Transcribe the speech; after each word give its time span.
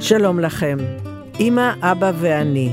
שלום 0.00 0.40
לכם, 0.40 0.78
אמא, 1.40 1.72
אבא 1.80 2.12
ואני. 2.20 2.72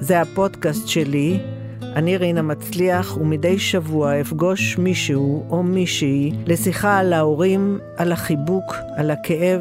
זה 0.00 0.20
הפודקאסט 0.20 0.88
שלי, 0.88 1.40
אני 1.82 2.16
רינה 2.16 2.42
מצליח, 2.42 3.16
ומדי 3.16 3.58
שבוע 3.58 4.20
אפגוש 4.20 4.78
מישהו 4.78 5.46
או 5.50 5.62
מישהי 5.62 6.32
לשיחה 6.46 6.98
על 6.98 7.12
ההורים, 7.12 7.78
על 7.96 8.12
החיבוק, 8.12 8.74
על 8.96 9.10
הכאב 9.10 9.60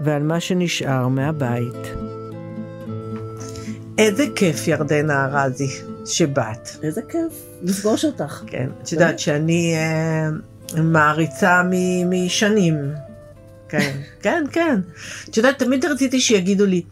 ועל 0.00 0.22
מה 0.22 0.40
שנשאר 0.40 1.08
מהבית. 1.08 1.94
איזה 3.98 4.24
כיף, 4.36 4.68
ירדנה 4.68 5.24
ארזי, 5.24 5.68
שבאת. 6.06 6.68
איזה 6.82 7.00
כיף 7.08 7.32
לפגוש 7.62 8.04
אותך. 8.04 8.42
כן, 8.46 8.68
את 8.82 8.92
יודעת 8.92 9.18
שאני 9.18 9.74
אה, 9.76 10.28
מעריצה 10.82 11.62
מ- 11.70 12.26
משנים. 12.26 12.74
כן, 13.72 13.96
כן, 14.22 14.44
כן. 14.52 14.80
את 15.30 15.36
יודעת, 15.36 15.58
תמיד 15.58 15.84
רציתי 15.84 16.20
שיגידו 16.20 16.66
לי, 16.66 16.82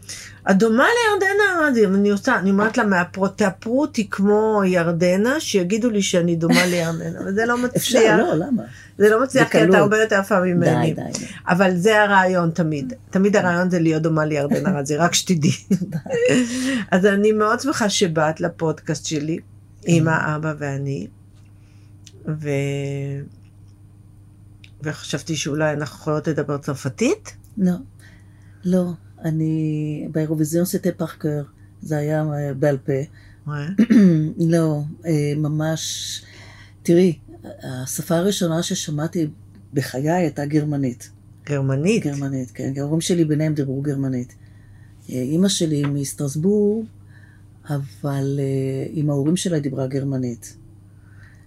את 0.51 0.57
דומה 0.57 0.83
לירדנה 0.83 1.67
ארזי, 1.67 1.85
אני 1.85 2.09
עושה, 2.09 2.39
אני 2.39 2.51
אומרת 2.51 2.77
לה, 2.77 2.83
מהפרו, 2.83 3.27
תאפרו 3.27 3.81
אותי 3.81 4.09
כמו 4.09 4.61
ירדנה, 4.65 5.39
שיגידו 5.39 5.89
לי 5.89 6.01
שאני 6.01 6.35
דומה 6.35 6.65
לירדנה, 6.65 7.19
אבל 7.19 7.33
זה 7.33 7.45
לא 7.45 7.57
מצליח. 7.63 7.75
אפשר, 7.75 8.17
לא, 8.17 8.35
למה? 8.35 8.63
זה 8.97 9.09
לא 9.09 9.23
מצליח, 9.23 9.47
כי. 9.47 9.63
אתה 9.63 9.77
הרבה 9.77 10.01
יותר 10.01 10.19
יפה 10.19 10.39
ממני. 10.39 10.93
די, 10.93 11.01
די, 11.03 11.19
די. 11.19 11.25
אבל 11.47 11.75
זה 11.75 12.01
הרעיון 12.01 12.51
תמיד. 12.51 12.93
תמיד 13.09 13.35
הרעיון 13.35 13.69
זה 13.69 13.79
להיות 13.79 14.01
דומה 14.01 14.25
לירדנה 14.25 14.69
ארזי, 14.77 14.95
רק 14.95 15.13
שתדעי. 15.13 15.51
אז 16.91 17.05
אני 17.05 17.31
מאוד 17.31 17.59
שמחה 17.59 17.89
שבאת 17.89 18.41
לפודקאסט 18.41 19.05
שלי, 19.05 19.37
אמא, 19.87 20.35
אבא 20.35 20.53
ואני, 20.57 21.07
ו... 22.27 22.49
וחשבתי 24.83 25.35
שאולי 25.35 25.73
אנחנו 25.73 25.99
יכולות 25.99 26.27
לדבר 26.27 26.57
צרפתית. 26.57 27.35
לא, 27.57 27.73
לא. 28.63 28.91
אני, 29.23 30.07
באירוויזיון 30.11 30.65
סטה 30.65 30.89
פארקר, 30.97 31.43
זה 31.81 31.97
היה 31.97 32.23
אה, 32.33 32.53
בעל 32.53 32.77
פה. 32.77 32.93
לא, 34.53 34.81
אה, 35.05 35.33
ממש, 35.37 36.21
תראי, 36.83 37.17
השפה 37.63 38.15
הראשונה 38.15 38.63
ששמעתי 38.63 39.27
בחיי 39.73 40.11
הייתה 40.11 40.45
גרמנית. 40.45 41.11
גרמנית. 41.45 42.03
גרמנית, 42.05 42.51
כן. 42.51 42.73
ההורים 42.77 43.01
שלי 43.01 43.25
ביניהם 43.25 43.53
דיברו 43.53 43.81
גרמנית. 43.81 44.35
אה, 45.09 45.15
אימא 45.15 45.49
שלי 45.49 45.83
מסטרסבורג, 45.85 46.85
אבל 47.69 48.39
עם 48.93 49.09
ההורים 49.09 49.37
שלה 49.37 49.59
דיברה 49.59 49.87
גרמנית. 49.87 50.57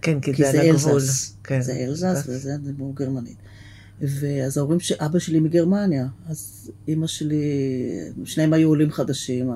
כן, 0.05 0.19
כי 0.19 0.33
כי 0.33 0.43
זה 0.43 0.51
זה 0.51 0.61
על 0.61 0.69
הגבול. 0.69 1.01
כן. 1.43 1.61
זה 1.61 1.73
אלזס 1.73 2.23
וזה 2.27 2.57
דיברו 2.57 2.93
גרמנית. 2.93 3.37
ואז 4.01 4.57
ההורים 4.57 4.79
של 4.79 4.95
אבא 4.99 5.19
שלי 5.19 5.39
מגרמניה, 5.39 6.07
אז 6.29 6.71
אימא 6.87 7.07
שלי, 7.07 7.43
שניהם 8.25 8.53
היו 8.53 8.69
עולים 8.69 8.91
חדשים. 8.91 9.51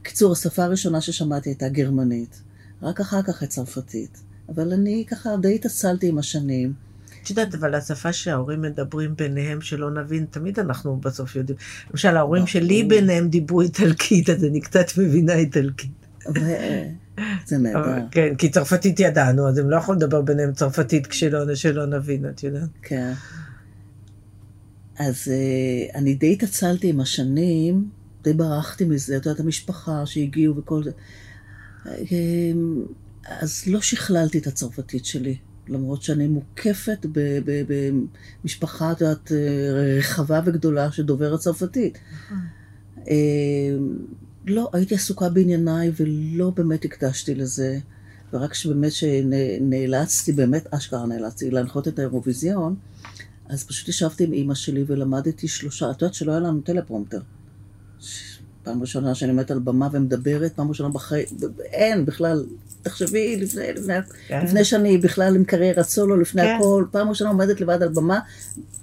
בקיצור, 0.00 0.32
השפה 0.32 0.64
הראשונה 0.64 1.00
ששמעתי 1.00 1.48
הייתה 1.48 1.68
גרמנית, 1.68 2.42
רק 2.82 3.00
אחר 3.00 3.22
כך 3.22 3.42
את 3.42 3.48
צרפתית. 3.48 4.22
אבל 4.48 4.72
אני 4.72 5.04
ככה 5.08 5.36
די 5.36 5.54
התעצלתי 5.54 6.08
עם 6.08 6.18
השנים. 6.18 6.72
את 7.22 7.30
יודעת, 7.30 7.54
אבל 7.54 7.74
השפה 7.74 8.12
שההורים 8.12 8.62
מדברים 8.62 9.16
ביניהם 9.16 9.60
שלא 9.60 9.90
נבין, 9.90 10.26
תמיד 10.30 10.58
אנחנו 10.58 10.96
בסוף 10.96 11.36
יודעים. 11.36 11.58
למשל, 11.90 12.16
ההורים 12.16 12.46
שלי 12.46 12.84
ביניהם 12.84 13.28
דיברו 13.28 13.60
איטלקית, 13.60 14.30
אז 14.30 14.44
אני 14.44 14.60
קצת 14.60 14.86
מבינה 14.98 15.34
איטלקית. 15.34 15.90
אבל- 17.52 17.58
נהדר. 17.62 18.06
כן, 18.10 18.34
כי 18.38 18.50
צרפתית 18.50 19.00
ידענו, 19.00 19.48
אז 19.48 19.58
הם 19.58 19.70
לא 19.70 19.76
יכולים 19.76 20.00
לדבר 20.00 20.22
ביניהם 20.22 20.52
צרפתית 20.52 21.06
כשלא 21.06 21.54
שלא 21.54 21.86
נבין, 21.86 22.28
את 22.28 22.42
יודעת. 22.42 22.68
כן. 22.82 23.12
אז 24.98 25.28
אה, 25.28 25.98
אני 25.98 26.14
די 26.14 26.32
התעצלתי 26.32 26.88
עם 26.88 27.00
השנים, 27.00 27.88
די 28.22 28.32
ברחתי 28.32 28.84
מזה, 28.84 29.16
את 29.16 29.26
יודעת, 29.26 29.40
המשפחה 29.40 30.06
שהגיעו 30.06 30.56
וכל 30.56 30.84
זה. 30.84 30.90
אה, 31.86 31.94
אז 33.40 33.62
לא 33.66 33.80
שכללתי 33.80 34.38
את 34.38 34.46
הצרפתית 34.46 35.04
שלי, 35.04 35.36
למרות 35.68 36.02
שאני 36.02 36.28
מוקפת 36.28 37.06
במשפחה, 38.42 38.92
את 38.92 39.00
יודעת, 39.00 39.32
רחבה 39.98 40.40
וגדולה 40.44 40.92
שדוברת 40.92 41.40
צרפתית. 41.40 41.98
לא, 44.48 44.70
הייתי 44.72 44.94
עסוקה 44.94 45.28
בענייניי 45.28 45.92
ולא 45.96 46.50
באמת 46.50 46.84
הקדשתי 46.84 47.34
לזה. 47.34 47.78
ורק 48.32 48.54
שבאמת 48.54 48.92
שנאלצתי, 48.92 50.32
באמת 50.32 50.74
אשכרה 50.74 51.06
נאלצתי 51.06 51.50
להנחות 51.50 51.88
את 51.88 51.98
האירוויזיון, 51.98 52.76
אז 53.48 53.64
פשוט 53.64 53.88
ישבתי 53.88 54.24
עם 54.24 54.32
אימא 54.32 54.54
שלי 54.54 54.84
ולמדתי 54.86 55.48
שלושה, 55.48 55.90
את 55.90 56.02
יודעת 56.02 56.14
שלא 56.14 56.32
היה 56.32 56.40
לנו 56.40 56.60
טלפרומטר. 56.60 57.20
פעם 58.62 58.80
ראשונה 58.80 59.14
שאני 59.14 59.30
עומדת 59.30 59.50
על 59.50 59.58
במה 59.58 59.88
ומדברת, 59.92 60.52
פעם 60.52 60.68
ראשונה 60.68 60.88
בחיים, 60.88 61.26
אין 61.62 62.04
בכלל, 62.04 62.44
תחשבי, 62.82 63.36
לפני, 63.36 63.72
לפני, 63.72 63.94
כן. 64.28 64.44
לפני 64.44 64.64
שאני 64.64 64.98
בכלל 64.98 65.36
עם 65.36 65.44
קריירת 65.44 65.88
סולו, 65.88 66.16
לפני 66.16 66.42
כן. 66.42 66.56
הכל, 66.58 66.84
פעם 66.90 67.08
ראשונה 67.08 67.30
עומדת 67.30 67.60
לבד 67.60 67.82
על 67.82 67.88
במה, 67.88 68.20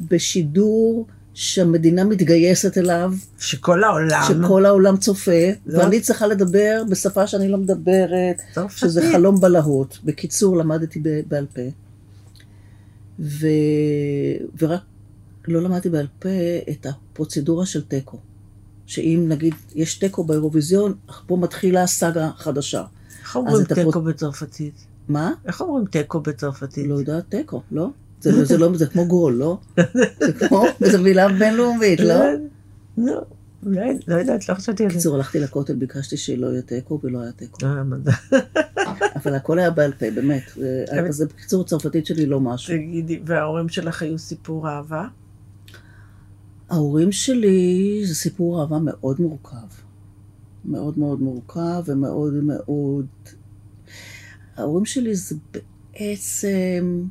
בשידור 0.01 1.07
שהמדינה 1.35 2.03
מתגייסת 2.03 2.78
אליו, 2.78 3.13
שכל 3.40 3.84
העולם, 3.84 4.23
שכל 4.28 4.66
העולם 4.66 4.97
צופה, 4.97 5.31
לא. 5.66 5.79
ואני 5.79 6.01
צריכה 6.01 6.28
לדבר 6.28 6.84
בשפה 6.90 7.28
שאני 7.28 7.47
לא 7.47 7.57
מדברת, 7.57 8.41
צרפתית. 8.53 8.78
שזה 8.79 9.12
חלום 9.12 9.40
בלהות. 9.40 10.00
בקיצור, 10.03 10.57
למדתי 10.57 11.01
בעל 11.28 11.46
פה, 11.53 11.62
ו... 13.19 13.47
ורק 14.62 14.81
לא 15.47 15.62
למדתי 15.62 15.90
בעל 15.90 16.07
פה 16.19 16.29
את 16.69 16.85
הפרוצדורה 16.85 17.66
של 17.66 17.81
תיקו. 17.81 18.17
שאם 18.85 19.25
נגיד 19.28 19.53
יש 19.75 19.96
תיקו 19.96 20.23
באירוויזיון, 20.23 20.94
פה 21.28 21.38
מתחילה 21.38 21.88
סאגה 21.88 22.29
חדשה. 22.38 22.84
איך 23.22 23.35
אומרים 23.35 23.66
תיקו 23.66 24.02
בצרפתית? 24.02 24.85
מה? 25.07 25.31
איך 25.46 25.62
אומרים 25.62 25.85
תיקו 25.85 26.19
בצרפתית? 26.19 26.88
לא 26.88 26.96
יודעת 26.96 27.23
תיקו, 27.29 27.62
לא? 27.72 27.90
זה, 28.31 28.45
זה, 28.45 28.57
לא, 28.57 28.77
זה 28.77 28.85
כמו 28.85 29.05
גול, 29.05 29.33
לא? 29.33 29.57
זה 30.19 30.33
כמו, 30.47 30.65
זו 30.91 31.01
מילה 31.01 31.27
בינלאומית, 31.27 31.99
לא? 31.99 32.15
לא, 32.97 33.21
אולי, 33.65 33.97
לא 34.07 34.15
יודעת, 34.15 34.49
לא 34.49 34.53
חשבתי 34.53 34.83
על 34.83 34.89
זה. 34.89 34.95
בקיצור, 34.95 35.15
הלכתי 35.15 35.39
לכותל, 35.39 35.75
ביקשתי 35.75 36.17
שלא 36.17 36.47
יהיה 36.47 36.61
תיקו, 36.61 36.99
ולא 37.03 37.19
היה 37.19 37.31
תיקו. 37.31 37.57
אה. 37.65 37.81
אבל 39.15 39.35
הכל 39.35 39.59
היה 39.59 39.71
בעל 39.71 39.93
פה, 39.93 40.11
באמת. 40.11 40.43
אז 40.91 41.15
זה 41.15 41.25
בקיצור, 41.25 41.63
צרפתית 41.63 42.05
שלי 42.05 42.25
לא 42.25 42.39
משהו. 42.39 42.73
תגידי, 42.77 43.19
וההורים 43.25 43.69
שלך 43.69 44.01
היו 44.01 44.17
סיפור 44.17 44.69
אהבה? 44.69 45.07
ההורים 46.69 47.11
שלי 47.11 48.01
זה 48.05 48.15
סיפור 48.15 48.61
אהבה 48.61 48.77
מאוד 48.79 49.21
מורכב. 49.21 49.67
מאוד 50.65 50.99
מאוד 50.99 51.21
מורכב 51.21 51.83
ומאוד 51.85 52.33
מאוד... 52.33 53.05
ההורים 54.57 54.85
שלי 54.85 55.15
זה 55.15 55.35
בעצם 55.53 57.03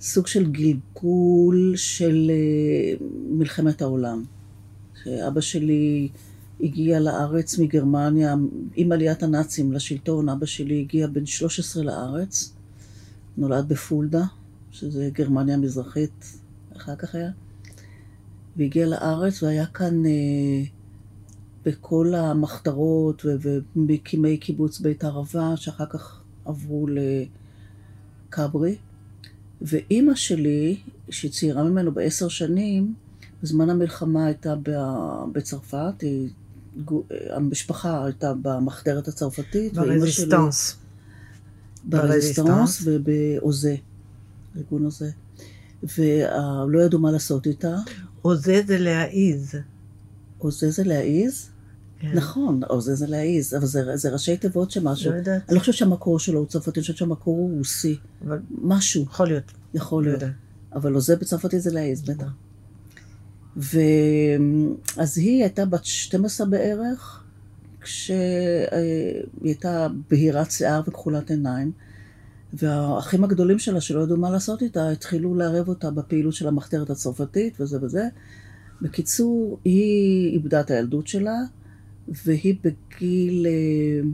סוג 0.00 0.26
של 0.26 0.50
גלגול 0.50 1.72
של 1.76 2.30
אה, 2.30 3.06
מלחמת 3.30 3.82
העולם. 3.82 4.24
שאבא 5.04 5.40
שלי 5.40 6.08
הגיע 6.60 7.00
לארץ 7.00 7.58
מגרמניה, 7.58 8.34
עם 8.76 8.92
עליית 8.92 9.22
הנאצים 9.22 9.72
לשלטון, 9.72 10.28
אבא 10.28 10.46
שלי 10.46 10.80
הגיע 10.80 11.06
בן 11.06 11.26
13 11.26 11.82
לארץ, 11.82 12.52
נולד 13.36 13.68
בפולדה, 13.68 14.24
שזה 14.70 15.10
גרמניה 15.12 15.54
המזרחית, 15.54 16.24
אחר 16.76 16.96
כך 16.96 17.14
היה. 17.14 17.30
והגיע 18.56 18.86
לארץ 18.86 19.42
והיה 19.42 19.66
כאן 19.66 20.06
אה, 20.06 20.62
בכל 21.64 22.14
המחתרות 22.14 23.24
ומקימי 23.76 24.36
קיבוץ 24.36 24.80
בית 24.80 25.04
ערבה, 25.04 25.56
שאחר 25.56 25.86
כך 25.86 26.22
עברו 26.44 26.86
לכברי. 28.28 28.76
ואימא 29.62 30.14
שלי, 30.14 30.76
שהיא 31.10 31.30
צעירה 31.30 31.62
ממנו 31.62 31.92
בעשר 31.92 32.28
שנים, 32.28 32.94
בזמן 33.42 33.70
המלחמה 33.70 34.26
הייתה 34.26 34.54
בצרפת, 35.32 36.00
היא, 36.00 36.28
המשפחה 37.30 38.04
הייתה 38.04 38.32
במחתרת 38.42 39.08
הצרפתית, 39.08 39.78
ואימא 39.78 40.06
שלי 40.06 40.26
ברזיסטנס. 40.26 40.76
ברזיסטנס 41.84 42.82
ובעוזה, 42.84 43.76
ארגון 44.56 44.84
עוזה. 44.84 45.10
ולא 45.82 46.82
ידעו 46.84 47.00
מה 47.00 47.10
לעשות 47.10 47.46
איתה. 47.46 47.76
עוזה 48.22 48.62
זה 48.66 48.78
להעיז. 48.78 49.54
עוזה 50.38 50.70
זה 50.70 50.84
להעיז? 50.84 51.48
כן. 52.00 52.12
נכון, 52.14 52.60
עוזה 52.68 52.94
זה 52.94 53.06
להעיז, 53.06 53.54
אבל 53.54 53.66
זה, 53.66 53.96
זה 53.96 54.10
ראשי 54.10 54.36
תיבות 54.36 54.70
של 54.70 54.82
משהו. 54.82 55.10
לא 55.10 55.16
יודעת. 55.16 55.42
אני 55.48 55.54
לא 55.54 55.60
חושבת 55.60 55.74
שהמקור 55.74 56.18
שלו 56.18 56.38
הוא 56.38 56.46
צרפתי, 56.46 56.70
אני 56.70 56.80
חושבת 56.80 56.96
שהמקור 56.96 57.36
הוא 57.36 57.58
רוסי. 57.58 57.96
אבל 58.26 58.38
משהו, 58.62 59.02
יכול 59.02 59.26
להיות. 59.26 59.52
יכול 59.74 60.04
לא 60.04 60.08
להיות. 60.08 60.22
יודעת. 60.22 60.36
אבל 60.74 60.94
עוזה 60.94 61.16
בצרפתית 61.16 61.62
זה 61.62 61.70
להעיז, 61.72 62.02
בטח. 62.02 62.26
ו... 63.56 63.80
אז 64.96 65.18
היא 65.18 65.42
הייתה 65.42 65.64
בת 65.64 65.84
12 65.84 66.46
בערך, 66.46 67.22
כשהיא 67.80 68.16
הייתה 69.42 69.86
בהירת 70.10 70.50
שיער 70.50 70.82
וכחולת 70.86 71.30
עיניים, 71.30 71.72
והאחים 72.52 73.24
הגדולים 73.24 73.58
שלה, 73.58 73.80
שלא 73.80 74.00
ידעו 74.00 74.16
מה 74.16 74.30
לעשות 74.30 74.62
איתה, 74.62 74.90
התחילו 74.90 75.34
לערב 75.34 75.68
אותה 75.68 75.90
בפעילות 75.90 76.34
של 76.34 76.48
המחתרת 76.48 76.90
הצרפתית 76.90 77.60
וזה 77.60 77.78
וזה. 77.82 78.08
בקיצור, 78.82 79.58
היא 79.64 80.32
איבדה 80.32 80.60
את 80.60 80.70
הילדות 80.70 81.06
שלה, 81.06 81.36
והיא 82.24 82.54
בגיל 82.64 83.46
אה, 83.46 84.08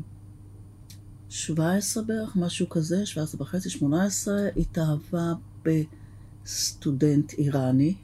17 1.29 2.03
בערך, 2.03 2.37
משהו 2.37 2.69
כזה, 2.69 3.07
17 3.07 3.43
וחצי, 3.43 3.71
18, 3.71 4.35
התאהבה 4.57 5.33
בסטודנט 5.65 7.33
איראני, 7.33 7.95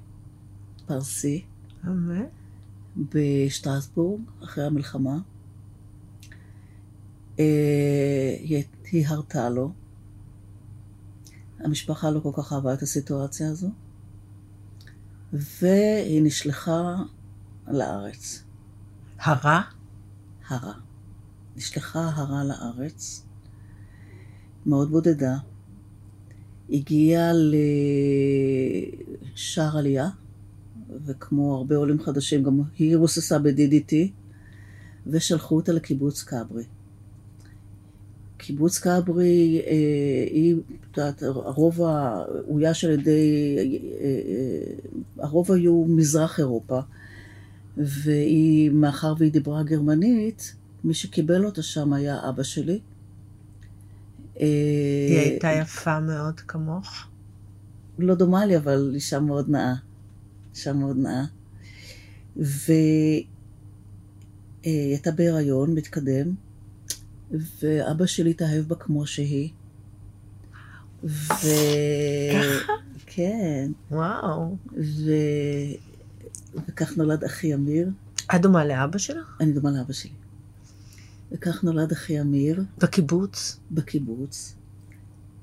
פרסי, 0.87 1.45
אמן. 1.87 2.25
בשטרסבורג, 2.97 4.21
אחרי 4.45 4.65
המלחמה. 4.65 5.19
אה, 7.39 8.37
היא, 8.41 8.65
היא 8.93 9.07
הרתה 9.07 9.49
לו. 9.49 9.73
המשפחה 11.59 12.11
לא 12.11 12.21
כל 12.21 12.31
כך 12.37 12.53
אהבה 12.53 12.75
את 12.75 12.83
הסיטואציה 12.83 13.49
הזו, 13.49 13.71
והיא 15.33 16.23
נשלחה 16.23 16.97
לארץ. 17.69 18.43
הרע? 19.19 19.61
הרה. 20.51 20.75
נשלחה 21.57 22.11
הרה 22.15 22.45
לארץ, 22.45 23.27
מאוד 24.67 24.91
בודדה. 24.91 25.37
הגיעה 26.71 27.33
לשער 29.35 29.79
עלייה, 29.79 30.09
וכמו 31.07 31.57
הרבה 31.57 31.77
עולים 31.77 32.03
חדשים, 32.03 32.43
גם 32.43 32.61
היא 32.79 32.97
רוססה 32.97 33.39
ב-DDT, 33.39 33.95
ושלחו 35.07 35.57
אותה 35.57 35.73
לקיבוץ 35.73 36.23
כברי. 36.23 36.65
קיבוץ 38.37 38.79
כברי, 38.79 39.63
אה, 39.67 39.73
היא, 40.31 40.57
את 40.91 40.97
יודעת, 40.97 41.23
הרוב 41.23 41.81
אויש 42.49 42.85
על 42.85 42.91
ידי, 42.91 43.61
אה, 44.01 44.05
אה, 44.05 45.25
הרוב 45.25 45.53
היו 45.53 45.85
מזרח 45.89 46.39
אירופה, 46.39 46.81
והיא, 47.77 48.71
מאחר 48.71 49.15
והיא 49.19 49.33
דיברה 49.33 49.63
גרמנית, 49.63 50.55
מי 50.85 50.95
שקיבל 50.95 51.45
אותה 51.45 51.63
שם 51.63 51.93
היה 51.93 52.29
אבא 52.29 52.43
שלי. 52.43 52.81
אה, 54.41 54.47
היא 55.09 55.19
הייתה 55.19 55.53
יפה 55.53 56.01
מאוד 56.01 56.41
כמוך. 56.41 57.07
לא 57.99 58.15
דומה 58.15 58.47
לי, 58.47 58.57
אבל 58.57 58.93
אישה 58.95 59.21
מאוד 59.21 59.51
נאה. 59.51 59.75
אישה 60.55 60.73
מאוד 60.73 60.97
נאה. 60.97 61.25
והיא 62.37 63.25
הייתה 64.65 65.11
בהיריון, 65.11 65.75
מתקדם, 65.75 66.35
ואבא 67.31 68.07
שלי 68.07 68.31
התאהב 68.31 68.65
בה 68.69 68.75
כמו 68.75 69.07
שהיא. 69.07 69.51
ו... 71.05 71.29
ככה? 72.33 72.73
כן. 73.07 73.71
וואו. 73.91 74.57
וכך 76.55 76.97
נולד 76.97 77.25
אחי 77.25 77.55
אמיר. 77.55 77.91
את 78.35 78.43
דומה 78.43 78.65
לאבא 78.65 78.99
שלך? 78.99 79.37
אני 79.41 79.53
דומה 79.53 79.71
לאבא 79.71 79.93
שלי. 79.93 80.11
וכך 81.33 81.65
נולד 81.65 81.93
אחי 81.93 82.21
אמיר 82.21 82.65
בקיבוץ? 82.79 83.57
בקיבוץ, 83.71 84.55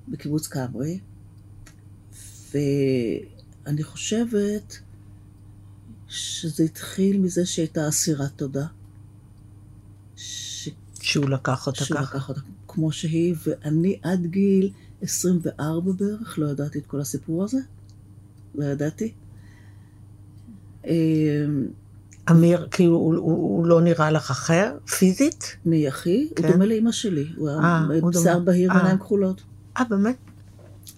בקיבוץ 0.08 0.48
כברי, 0.48 1.00
ואני 2.52 3.84
חושבת 3.84 4.78
שזה 6.08 6.64
התחיל 6.64 7.20
מזה 7.20 7.46
שהייתה 7.46 7.90
אסירת 7.90 8.32
תודה. 8.36 8.68
ש... 10.16 10.70
שהוא 11.02 11.30
לקח 11.30 11.68
אותה 11.68 11.86
שהוא 11.86 11.98
ככה. 11.98 12.18
לקח 12.18 12.30
אותה 12.30 12.42
כמו 12.68 12.92
שהיא, 12.92 13.36
ואני 13.46 14.00
עד 14.04 14.26
גיל 14.26 14.72
24 15.02 15.92
בערך 15.92 16.40
לא 16.40 16.48
ידעתי 16.48 16.80
את 16.80 16.86
כל 16.86 17.02
הסיפור 17.02 17.44
הזה. 17.44 17.60
לא 18.56 18.66
ידעתי. 18.66 19.14
אמ, 20.88 21.68
אמיר, 22.32 22.68
כאילו, 22.72 22.96
הוא, 22.96 23.16
הוא, 23.16 23.58
הוא 23.58 23.66
לא 23.66 23.82
נראה 23.82 24.12
לך 24.12 24.32
אחר? 24.32 24.78
פיזית? 24.98 25.58
מי 25.66 25.88
אחי? 25.88 26.28
הוא 26.30 26.36
כן. 26.36 26.52
דומה 26.52 26.66
לאימא 26.66 26.92
שלי. 26.92 27.26
הוא 27.38 27.50
אה, 27.50 27.86
היה 27.90 28.02
בשיער 28.02 28.34
דומה. 28.34 28.46
בהיר 28.46 28.72
אה. 28.72 28.76
ועיניים 28.76 28.98
כחולות. 28.98 29.42
אה, 29.78 29.84
באמת? 29.90 30.18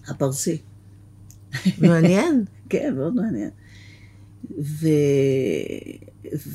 הפרסי. 0.08 0.58
מעניין. 1.78 2.44
כן, 2.70 2.94
מאוד 2.96 3.14
מעניין. 3.14 3.50
ו... 4.60 4.88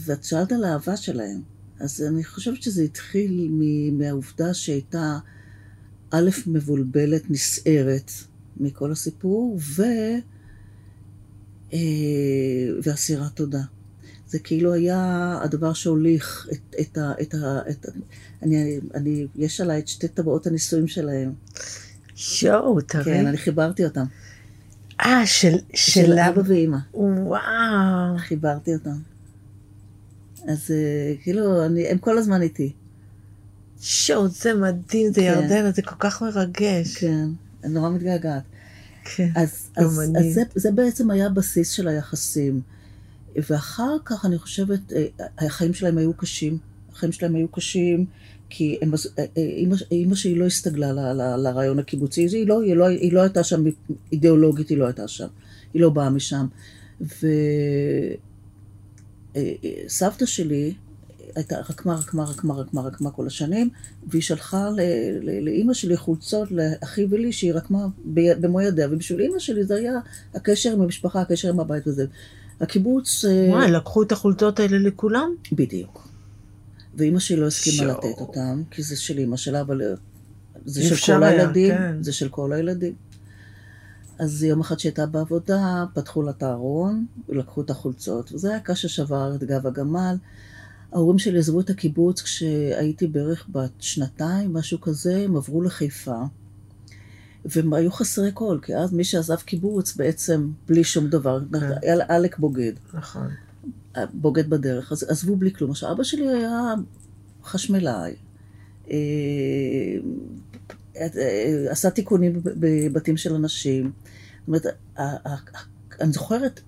ואת 0.05 0.23
שאלת 0.23 0.51
על 0.51 0.63
האהבה 0.63 0.97
שלהם. 0.97 1.41
אז 1.79 2.03
אני 2.09 2.23
חושבת 2.23 2.63
שזה 2.63 2.83
התחיל 2.83 3.47
מ... 3.51 3.97
מהעובדה 3.97 4.53
שהייתה 4.53 5.17
א', 6.11 6.29
מבולבלת, 6.47 7.29
נסערת 7.29 8.11
מכל 8.57 8.91
הסיפור, 8.91 9.59
ו... 9.77 9.83
אה, 11.73 11.79
ואסירת 12.83 13.31
תודה. 13.35 13.61
זה 14.27 14.39
כאילו 14.39 14.73
היה 14.73 15.39
הדבר 15.43 15.73
שהוליך 15.73 16.47
את, 16.51 16.75
את 16.81 16.97
ה... 16.97 17.11
את 17.21 17.33
ה 17.33 17.59
את... 17.69 17.85
אני, 18.43 18.79
אני, 18.93 19.27
יש 19.35 19.61
עליי 19.61 19.79
את 19.79 19.87
שתי 19.87 20.07
טבעות 20.07 20.47
הנישואים 20.47 20.87
שלהם. 20.87 21.33
יואו, 22.41 22.81
תראי. 22.81 23.03
כן, 23.03 23.27
אני 23.27 23.37
חיברתי 23.37 23.85
אותם. 23.85 24.05
אה, 25.01 25.25
של, 25.25 25.55
של 25.73 26.05
של 26.05 26.19
אבא 26.19 26.41
ואימא. 26.45 26.77
וואו. 26.93 28.17
חיברתי 28.17 28.73
אותם. 28.73 28.97
אז 30.47 30.71
אה, 30.71 31.13
כאילו, 31.23 31.65
אני, 31.65 31.87
הם 31.87 31.97
כל 31.97 32.17
הזמן 32.17 32.41
איתי. 32.41 32.73
שואו, 33.81 34.27
זה 34.27 34.53
מדהים, 34.53 35.13
זה 35.13 35.21
כן. 35.21 35.27
ירדנה, 35.27 35.71
זה 35.71 35.81
כל 35.81 35.95
כך 35.99 36.21
מרגש. 36.21 36.97
כן, 36.97 37.27
אני 37.63 37.73
נורא 37.73 37.89
מתגעגעת. 37.89 38.43
כן. 39.05 39.29
אז, 39.35 39.69
אז, 39.77 39.99
אני. 39.99 40.19
אז 40.29 40.33
זה, 40.33 40.43
זה 40.55 40.71
בעצם 40.71 41.11
היה 41.11 41.25
הבסיס 41.25 41.69
של 41.69 41.87
היחסים. 41.87 42.61
ואחר 43.49 43.97
כך 44.05 44.25
אני 44.25 44.37
חושבת, 44.37 44.93
אה, 44.93 45.05
החיים 45.37 45.73
שלהם 45.73 45.97
היו 45.97 46.13
קשים. 46.13 46.57
החיים 46.91 47.11
שלהם 47.11 47.35
היו 47.35 47.47
קשים, 47.47 48.05
כי 48.49 48.77
הם, 48.81 48.93
אה, 48.93 49.25
אה, 49.37 49.43
אימא, 49.43 49.75
אימא 49.91 50.15
שלי 50.15 50.35
לא 50.35 50.45
הסתגלה 50.45 50.93
ל- 50.93 50.99
ל- 51.21 51.35
לרעיון 51.43 51.79
הקיבוצי, 51.79 52.21
היא 52.21 52.47
לא, 52.47 52.61
היא, 52.61 52.73
לא, 52.75 52.87
היא 52.87 53.13
לא 53.13 53.21
הייתה 53.21 53.43
שם, 53.43 53.63
אידיאולוגית 54.11 54.69
היא 54.69 54.77
לא 54.77 54.85
הייתה 54.85 55.07
שם, 55.07 55.27
היא 55.73 55.81
לא 55.81 55.89
באה 55.89 56.09
משם. 56.09 56.45
וסבתא 59.85 60.25
שלי 60.25 60.73
הייתה 61.35 61.59
רקמה, 61.59 61.95
רקמה, 61.95 62.23
רקמה, 62.23 62.53
רקמה, 62.53 62.81
רקמה 62.81 63.11
כל 63.11 63.27
השנים, 63.27 63.69
והיא 64.07 64.21
שלחה 64.21 64.69
לאימא 65.41 65.73
שלי 65.73 65.97
חולצות, 65.97 66.51
לאחי 66.51 67.05
ולי, 67.09 67.31
שהיא 67.31 67.53
רקמה 67.53 67.87
במו 68.05 68.61
ידיה, 68.61 68.87
ובשביל 68.91 69.19
אימא 69.19 69.39
שלי 69.39 69.63
זה 69.63 69.75
היה 69.75 69.93
הקשר 70.33 70.71
עם 70.71 70.81
המשפחה, 70.81 71.21
הקשר 71.21 71.49
עם 71.49 71.59
הבית 71.59 71.87
וזה. 71.87 72.05
הקיבוץ... 72.61 73.25
אה, 73.25 73.47
וואי, 73.49 73.71
לקחו 73.71 74.03
את 74.03 74.11
החולצות 74.11 74.59
האלה 74.59 74.77
לכולם? 74.77 75.29
בדיוק. 75.51 76.07
ואימא 76.95 77.19
שלי 77.19 77.37
לא 77.37 77.47
הסכימה. 77.47 77.91
לתת 77.91 78.19
אותם, 78.19 78.63
כי 78.71 78.83
זה 78.83 78.95
של 78.95 79.17
אימא 79.17 79.37
שלה, 79.37 79.61
אבל 79.61 79.81
אה, 79.81 79.87
זה 80.65 80.83
של 80.83 80.95
כל 81.05 81.23
היה, 81.23 81.41
הילדים, 81.41 81.77
כן. 81.77 82.03
זה 82.03 82.13
של 82.13 82.29
כל 82.29 82.53
הילדים. 82.53 82.93
אז 84.19 84.43
יום 84.43 84.61
אחד 84.61 84.79
שהייתה 84.79 85.05
בעבודה, 85.05 85.85
פתחו 85.93 86.21
לה 86.21 86.31
את 86.31 86.43
הארון, 86.43 87.05
ולקחו 87.29 87.61
את 87.61 87.69
החולצות, 87.69 88.31
וזה 88.33 88.49
היה 88.49 88.59
קש 88.59 88.85
ששבר 88.85 89.35
את 89.35 89.43
גב 89.43 89.67
הגמל. 89.67 90.15
ההורים 90.91 91.19
שלי 91.19 91.39
עזבו 91.39 91.59
את 91.59 91.69
הקיבוץ 91.69 92.21
כשהייתי 92.21 93.07
בערך 93.07 93.47
בת 93.49 93.71
שנתיים, 93.79 94.53
משהו 94.53 94.81
כזה, 94.81 95.17
הם 95.17 95.35
עברו 95.35 95.61
לחיפה. 95.61 96.21
והם 97.45 97.73
היו 97.73 97.91
חסרי 97.91 98.31
כל, 98.33 98.59
כי 98.61 98.75
אז 98.75 98.93
מי 98.93 99.03
שעזב 99.03 99.35
קיבוץ 99.35 99.95
בעצם 99.95 100.51
בלי 100.67 100.83
שום 100.83 101.07
דבר, 101.07 101.39
כן. 101.51 101.57
היה 101.81 102.05
עלק 102.07 102.39
בוגד. 102.39 102.73
נכון. 102.93 103.27
בוגד 104.13 104.49
בדרך, 104.49 104.91
אז 104.91 105.03
עזבו 105.03 105.35
בלי 105.35 105.53
כלום. 105.53 105.71
עכשיו, 105.71 105.91
אבא 105.91 106.03
שלי 106.03 106.27
היה 106.29 106.73
חשמלאי, 107.43 108.15
אה, 108.91 108.95
אה, 110.97 111.65
עשה 111.69 111.89
תיקונים 111.89 112.41
בבתים 112.43 113.17
של 113.17 113.33
אנשים. 113.33 113.91
זאת 114.47 114.47
אומרת, 114.47 114.65
אני 116.01 116.11
זוכרת 116.11 116.61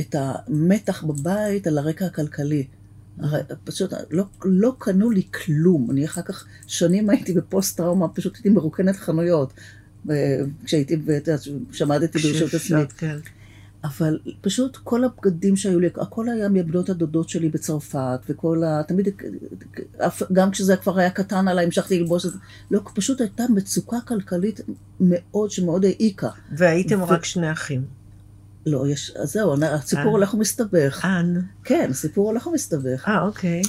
את 0.00 0.14
המתח 0.14 1.04
בבית 1.04 1.66
על 1.66 1.78
הרקע 1.78 2.06
הכלכלי. 2.06 2.66
פשוט 3.64 3.92
לא, 4.10 4.24
לא 4.44 4.74
קנו 4.78 5.10
לי 5.10 5.22
כלום. 5.44 5.90
אני 5.90 6.04
אחר 6.04 6.22
כך 6.22 6.46
שנים 6.66 7.10
הייתי 7.10 7.32
בפוסט-טראומה, 7.32 8.08
פשוט 8.08 8.34
הייתי 8.34 8.48
מרוקנת 8.48 8.96
חנויות. 8.96 9.52
כשהייתי, 10.64 10.96
שמדתי 11.72 12.18
ברשות 12.18 12.54
עצמי. 12.54 12.80
כן. 12.98 13.16
אבל 13.84 14.18
פשוט 14.40 14.76
כל 14.76 15.04
הבגדים 15.04 15.56
שהיו 15.56 15.80
לי, 15.80 15.88
הכל 15.96 16.28
היה 16.28 16.48
מבנות 16.48 16.90
הדודות 16.90 17.28
שלי 17.28 17.48
בצרפת, 17.48 18.20
וכל 18.28 18.64
ה... 18.64 18.82
תמיד, 18.82 19.08
גם 20.32 20.50
כשזה 20.50 20.76
כבר 20.76 20.98
היה 20.98 21.10
קטן 21.10 21.48
עליי, 21.48 21.64
המשכתי 21.64 22.00
ללבוש 22.00 22.26
את 22.26 22.30
זה. 22.30 22.38
לא, 22.70 22.80
פשוט 22.94 23.20
הייתה 23.20 23.44
מצוקה 23.54 23.96
כלכלית 24.08 24.60
מאוד, 25.00 25.50
שמאוד 25.50 25.84
העיקה. 25.84 26.28
והייתם 26.56 27.02
ו- 27.02 27.04
רק 27.04 27.24
שני 27.24 27.52
אחים. 27.52 28.01
לא, 28.66 28.88
יש, 28.88 29.10
אז 29.16 29.32
זהו, 29.32 29.54
הסיפור 29.62 30.04
אה. 30.04 30.10
הולך 30.10 30.34
ומסתבך. 30.34 31.04
אנ. 31.04 31.40
כן, 31.64 31.88
הסיפור 31.90 32.28
הולך 32.28 32.46
ומסתבך. 32.46 33.08
אה, 33.08 33.22
אוקיי. 33.22 33.62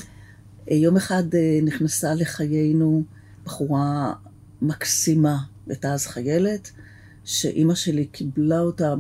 יום 0.68 0.98
אחד 0.98 1.24
אה, 1.36 1.60
נכנסה 1.64 2.14
לחיינו 2.14 3.04
בחורה 3.46 4.14
מקסימה, 4.62 5.38
הייתה 5.68 5.94
אז 5.94 6.08
חיילת, 6.08 6.72
שאימא 7.24 7.76
שלי 7.76 8.06
קיבלה 8.06 8.60
אותה, 8.60 8.94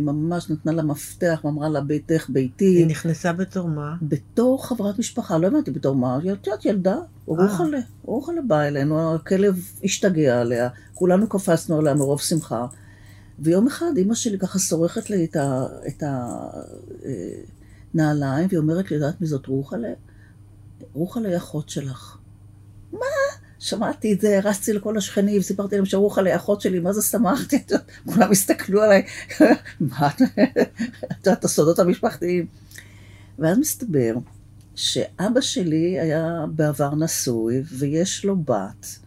ממש 0.00 0.50
נתנה 0.50 0.72
לה 0.72 0.82
מפתח, 0.82 1.40
ואמרה 1.44 1.68
לה, 1.68 1.80
ביתך 1.80 2.26
ביתי. 2.28 2.64
היא 2.64 2.86
נכנסה 2.86 3.32
בתור 3.32 3.68
מה? 3.68 3.94
בתור 4.02 4.66
חברת 4.66 4.98
משפחה, 4.98 5.38
לא 5.38 5.46
הבנתי 5.46 5.70
בתור 5.70 5.96
מה, 5.96 6.18
את 6.18 6.46
יודעת, 6.46 6.64
ילדה, 6.64 6.96
רוחלה, 7.26 7.78
רוחלה 8.02 8.40
באה 8.42 8.68
אלינו, 8.68 9.14
הכלב 9.14 9.70
השתגע 9.84 10.40
עליה, 10.40 10.68
כולנו 10.94 11.28
קפצנו 11.28 11.78
עליה 11.78 11.94
מרוב 11.94 12.20
שמחה. 12.20 12.66
ויום 13.38 13.66
אחד 13.66 13.96
אימא 13.96 14.14
שלי 14.14 14.38
ככה 14.38 14.58
שורחת 14.58 15.10
לי 15.10 15.24
את 15.24 15.36
את 15.86 16.02
הנעליים, 17.94 18.46
והיא 18.48 18.58
אומרת 18.58 18.90
לי, 18.90 18.96
יודעת 18.96 19.20
מי 19.20 19.26
זאת 19.26 19.46
רוחלה? 19.46 19.92
רוחלה 20.92 21.28
היא 21.28 21.36
אחות 21.36 21.68
שלך. 21.68 22.16
מה? 22.92 23.00
שמעתי 23.58 24.12
את 24.12 24.20
זה, 24.20 24.40
רצתי 24.42 24.72
לכל 24.72 24.96
השכנים, 24.98 25.42
סיפרתי 25.42 25.76
להם 25.76 25.84
שרוחלה 25.84 26.30
היא 26.30 26.36
אחות 26.36 26.60
שלי, 26.60 26.78
מה 26.78 26.92
זה 26.92 27.02
שמחתי? 27.02 27.64
כולם 28.14 28.30
הסתכלו 28.30 28.82
עליי, 28.82 29.06
מה 29.80 30.08
את 30.08 30.20
את 31.12 31.26
יודעת, 31.26 31.44
הסודות 31.44 31.78
המשפחתיים. 31.78 32.46
ואז 33.38 33.58
מסתבר 33.58 34.14
שאבא 34.74 35.40
שלי 35.40 36.00
היה 36.00 36.44
בעבר 36.54 36.94
נשוי, 36.94 37.62
ויש 37.78 38.24
לו 38.24 38.36
בת, 38.36 38.98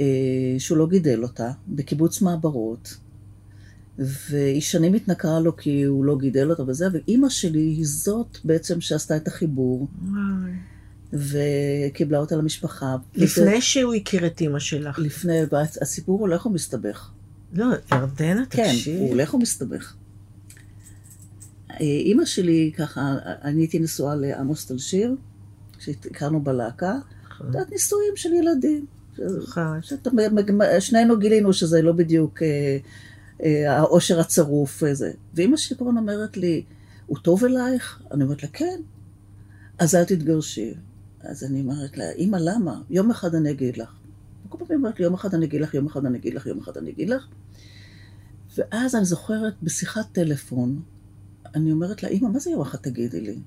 אה, 0.00 0.04
שהוא 0.58 0.78
לא 0.78 0.88
גידל 0.88 1.22
אותה, 1.22 1.50
בקיבוץ 1.68 2.22
מעברות, 2.22 2.96
והיא 3.98 4.60
שנים 4.60 4.94
התנכרה 4.94 5.40
לו 5.40 5.56
כי 5.56 5.82
הוא 5.82 6.04
לא 6.04 6.18
גידל 6.18 6.50
אותה 6.50 6.62
וזה, 6.62 6.86
ואימא 6.92 7.28
שלי 7.28 7.60
היא 7.60 7.84
זאת 7.86 8.38
בעצם 8.44 8.80
שעשתה 8.80 9.16
את 9.16 9.28
החיבור, 9.28 9.88
וואי. 10.02 10.52
וקיבלה 11.12 12.18
אותה 12.18 12.36
למשפחה. 12.36 12.96
לפני 13.14 13.60
שהוא 13.60 13.94
הכיר 13.94 14.26
את 14.26 14.40
אימא 14.40 14.58
שלך. 14.58 14.98
לפני, 14.98 15.38
והסיפור 15.52 16.20
הולך 16.20 16.46
ומסתבך. 16.46 17.10
לא, 17.52 17.66
ירדנה, 17.92 18.42
כן, 18.50 18.68
תקשיב. 18.72 19.00
הוא 19.00 19.08
הולך 19.08 19.34
ומסתבך. 19.34 19.94
אה, 21.70 21.76
אימא 21.80 22.24
שלי, 22.24 22.72
ככה, 22.76 23.14
אני 23.42 23.60
הייתי 23.62 23.78
נשואה 23.78 24.14
לעמוס 24.14 24.66
תלשיר, 24.66 25.14
שהכרנו 25.78 26.40
בלהקה, 26.44 26.94
נכון. 27.28 27.46
את 27.48 27.54
יודעת, 27.54 27.70
נישואים 27.72 28.12
של 28.16 28.32
ילדים. 28.32 28.86
שאתה, 29.82 30.10
מג- 30.32 30.78
שנינו 30.80 31.18
גילינו 31.18 31.52
שזה 31.52 31.82
לא 31.82 31.92
בדיוק 31.92 32.42
אה, 32.42 32.78
העושר 33.40 34.20
הצרוף 34.20 34.82
וזה. 34.86 35.12
ואימא 35.34 35.56
שלי 35.56 35.76
כל 35.76 35.84
הזמן 35.88 35.98
אומרת 35.98 36.36
לי, 36.36 36.64
הוא 37.06 37.18
טוב 37.18 37.44
אלייך? 37.44 38.02
אני 38.12 38.24
אומרת 38.24 38.42
לה, 38.42 38.48
כן. 38.48 38.80
אז 39.78 39.94
אל 39.94 40.04
תתגרשי. 40.04 40.74
אז 41.20 41.44
אני 41.44 41.60
אומרת 41.60 41.98
לה, 41.98 42.12
אמא, 42.12 42.36
למה? 42.40 42.80
יום 42.90 43.10
אחד 43.10 43.34
אני 43.34 43.50
אגיד 43.50 43.76
לך. 43.76 43.92
וכל 44.46 44.58
פעם 44.58 44.66
היא 44.70 44.76
אומרת 44.76 44.98
לי, 44.98 45.04
יום 45.04 45.14
אחד 45.14 45.34
אני 45.34 45.46
אגיד 45.46 45.60
לך, 45.60 45.74
יום 45.74 45.86
אחד 45.86 46.06
אני 46.06 46.18
אגיד 46.18 46.34
לך, 46.34 46.46
יום 46.46 46.58
אחד 46.58 46.76
אני 46.76 46.90
אגיד 46.90 47.08
לך. 47.08 47.26
ואז 48.56 48.94
אני 48.94 49.04
זוכרת 49.04 49.54
בשיחת 49.62 50.06
טלפון, 50.12 50.82
אני 51.54 51.72
אומרת 51.72 52.02
לה, 52.02 52.08
אמא, 52.08 52.28
מה 52.28 52.38
זה 52.38 52.50
יום 52.50 52.60
אחד 52.60 52.78
תגידי 52.78 53.20
לי? 53.20 53.38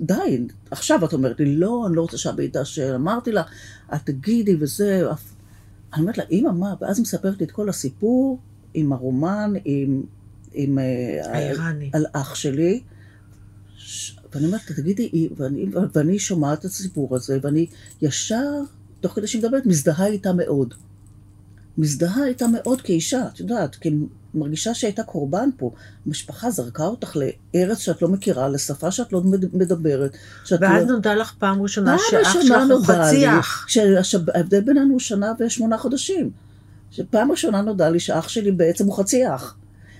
די, 0.00 0.46
עכשיו 0.70 1.04
את 1.04 1.12
אומרת 1.12 1.40
לי, 1.40 1.56
לא, 1.56 1.86
אני 1.86 1.96
לא 1.96 2.00
רוצה 2.00 2.18
שהבית 2.18 2.52
תאשר. 2.52 2.94
אמרתי 2.94 3.32
לה, 3.32 3.42
את 3.94 4.00
תגידי 4.04 4.56
וזה. 4.60 5.02
אני 5.94 6.02
אומרת 6.02 6.18
לה, 6.18 6.24
אמא, 6.30 6.52
מה? 6.52 6.74
ואז 6.80 6.98
היא 6.98 7.02
מספרת 7.02 7.38
לי 7.38 7.46
את 7.46 7.50
כל 7.50 7.68
הסיפור 7.68 8.38
עם 8.74 8.92
הרומן, 8.92 9.52
עם... 9.64 10.02
עם 10.52 10.78
אה, 10.78 10.84
האיראני. 11.32 11.90
על 11.92 12.06
אח 12.12 12.34
שלי. 12.34 12.80
ש- 13.76 14.16
ואני 14.34 14.46
אומרת 14.46 14.60
תגידי, 14.66 15.28
ואני, 15.36 15.66
ואני 15.92 16.18
שומעת 16.18 16.58
את 16.60 16.64
הסיפור 16.64 17.16
הזה, 17.16 17.38
ואני 17.42 17.66
ישר, 18.02 18.50
תוך 19.00 19.12
כדי 19.12 19.26
שהיא 19.26 19.42
מדברת, 19.42 19.66
מזדהה 19.66 20.06
איתה 20.06 20.32
מאוד. 20.32 20.74
מזדהה 21.78 22.26
איתה 22.26 22.46
מאוד 22.46 22.80
כאישה, 22.80 23.26
את 23.34 23.40
יודעת, 23.40 23.74
כי 23.76 23.90
מרגישה 24.34 24.74
שהייתה 24.74 25.02
קורבן 25.02 25.48
פה. 25.56 25.70
המשפחה 26.06 26.50
זרקה 26.50 26.84
אותך 26.84 27.16
לארץ 27.54 27.78
שאת 27.78 28.02
לא 28.02 28.08
מכירה, 28.08 28.48
לשפה 28.48 28.90
שאת 28.90 29.12
לא 29.12 29.22
מד- 29.24 29.56
מדברת. 29.56 30.16
שאת 30.44 30.58
ואז 30.62 30.86
לא... 30.86 30.92
נודע 30.92 31.14
לך 31.14 31.34
פעם 31.38 31.62
ראשונה 31.62 31.96
שאח 32.10 32.32
שלך 32.32 32.56
הוא 32.70 32.84
חצי 32.86 33.28
אח. 33.38 33.66
שההבדל 33.68 34.60
בינינו 34.60 34.90
הוא 34.90 35.00
שנה 35.00 35.32
ושמונה 35.40 35.78
חודשים. 35.78 36.30
שפעם 36.94 37.30
ראשונה 37.30 37.62
נודע 37.62 37.90
לי 37.90 38.00
שאח 38.00 38.28
שלי 38.28 38.52
בעצם 38.52 38.86
הוא 38.86 38.96
חצי 38.96 39.34
אח. 39.34 39.56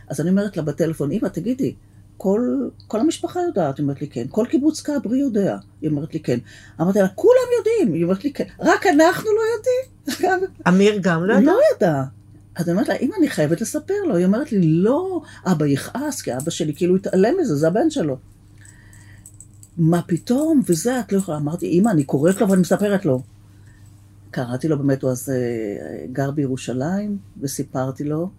אז 0.08 0.20
אני 0.20 0.30
אומרת 0.30 0.56
לה 0.56 0.62
בטלפון, 0.62 1.12
אמא, 1.12 1.28
תגידי, 1.28 1.74
כל, 2.16 2.68
כל 2.86 3.00
המשפחה 3.00 3.40
יודעת? 3.40 3.78
היא 3.78 3.84
אומרת 3.84 4.00
לי, 4.00 4.08
כן. 4.08 4.24
כל 4.30 4.46
קיבוץ 4.50 4.80
כברי 4.80 5.18
יודע? 5.18 5.56
היא 5.82 5.90
אומרת 5.90 6.14
לי, 6.14 6.20
כן. 6.20 6.38
אמרתי 6.80 6.98
לה, 6.98 7.08
כולם 7.08 7.48
יודעים. 7.58 7.94
היא 7.94 8.04
אומרת 8.04 8.24
לי, 8.24 8.32
כן. 8.32 8.44
רק 8.60 8.86
אנחנו 8.86 9.30
לא 9.30 9.40
יודעים? 9.56 10.48
אמיר 10.68 10.98
גם 11.02 11.24
לא 11.24 11.34
ידע? 11.34 11.42
לא 11.42 11.58
ידע. 11.76 12.02
אז 12.56 12.68
אני 12.68 12.72
אומרת 12.72 12.88
לה, 12.88 12.94
אמא, 12.94 13.14
אני 13.18 13.28
חייבת 13.28 13.60
לספר 13.60 14.02
לו. 14.08 14.16
היא 14.16 14.26
אומרת 14.26 14.52
לי, 14.52 14.60
לא, 14.62 15.22
אבא 15.46 15.66
יכעס, 15.66 16.22
כי 16.22 16.36
אבא 16.36 16.50
שלי 16.50 16.74
כאילו 16.74 16.96
התעלם 16.96 17.34
מזה, 17.40 17.56
זה 17.56 17.68
הבן 17.68 17.90
שלו. 17.90 18.16
מה 19.78 20.02
פתאום? 20.02 20.60
וזה, 20.66 21.00
את 21.00 21.12
לא 21.12 21.18
יכולה. 21.18 21.38
אמרתי, 21.38 21.66
אמא, 21.66 21.90
אני 21.90 22.04
קוראת 22.04 22.40
לו 22.40 22.48
ואני 22.48 22.60
מספרת 22.60 23.04
לו. 23.04 23.22
קראתי 24.34 24.68
לו, 24.68 24.78
באמת, 24.78 25.02
הוא 25.02 25.10
אז 25.10 25.30
אה, 25.30 26.06
גר 26.12 26.30
בירושלים, 26.30 27.18
וסיפרתי 27.40 28.04
לו, 28.04 28.30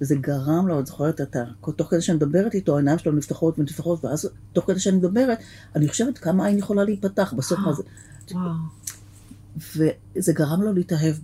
וזה 0.00 0.14
גרם 0.14 0.68
לו, 0.68 0.80
את 0.80 0.86
זוכרת, 0.86 1.20
אתה, 1.20 1.44
תוך 1.76 1.90
כדי 1.90 2.00
שאני 2.00 2.16
מדברת 2.16 2.54
איתו, 2.54 2.76
העיניים 2.76 2.98
שלו 2.98 3.12
נפתחות 3.12 3.58
ונפתחות, 3.58 4.04
ואז 4.04 4.30
תוך 4.52 4.66
כדי 4.66 4.80
שאני 4.80 4.96
מדברת, 4.96 5.38
אני 5.76 5.88
חושבת 5.88 6.18
כמה 6.18 6.46
עין 6.46 6.58
יכולה 6.58 6.84
להיפתח, 6.84 7.34
בסוף 7.36 7.58
מה 7.58 7.72
זה... 7.72 7.82
וזה 9.56 10.32
גרם 10.32 10.62
לו 10.62 10.72
להתאהב 10.72 11.16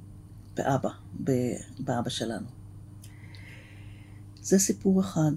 באבא, 0.56 0.90
באבא 1.80 2.08
שלנו. 2.08 2.46
זה 4.42 4.58
סיפור 4.58 5.00
אחד. 5.00 5.32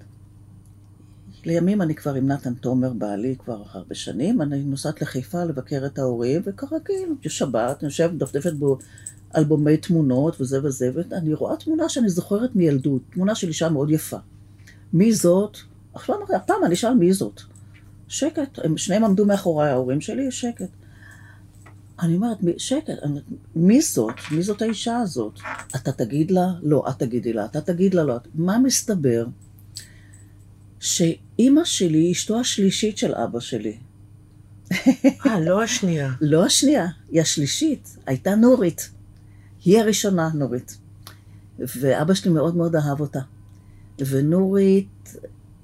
לימים 1.44 1.82
אני 1.82 1.94
כבר 1.94 2.14
עם 2.14 2.26
נתן 2.26 2.54
תומר, 2.54 2.92
בעלי, 2.92 3.36
כבר 3.38 3.62
הרבה 3.72 3.94
שנים. 3.94 4.42
אני 4.42 4.62
נוסעת 4.62 5.02
לחיפה 5.02 5.44
לבקר 5.44 5.86
את 5.86 5.98
ההורים, 5.98 6.42
וכרגיל, 6.44 7.08
בשבת, 7.24 7.78
אני 7.80 7.86
יושבת, 7.86 8.12
מדפדפת 8.12 8.52
באלבומי 9.32 9.76
תמונות 9.76 10.40
וזה 10.40 10.64
וזה, 10.64 10.90
ואני 10.94 11.34
רואה 11.34 11.56
תמונה 11.56 11.88
שאני 11.88 12.08
זוכרת 12.08 12.56
מילדות, 12.56 13.02
תמונה 13.12 13.34
של 13.34 13.48
אישה 13.48 13.68
מאוד 13.68 13.90
יפה. 13.90 14.16
מי 14.92 15.12
זאת? 15.12 15.56
עכשיו 15.94 16.16
אמרתי, 16.16 16.34
הפעם 16.34 16.64
אני 16.64 16.74
אשאל 16.74 16.94
מי 16.94 17.12
זאת. 17.12 17.40
שקט, 18.08 18.58
הם 18.64 18.76
שניהם 18.78 19.04
עמדו 19.04 19.26
מאחוריי, 19.26 19.70
ההורים 19.70 20.00
שלי, 20.00 20.30
שקט. 20.30 20.68
אני 22.00 22.16
אומרת, 22.16 22.42
"מי- 22.42 22.58
שקט, 22.58 22.98
אני 23.02 23.20
מי 23.56 23.80
זאת? 23.80 24.14
מי 24.30 24.42
זאת 24.42 24.62
האישה 24.62 24.98
הזאת? 24.98 25.38
אתה 25.76 25.92
תגיד 25.92 26.30
לה? 26.30 26.46
לא, 26.62 26.84
את 26.90 26.98
תגידי 26.98 27.32
לה. 27.32 27.44
אתה 27.44 27.60
תגיד 27.60 27.94
לה? 27.94 28.04
לא. 28.04 28.14
מה 28.34 28.58
מסתבר? 28.58 29.26
שאימא 30.82 31.64
שלי 31.64 31.98
היא 31.98 32.12
אשתו 32.12 32.40
השלישית 32.40 32.98
של 32.98 33.14
אבא 33.14 33.40
שלי. 33.40 33.78
אה, 35.26 35.40
לא 35.40 35.62
השנייה. 35.62 36.12
לא 36.20 36.44
השנייה, 36.44 36.86
היא 37.10 37.20
השלישית. 37.20 37.96
הייתה 38.06 38.34
נורית. 38.34 38.90
היא 39.64 39.78
הראשונה, 39.78 40.30
נורית. 40.34 40.78
ואבא 41.58 42.14
שלי 42.14 42.30
מאוד 42.30 42.56
מאוד 42.56 42.76
אהב 42.76 43.00
אותה. 43.00 43.20
ונורית 44.06 45.16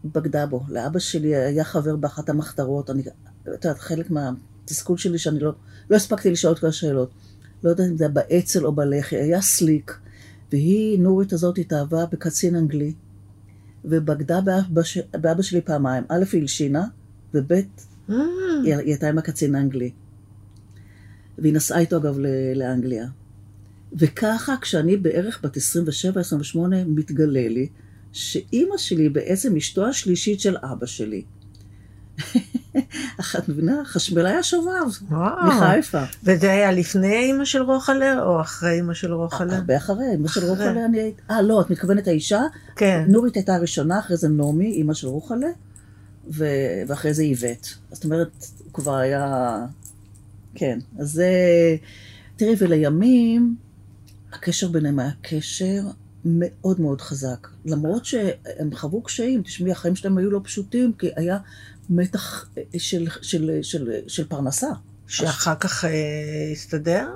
בגדה 0.05 0.47
בו. 0.47 0.65
לאבא 0.69 0.99
שלי 0.99 1.37
היה 1.37 1.65
חבר 1.65 1.97
באחת 1.97 2.29
המחתרות. 2.29 2.91
אני, 2.91 3.03
את 3.03 3.47
יודעת, 3.47 3.79
חלק 3.79 4.11
מהתסכול 4.11 4.99
שלי 4.99 5.19
שאני 5.19 5.41
לא, 5.41 5.53
לא 5.91 5.97
הספקתי 5.97 6.31
לשאול 6.31 6.53
את 6.53 6.59
כל 6.59 6.67
השאלות. 6.67 7.11
לא 7.63 7.71
יודעת 7.71 7.87
אם 7.89 7.97
זה 7.97 8.05
היה 8.05 8.13
באצ"ל 8.13 8.67
או 8.67 8.73
בלח"י, 8.73 9.17
היה 9.17 9.41
סליק. 9.41 9.99
והיא, 10.53 10.99
נורית 10.99 11.33
הזאת, 11.33 11.59
התאהבה 11.59 12.07
בקצין 12.07 12.57
אנגלי, 12.57 12.95
ובגדה 13.89 14.41
באבא, 14.41 14.83
ש- 14.83 14.99
באבא 15.21 15.43
שלי 15.43 15.61
פעמיים. 15.61 16.05
א', 16.09 16.25
היא 16.33 16.41
הלשינה, 16.41 16.85
וב', 17.35 17.53
אה, 17.53 17.63
היא 18.11 18.17
היא 18.65 18.75
הייתה 18.75 19.09
עם 19.09 19.19
הקצין 19.19 19.55
האנגלי. 19.55 19.91
והיא 21.39 21.53
נסעה 21.55 21.79
איתו 21.81 21.97
אגב 21.97 22.19
ל- 22.19 22.53
לאנגליה. 22.59 23.07
וככה, 23.99 24.55
כשאני 24.61 24.97
בערך 24.97 25.41
בת 25.45 25.57
27-28, 25.57 26.59
מתגלה 26.87 27.49
לי 27.49 27.69
שאימא 28.13 28.77
שלי 28.77 29.09
בעצם 29.09 29.57
אשתו 29.57 29.87
השלישית 29.87 30.41
של 30.41 30.57
אבא 30.57 30.87
שלי. 30.87 31.23
את 33.39 33.49
מבינה? 33.49 33.83
חשמלאי 33.85 34.33
השובב. 34.33 34.71
מחיפה. 35.47 36.03
וזה 36.25 36.53
היה 36.53 36.73
לפני 36.73 37.19
אימא 37.19 37.45
של 37.45 37.63
רוחלה 37.63 38.23
או 38.23 38.41
אחרי 38.41 38.71
אימא 38.71 38.95
של 38.95 39.13
רוחלה? 39.13 39.57
הרבה 39.57 39.77
אחרי, 39.77 40.15
אמא 40.15 40.29
של. 40.29 40.45
רוחלה 40.45 40.85
אני 40.85 41.01
הייתי... 41.01 41.21
אה, 41.31 41.43
לא, 41.43 41.61
את 41.61 41.71
מתכוונת 41.71 42.09
האישה? 42.09 42.41
כן. 42.77 43.05
נורית 43.09 43.37
הייתה 43.37 43.55
הראשונה, 43.55 43.99
אחרי 43.99 44.17
זה 44.17 44.29
נעמי, 44.29 44.73
אימא 44.73 44.95
של 44.95 45.07
רוחלה, 45.07 45.49
ו... 46.31 46.45
ואחרי 46.87 47.15
זה 47.15 47.23
איווט. 47.23 47.67
זאת 47.93 48.05
אומרת, 48.05 48.47
הוא 48.65 48.73
כבר 48.73 48.97
היה... 48.97 49.57
כן, 50.55 50.79
אז 50.99 51.13
זה... 51.13 51.31
תראי, 52.37 52.55
ולימים, 52.59 53.57
הקשר 54.33 54.69
ביניהם 54.69 54.99
היה 54.99 55.11
קשר 55.23 55.83
מאוד 56.25 56.81
מאוד 56.81 57.01
חזק. 57.01 57.49
למרות 57.65 58.05
שהם 58.05 58.75
חוו 58.75 59.03
קשיים, 59.03 59.43
תשמעי, 59.43 59.73
החיים 59.73 59.97
שלהם 59.97 60.19
היו 60.19 60.31
לא 60.31 60.41
פשוטים, 60.45 60.93
כי 60.99 61.09
היה 61.17 61.39
מתח 61.91 62.49
של, 62.79 63.07
של, 63.23 63.59
של, 63.63 63.91
של 64.07 64.25
פרנסה. 64.29 64.69
שאחר 65.07 65.55
כך 65.55 65.85
אה, 65.85 65.91
הסתדר? 66.53 67.09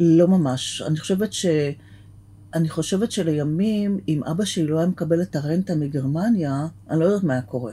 לא 0.00 0.28
ממש. 0.28 0.82
אני 0.86 0.98
חושבת 0.98 1.30
אני 2.54 2.68
חושבת 2.68 3.12
שלימים, 3.12 3.98
אם 4.08 4.24
אבא 4.24 4.44
שלי 4.44 4.66
לא 4.66 4.78
היה 4.78 4.86
מקבל 4.86 5.22
את 5.22 5.36
הרנטה 5.36 5.74
מגרמניה, 5.74 6.66
אני 6.90 7.00
לא 7.00 7.04
יודעת 7.04 7.22
מה 7.24 7.32
היה 7.32 7.42
קורה. 7.42 7.72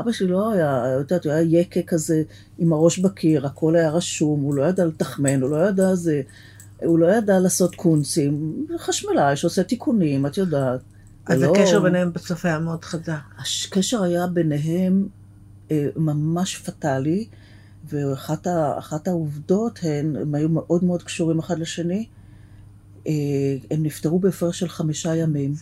אבא 0.00 0.12
שלי 0.12 0.28
לא 0.28 0.52
היה, 0.52 1.00
את 1.00 1.10
יודעת, 1.10 1.24
הוא 1.26 1.32
היה 1.32 1.60
יקה 1.60 1.82
כזה 1.82 2.22
עם 2.58 2.72
הראש 2.72 2.98
בקיר, 2.98 3.46
הכל 3.46 3.76
היה 3.76 3.90
רשום, 3.90 4.40
הוא 4.40 4.54
לא 4.54 4.62
ידע 4.62 4.84
לתחמן, 4.84 5.42
הוא 5.42 5.50
לא 5.50 5.68
ידע 5.68 5.94
זה, 5.94 6.22
הוא 6.84 6.98
לא 6.98 7.06
ידע 7.06 7.38
לעשות 7.38 7.74
קונצים. 7.74 8.66
חשמלאי 8.78 9.36
שעושה 9.36 9.62
תיקונים, 9.62 10.26
את 10.26 10.36
יודעת. 10.38 10.80
אז 11.26 11.42
ולא- 11.42 11.52
הקשר 11.56 11.80
ביניהם 11.80 12.12
בסוף 12.12 12.44
היה 12.44 12.58
מאוד 12.58 12.84
חזק. 12.84 13.12
הקשר 13.38 14.02
היה 14.02 14.26
ביניהם 14.26 15.02
אה, 15.02 15.25
ממש 15.96 16.56
פטאלי, 16.56 17.26
ואחת 17.84 19.08
העובדות 19.08 19.78
הן, 19.82 20.16
הם 20.16 20.34
היו 20.34 20.48
מאוד 20.48 20.84
מאוד 20.84 21.02
קשורים 21.02 21.38
אחד 21.38 21.58
לשני. 21.58 22.06
אה, 23.06 23.12
הם 23.70 23.82
נפטרו 23.82 24.18
בהפרש 24.18 24.58
של 24.58 24.68
חמישה 24.68 25.16
ימים. 25.16 25.54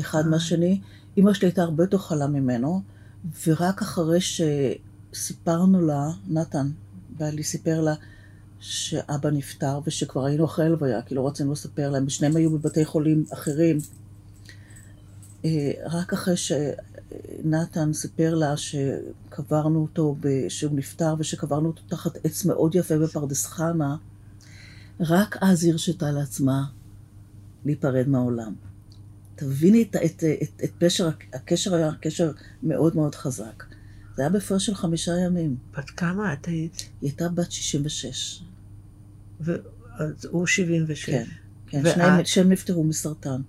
אחד 0.00 0.26
מהשני. 0.26 0.80
אמא 1.18 1.32
שלי 1.32 1.48
הייתה 1.48 1.62
הרבה 1.62 1.84
יותר 1.84 1.98
חלה 1.98 2.26
ממנו, 2.26 2.82
ורק 3.46 3.82
אחרי 3.82 4.18
שסיפרנו 4.20 5.86
לה, 5.86 6.10
נתן, 6.28 6.70
בעלי 7.18 7.42
סיפר 7.42 7.80
לה 7.80 7.94
שאבא 8.60 9.30
נפטר 9.30 9.80
ושכבר 9.86 10.24
היינו 10.24 10.44
אחרי 10.44 10.66
הלוויה, 10.66 11.02
כי 11.02 11.14
לא 11.14 11.26
רצינו 11.26 11.52
לספר 11.52 11.90
להם, 11.90 12.06
ושניהם 12.06 12.36
היו 12.36 12.50
בבתי 12.50 12.84
חולים 12.84 13.24
אחרים. 13.32 13.78
רק 15.86 16.12
אחרי 16.12 16.34
שנתן 16.36 17.92
סיפר 17.92 18.34
לה 18.34 18.54
שקברנו 18.56 19.82
אותו, 19.82 20.16
שהוא 20.48 20.72
נפטר 20.74 21.14
ושקברנו 21.18 21.66
אותו 21.68 21.82
תחת 21.88 22.16
עץ 22.24 22.44
מאוד 22.44 22.74
יפה 22.74 22.98
בפרדס 22.98 23.46
חנה, 23.46 23.96
רק 25.00 25.36
אז 25.40 25.64
היא 25.64 25.72
הרשתה 25.72 26.10
לעצמה 26.10 26.64
להיפרד 27.64 28.08
מהעולם. 28.08 28.54
תביני 29.34 29.82
את, 29.82 29.96
את, 29.96 30.24
את, 30.42 30.62
את 30.64 30.70
פשר, 30.78 31.10
הקשר 31.32 31.74
היה 31.74 31.90
קשר 32.00 32.32
מאוד 32.62 32.96
מאוד 32.96 33.14
חזק. 33.14 33.64
זה 34.16 34.22
היה 34.22 34.30
בהפרש 34.30 34.66
של 34.66 34.74
חמישה 34.74 35.12
ימים. 35.26 35.56
בת 35.78 35.90
כמה 35.90 36.32
את 36.32 36.46
היית? 36.46 36.76
היא 36.76 37.10
הייתה 37.10 37.28
בת 37.28 37.52
66. 37.52 38.42
ו- 39.40 39.56
אז 39.98 40.24
הוא 40.24 40.46
76. 40.46 41.04
כן, 41.04 41.24
כן, 41.66 41.80
ואת? 41.84 42.26
שניהם, 42.26 42.52
נפטרו 42.52 42.84
מסרטן. 42.84 43.40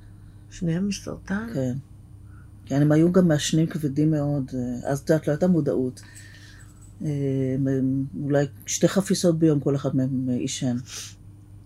שניהם 0.54 0.88
מסרטן? 0.88 1.48
כן. 1.54 1.74
כן, 2.66 2.82
הם 2.82 2.92
היו 2.92 3.12
גם 3.12 3.28
מעשנים 3.28 3.68
כבדים 3.68 4.12
מאוד, 4.12 4.52
אה, 4.54 4.90
אז 4.92 5.00
את 5.00 5.10
יודעת, 5.10 5.28
לא 5.28 5.34
הייתה 5.34 5.48
מודעות. 5.48 6.02
אה, 7.06 7.56
אולי 8.24 8.46
שתי 8.66 8.88
חפיסות 8.88 9.40
ביום 9.40 9.60
כל 9.60 9.76
אחד 9.76 9.96
מהם 9.96 10.30
אה, 10.30 10.36
עישן. 10.36 10.78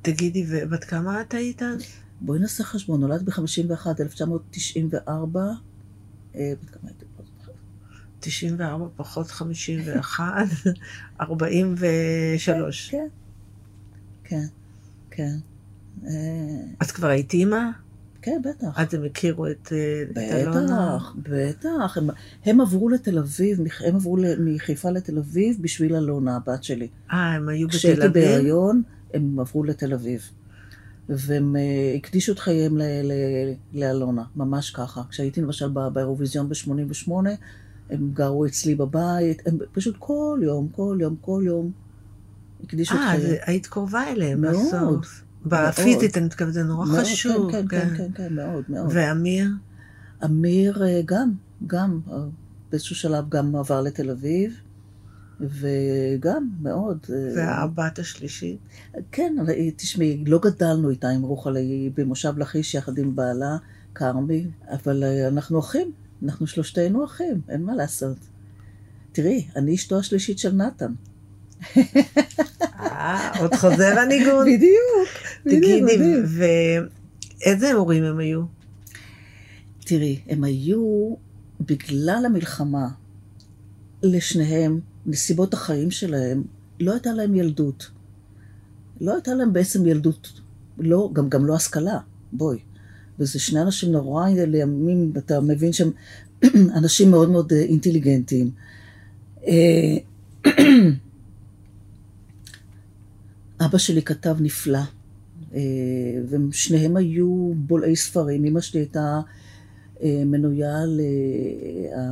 תגידי, 0.01 0.45
ובת 0.49 0.83
כמה 0.83 1.21
את 1.21 1.33
היית 1.33 1.61
אז? 1.61 1.81
בואי 2.21 2.39
נעשה 2.39 2.63
חשבון, 2.63 3.01
נולד 3.01 3.25
ב-51, 3.25 3.87
1994. 3.99 5.41
אה, 6.35 6.53
בת 6.63 6.69
כמה 6.69 6.89
הייתי? 6.89 7.05
94 8.19 8.85
פחות 8.95 9.27
51, 9.27 10.25
43. 11.21 12.89
כן, 12.89 13.07
כן, 14.23 14.47
כן. 15.11 15.37
אז 16.79 16.91
כבר 16.91 17.07
היית 17.07 17.33
אימא? 17.33 17.69
כן, 18.27 18.41
בטח. 18.43 18.67
אז 18.79 18.93
הם 18.93 19.03
הכירו 19.05 19.47
את 19.47 19.73
אה, 19.73 20.03
את 20.11 20.17
אלונה? 20.17 20.97
בטח, 20.97 21.15
בטח. 21.17 21.97
הם, 21.97 22.09
הם 22.45 22.61
עברו 22.61 22.89
לתל 22.89 23.17
אביב, 23.17 23.59
הם 23.85 23.95
עברו 23.95 24.17
מחיפה 24.39 24.89
לתל 24.89 25.17
אביב 25.17 25.57
בשביל 25.61 25.95
אלונה, 25.95 26.35
הבת 26.35 26.63
שלי. 26.63 26.87
אה, 27.11 27.33
הם 27.33 27.49
היו 27.49 27.67
בתל 27.67 27.77
כשהייתי 27.77 28.01
אביב? 28.01 28.13
בהיריון, 28.13 28.81
הם 29.13 29.39
עברו 29.39 29.63
לתל 29.63 29.93
אביב. 29.93 30.21
והם 31.09 31.55
אה, 31.55 31.93
הקדישו 31.95 32.31
את 32.31 32.39
חייהם 32.39 32.77
ל- 32.77 32.81
ל- 32.81 33.53
לאלונה, 33.79 34.23
ממש 34.35 34.71
ככה. 34.71 35.01
כשהייתי 35.09 35.41
למשל 35.41 35.69
באירוויזיון 35.93 36.49
ב-88, 36.49 37.11
הם 37.89 38.11
גרו 38.13 38.45
אצלי 38.45 38.75
בבית, 38.75 39.41
הם 39.47 39.57
פשוט 39.71 39.95
כל 39.99 40.39
יום, 40.43 40.67
כל 40.71 40.97
יום, 41.01 41.15
כל 41.21 41.43
יום 41.45 41.71
הקדישו 42.63 42.95
את 42.95 42.99
אה, 42.99 43.11
חייהם. 43.11 43.35
היית 43.45 43.67
קרובה 43.67 44.03
אליהם 44.11 44.41
מאוד, 44.41 44.55
בסוף. 44.99 45.23
בפיזית, 45.45 46.17
אני 46.17 46.25
מתכוונת, 46.25 46.53
זה 46.53 46.63
נורא 46.63 46.85
מאוד, 46.85 46.99
חשוב. 46.99 47.51
כן, 47.51 47.67
כן, 47.67 47.79
כן, 47.79 47.97
כן, 47.97 48.11
כן, 48.15 48.33
מאוד, 48.33 48.63
מאוד. 48.69 48.89
ואמיר? 48.93 49.47
אמיר 50.25 50.83
אה, 50.83 51.01
גם, 51.05 51.33
גם, 51.67 51.99
אה, 52.11 52.17
באיזשהו 52.71 52.95
שלב 52.95 53.29
גם 53.29 53.55
עבר 53.55 53.81
לתל 53.81 54.09
אביב, 54.09 54.53
וגם, 55.39 56.49
מאוד. 56.61 56.97
אה, 57.09 57.31
והבת 57.35 57.99
השלישית? 57.99 58.59
כן, 59.11 59.35
תשמעי, 59.75 60.23
לא 60.27 60.39
גדלנו 60.39 60.89
איתה 60.89 61.09
עם 61.09 61.21
רוחלה, 61.21 61.59
היא 61.59 61.91
במושב 61.95 62.37
לכיש 62.37 62.73
יחד 62.73 62.97
עם 62.97 63.15
בעלה, 63.15 63.57
כרמי, 63.95 64.47
אבל 64.69 65.03
אנחנו 65.27 65.59
אחים, 65.59 65.91
אנחנו 66.23 66.47
שלושתנו 66.47 67.05
אחים, 67.05 67.41
אין 67.49 67.63
מה 67.63 67.75
לעשות. 67.75 68.17
תראי, 69.11 69.47
אני 69.55 69.75
אשתו 69.75 69.99
השלישית 69.99 70.39
של 70.39 70.55
נתן. 70.55 70.93
אה, 72.79 73.39
עוד 73.39 73.55
חוזר 73.55 73.99
הניגון. 73.99 74.45
בדיוק, 74.53 75.09
בדיוק, 75.45 75.89
תגידי. 75.89 76.13
ואיזה 77.45 77.73
הורים 77.73 78.03
הם 78.03 78.19
היו? 78.19 78.41
תראי, 79.79 80.19
הם 80.27 80.43
היו, 80.43 81.13
בגלל 81.61 82.23
המלחמה, 82.25 82.87
לשניהם, 84.03 84.79
נסיבות 85.05 85.53
החיים 85.53 85.91
שלהם, 85.91 86.43
לא 86.79 86.93
הייתה 86.93 87.13
להם 87.13 87.35
ילדות. 87.35 87.89
לא 89.01 89.13
הייתה 89.13 89.33
להם 89.33 89.53
בעצם 89.53 89.85
ילדות, 89.85 90.41
לא, 90.77 91.09
גם, 91.13 91.29
גם 91.29 91.45
לא 91.45 91.55
השכלה, 91.55 91.99
בואי. 92.31 92.57
וזה 93.19 93.39
שני 93.39 93.61
אנשים 93.61 93.91
נורא, 93.91 94.29
לימים 94.29 95.13
אתה 95.17 95.41
מבין 95.41 95.73
שהם 95.73 95.91
אנשים 96.77 97.11
מאוד 97.11 97.29
מאוד 97.29 97.53
אה, 97.53 97.59
אינטליגנטים. 97.59 98.51
אה, 103.61 103.65
אבא 103.65 103.77
שלי 103.77 104.01
כתב 104.01 104.37
נפלא, 104.39 104.79
אה, 105.53 105.59
ושניהם 106.29 106.97
היו 106.97 107.53
בולעי 107.55 107.95
ספרים. 107.95 108.45
אמא 108.45 108.61
שלי 108.61 108.79
הייתה 108.79 109.19
אה, 110.03 110.23
מנויה 110.25 110.75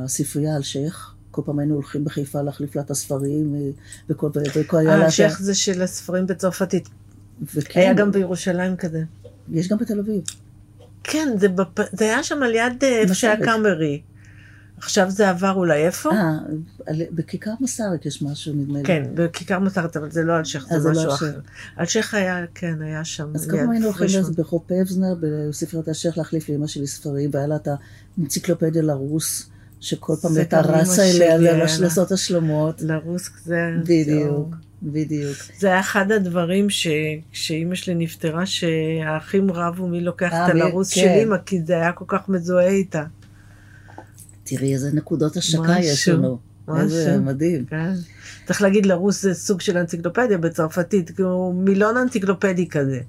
לספרייה 0.04 0.56
אלשיך. 0.56 1.12
כל 1.30 1.42
פעם 1.44 1.58
היינו 1.58 1.74
הולכים 1.74 2.04
בחיפה 2.04 2.42
להחליף 2.42 2.76
לה 2.76 2.82
את 2.82 2.90
הספרים, 2.90 3.54
אה, 3.54 3.70
וכל 4.08 4.30
וכל 4.56 4.76
היה 4.76 4.90
אה, 4.90 4.96
לה... 4.96 5.06
השייח 5.06 5.40
זה 5.40 5.54
של 5.54 5.82
הספרים 5.82 6.26
בצרפתית. 6.26 6.88
וכן, 7.54 7.80
היה 7.80 7.94
גם 7.94 8.12
בירושלים 8.12 8.76
כזה. 8.76 9.02
יש 9.52 9.68
גם 9.68 9.78
בתל 9.78 9.98
אביב. 9.98 10.22
כן, 11.04 11.28
זה, 11.36 11.48
בפ... 11.48 11.80
זה 11.92 12.04
היה 12.04 12.22
שם 12.22 12.42
על 12.42 12.54
יד 12.54 12.84
אה, 12.84 12.88
איפה 12.88 13.14
שהיה. 13.14 13.36
קאמרי. 13.44 14.00
עכשיו 14.76 15.10
זה 15.10 15.30
עבר 15.30 15.52
אולי 15.52 15.86
איפה? 15.86 16.10
אה, 16.10 16.38
בכיכר 17.10 17.50
מסרת 17.60 18.06
יש 18.06 18.22
משהו, 18.22 18.54
נדמה 18.54 18.78
לי. 18.78 18.84
כן, 18.84 19.02
בכיכר 19.14 19.58
מסרת, 19.58 19.96
אבל 19.96 20.10
זה 20.10 20.22
לא 20.22 20.38
אלשיך, 20.38 20.66
אה, 20.72 20.80
זה 20.80 20.80
זה 20.80 20.88
לא 20.88 20.94
משהו 20.94 21.10
אלשיך. 21.10 21.22
אחר. 21.22 21.40
אלשיך 21.80 22.14
היה, 22.14 22.44
כן, 22.54 22.82
היה 22.82 23.04
שם. 23.04 23.28
אז 23.34 23.46
כמה 23.46 23.72
היינו 23.72 23.86
הולכים. 23.86 24.06
לזה 24.06 24.32
ברחוב 24.32 24.62
פבזנר, 24.66 25.14
בספריית 25.20 25.88
השייח 25.88 26.18
להחליף 26.18 26.48
לאמא 26.48 26.66
שלי 26.66 26.86
ספרים, 26.86 27.30
והיה 27.32 27.46
לה 27.46 27.56
את 27.56 27.68
האנציקלופדיה 28.18 28.82
לרוס, 28.82 29.50
שכל 29.80 30.14
פעם 30.22 30.36
הייתה 30.36 30.60
רצה 30.60 31.02
אליה 31.02 31.38
לה. 31.38 31.64
לעשות 31.80 32.12
השלמות. 32.12 32.82
לרוס 32.82 33.30
זה... 33.44 33.70
בדיוק, 33.82 34.54
בדיוק. 34.82 35.36
זה 35.58 35.66
היה 35.66 35.80
אחד 35.80 36.12
הדברים 36.12 36.66
שכשאימא 36.70 37.74
שלי 37.74 37.94
נפטרה, 37.94 38.46
שהאחים 38.46 39.50
רבו 39.50 39.86
מי 39.86 40.00
לוקח 40.00 40.32
אה, 40.32 40.46
את 40.46 40.50
הלרוס 40.50 40.94
כן. 40.94 41.00
של 41.00 41.06
אימא, 41.06 41.36
כי 41.46 41.60
זה 41.66 41.74
היה 41.74 41.92
כל 41.92 42.04
כך 42.08 42.28
מזוהה 42.28 42.68
איתה. 42.68 43.04
תראי 44.46 44.74
איזה 44.74 44.90
נקודות 44.92 45.36
השקה 45.36 45.62
משהו, 45.62 45.82
יש 45.82 46.08
לנו. 46.08 46.38
איזה 46.78 47.10
משהו. 47.10 47.22
מדהים. 47.22 47.64
כן. 47.64 47.92
צריך 48.46 48.62
להגיד, 48.62 48.86
לרוס 48.86 49.22
זה 49.22 49.34
סוג 49.34 49.60
של 49.60 49.78
אנציקלופדיה 49.78 50.38
בצרפתית, 50.38 51.10
כאילו 51.10 51.52
מילון 51.56 51.96
אנציקלופדי 51.96 52.68
כזה. 52.68 53.00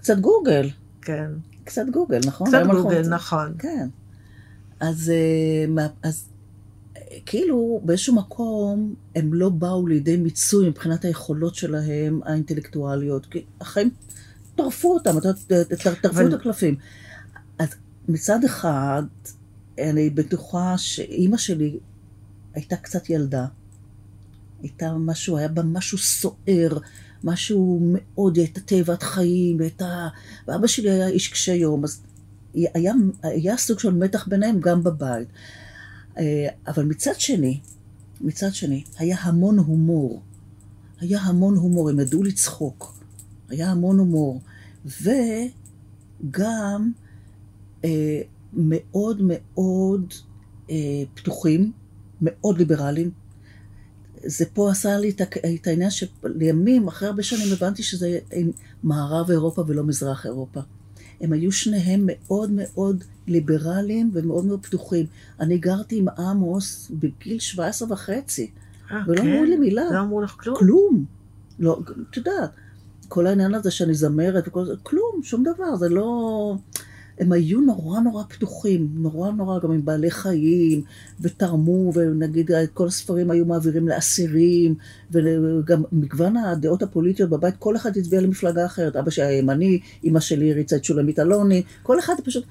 קצת 0.00 0.18
גוגל, 0.18 0.70
כן. 1.02 1.30
קצת 1.64 1.84
גוגל, 1.90 2.20
נכון? 2.26 2.48
קצת 2.48 2.62
גוגל, 2.70 3.08
נכון. 3.08 3.54
כן. 3.58 3.88
אז, 4.80 5.10
אה, 5.78 5.86
אז 6.02 6.24
אה, 6.96 7.02
כאילו 7.26 7.80
באיזשהו 7.84 8.14
מקום 8.14 8.94
הם 9.14 9.34
לא 9.34 9.48
באו 9.48 9.86
לידי 9.86 10.16
מיצוי 10.16 10.68
מבחינת 10.68 11.04
היכולות 11.04 11.54
שלהם 11.54 12.20
האינטלקטואליות, 12.24 13.26
כי 13.26 13.44
החיים 13.60 13.90
טרפו 14.54 14.94
אותם, 14.94 15.20
טרפו 16.02 16.26
את 16.26 16.32
הקלפים. 16.32 16.76
אז 17.58 17.68
מצד 18.08 18.44
אחד, 18.44 19.02
אני 19.78 20.10
בטוחה 20.10 20.78
שאימא 20.78 21.36
שלי 21.36 21.78
הייתה 22.54 22.76
קצת 22.76 23.10
ילדה. 23.10 23.46
הייתה 24.62 24.92
משהו, 24.92 25.36
היה 25.36 25.48
בה 25.48 25.62
משהו 25.62 25.98
סוער, 25.98 26.78
משהו 27.24 27.80
מאוד, 27.92 28.36
הייתה 28.36 28.60
תאבת 28.60 29.02
חיים, 29.02 29.58
והייתה... 29.58 30.08
ואבא 30.48 30.66
שלי 30.66 30.90
היה 30.90 31.08
איש 31.08 31.28
קשה 31.28 31.54
יום, 31.54 31.84
אז 31.84 32.02
היה, 32.54 32.92
היה 33.22 33.56
סוג 33.56 33.78
של 33.78 33.94
מתח 33.94 34.28
ביניהם 34.28 34.60
גם 34.60 34.82
בבית. 34.82 35.28
אה, 36.18 36.48
אבל 36.66 36.84
מצד 36.84 37.20
שני, 37.20 37.60
מצד 38.20 38.54
שני, 38.54 38.84
היה 38.98 39.16
המון 39.20 39.58
הומור. 39.58 40.22
היה 41.00 41.20
המון 41.20 41.56
הומור, 41.56 41.90
הם 41.90 42.00
ידעו 42.00 42.22
לצחוק. 42.22 43.04
היה 43.48 43.70
המון 43.70 43.98
הומור. 43.98 44.40
וגם 44.84 46.92
אה, 47.84 48.20
מאוד 48.52 49.20
מאוד 49.24 50.14
אה, 50.70 50.76
פתוחים, 51.14 51.72
מאוד 52.22 52.58
ליברליים. 52.58 53.10
זה 54.24 54.44
פה 54.52 54.70
עשה 54.70 54.98
לי 54.98 55.10
את, 55.54 55.66
העניין 55.66 55.90
שלימים, 55.90 56.88
אחרי 56.88 57.08
הרבה 57.08 57.22
שנים, 57.22 57.52
הבנתי 57.52 57.82
שזה 57.82 58.18
עם 58.32 58.50
מערב 58.82 59.30
אירופה 59.30 59.64
ולא 59.66 59.84
מזרח 59.84 60.26
אירופה. 60.26 60.60
הם 61.20 61.32
היו 61.32 61.52
שניהם 61.52 62.06
מאוד 62.06 62.50
מאוד 62.50 63.04
ליברליים 63.26 64.10
ומאוד 64.12 64.44
מאוד 64.44 64.66
פתוחים. 64.66 65.06
אני 65.40 65.58
גרתי 65.58 65.98
עם 65.98 66.08
עמוס 66.08 66.90
בגיל 66.90 67.38
17 67.38 67.92
וחצי, 67.92 68.50
אה, 68.90 68.96
ולא 69.06 69.22
כן? 69.22 69.28
אמרו 69.28 69.44
לי 69.44 69.56
מילה. 69.56 69.82
לא 69.90 70.00
אמרו 70.00 70.20
לך 70.20 70.36
כלום? 70.38 70.56
כלום. 70.58 71.04
לא, 71.58 71.80
את 72.10 72.16
יודעת, 72.16 72.50
כל 73.08 73.26
העניין 73.26 73.54
הזה 73.54 73.70
שאני 73.70 73.94
זמרת 73.94 74.44
וכל 74.46 74.66
זה, 74.66 74.72
כלום, 74.82 75.20
שום 75.22 75.42
דבר, 75.42 75.76
זה 75.76 75.88
לא... 75.88 76.54
הם 77.18 77.32
היו 77.32 77.60
נורא 77.60 78.00
נורא 78.00 78.22
פתוחים, 78.28 78.88
נורא 78.94 79.30
נורא 79.30 79.58
גם 79.58 79.72
עם 79.72 79.84
בעלי 79.84 80.10
חיים, 80.10 80.82
ותרמו, 81.20 81.92
ונגיד 81.94 82.52
את 82.52 82.70
כל 82.74 82.86
הספרים 82.86 83.30
היו 83.30 83.46
מעבירים 83.46 83.88
לאסירים, 83.88 84.74
וגם 85.10 85.82
מגוון 85.92 86.36
הדעות 86.36 86.82
הפוליטיות 86.82 87.30
בבית, 87.30 87.54
כל 87.58 87.76
אחד 87.76 87.96
הצביע 87.96 88.20
למפלגה 88.20 88.66
אחרת. 88.66 88.96
אבא 88.96 89.10
שלי 89.10 89.24
היה 89.24 89.38
ימני, 89.38 89.80
אמא 90.04 90.20
שלי 90.20 90.52
הריצה 90.52 90.76
את 90.76 90.84
שולמית 90.84 91.18
אלוני, 91.18 91.62
כל 91.82 91.98
אחד 91.98 92.14
פשוט... 92.24 92.44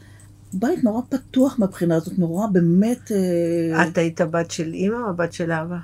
בית 0.54 0.84
נורא 0.84 1.02
פתוח 1.10 1.60
מהבחינה 1.60 1.96
הזאת, 1.96 2.20
נורא 2.20 2.48
באמת... 2.48 3.12
אה, 3.12 3.88
את 3.88 3.98
היית 3.98 4.22
בת 4.22 4.52
של 4.52 4.74
אימא 4.74 4.98
או 5.08 5.16
בת 5.16 5.34
של 5.34 5.52
אבא? 5.52 5.78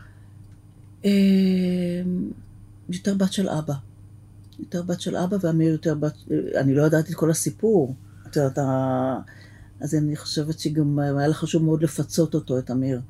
אה, 1.06 1.12
יותר 2.90 3.14
בת 3.14 3.34
של 3.34 3.50
אבא. 3.50 3.74
יותר 4.60 4.82
בת 4.82 5.02
של 5.02 5.16
אבא 5.18 5.38
ואמיר 5.42 5.72
יותר 5.72 5.96
בת... 5.96 6.14
אני 6.56 6.76
לא 6.76 6.84
ידעתי 6.84 7.12
את 7.12 7.18
כל 7.18 7.32
הסיפור. 7.32 7.96
את 8.32 8.36
יודעת, 8.36 8.58
אז 9.80 9.96
אני 9.96 10.16
חושבת 10.16 10.60
שגם 10.60 11.00
היה 11.00 11.28
לה 11.28 11.34
חשוב 11.34 11.64
מאוד 11.64 11.84
לפצות 11.84 12.36
אותו, 12.36 12.60
את 12.60 12.72
אמיר. 12.72 13.02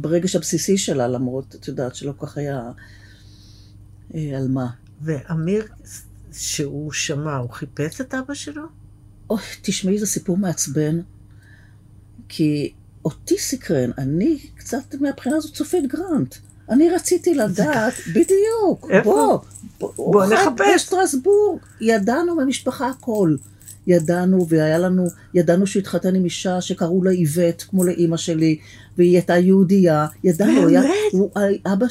ברגש 0.00 0.36
הבסיסי 0.36 0.78
שלה, 0.78 1.08
למרות, 1.08 1.54
את 1.54 1.68
יודעת, 1.68 1.94
שלא 1.94 2.12
כל 2.16 2.26
כך 2.26 2.38
היה 2.38 2.70
אה, 4.14 4.38
על 4.38 4.48
מה. 4.48 4.66
ואמיר, 5.02 5.66
שהוא 6.32 6.92
שמע, 6.92 7.36
הוא 7.36 7.50
חיפש 7.50 8.00
את 8.00 8.14
אבא 8.14 8.34
שלו? 8.34 8.62
אוי, 9.30 9.40
תשמעי, 9.62 9.98
זה 9.98 10.06
סיפור 10.06 10.36
מעצבן, 10.36 11.00
כי 12.28 12.72
אותי 13.04 13.38
סקרן, 13.38 13.90
אני 13.98 14.38
קצת 14.56 14.94
מהבחינה 15.00 15.36
הזאת 15.36 15.54
צופית 15.54 15.86
גרנט. 15.86 16.34
אני 16.68 16.90
רציתי 16.90 17.34
לדעת, 17.34 17.94
בדיוק, 18.08 18.90
איפה? 18.90 19.40
בוא, 19.78 19.94
בוא, 19.96 20.12
בוא 20.12 20.26
נחפש. 20.26 20.74
בשטרסבורג, 20.74 21.60
ידענו 21.80 22.36
במשפחה 22.36 22.88
הכל. 22.88 23.36
ידענו, 23.86 24.46
והיה 24.48 24.78
לנו, 24.78 25.06
ידענו 25.34 25.66
שהוא 25.66 25.80
התחתן 25.80 26.14
עם 26.14 26.24
אישה 26.24 26.60
שקראו 26.60 27.04
לה 27.04 27.10
איווט, 27.10 27.64
כמו 27.68 27.84
לאימא 27.84 28.16
שלי, 28.16 28.58
והיא 28.98 29.12
הייתה 29.12 29.36
יהודייה, 29.36 30.06
ידענו, 30.24 30.68
היה? 30.68 30.82
הוא, 31.12 31.30
אבא, 31.66 31.86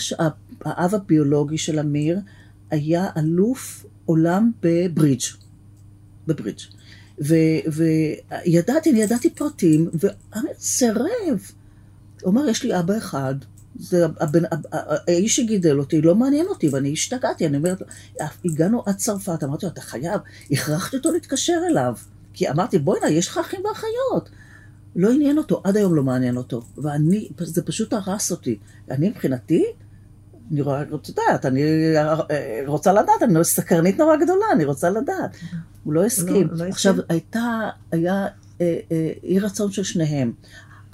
האב 0.66 0.96
הביולוגי 0.96 1.58
של 1.58 1.80
אמיר 1.80 2.20
היה 2.72 3.10
אלוף 3.18 3.86
עולם 4.06 4.52
בברידג', 4.62 5.24
בברידג'. 6.28 6.60
ו- 7.24 7.82
וידעתי, 8.46 8.92
אני 8.92 9.02
ידעתי 9.02 9.30
פרטים, 9.30 9.90
ואמיר 9.94 10.54
סירב. 10.60 11.52
הוא 12.22 12.32
אמר, 12.32 12.50
יש 12.50 12.64
לי 12.64 12.80
אבא 12.80 12.98
אחד, 12.98 13.36
זה 13.80 14.06
הבן, 14.20 14.44
האיש 14.72 15.36
שגידל 15.36 15.80
אותי, 15.80 16.02
לא 16.02 16.16
מעניין 16.16 16.46
אותי, 16.48 16.70
ואני 16.70 16.92
השתגעתי, 16.94 17.46
אני 17.46 17.58
אומרת, 17.58 17.82
הגענו 18.46 18.84
עד 18.86 18.96
צרפת, 18.96 19.44
אמרתי 19.44 19.66
לו, 19.66 19.72
אתה 19.72 19.82
חייב, 19.82 20.22
הכרחתי 20.52 20.98
אותו 20.98 21.12
להתקשר 21.12 21.60
אליו, 21.70 21.96
כי 22.34 22.50
אמרתי, 22.50 22.80
בוא'נה, 22.80 23.10
יש 23.10 23.28
לך 23.28 23.38
אחים 23.38 23.62
ואחיות. 23.66 24.30
לא 24.96 25.12
עניין 25.12 25.38
אותו, 25.38 25.62
עד 25.64 25.78
היום 25.78 25.96
לא 25.96 26.04
מעניין 26.04 26.38
אותו, 26.38 26.62
ואני, 26.78 27.30
זה 27.40 27.62
פשוט 27.62 27.94
הרס 27.94 28.32
אותי. 28.32 28.58
אני 28.92 29.10
מבחינתי, 29.10 29.66
אני 30.52 30.62
רואה, 30.62 30.82
את 30.82 31.10
יודעת, 31.10 31.46
אני 31.46 31.64
אה, 31.98 32.62
רוצה 32.66 32.94
לדעת, 32.94 33.24
אני 33.24 33.44
סקרנית 33.44 33.98
נורא 33.98 34.16
גדולה, 34.16 34.46
אני 34.54 34.66
רוצה 34.66 34.90
לדעת. 34.90 35.38
הוא 35.84 35.94
לא 35.94 36.06
הסכים. 36.06 36.48
לא 36.48 36.54
הסכים. 36.54 36.72
עכשיו, 36.72 36.96
הייתה, 37.10 37.70
היה 37.92 38.28
אה, 38.62 38.80
אה, 38.92 39.12
אי 39.24 39.40
רצון 39.40 39.72
של 39.72 39.84
שניהם. 39.84 40.34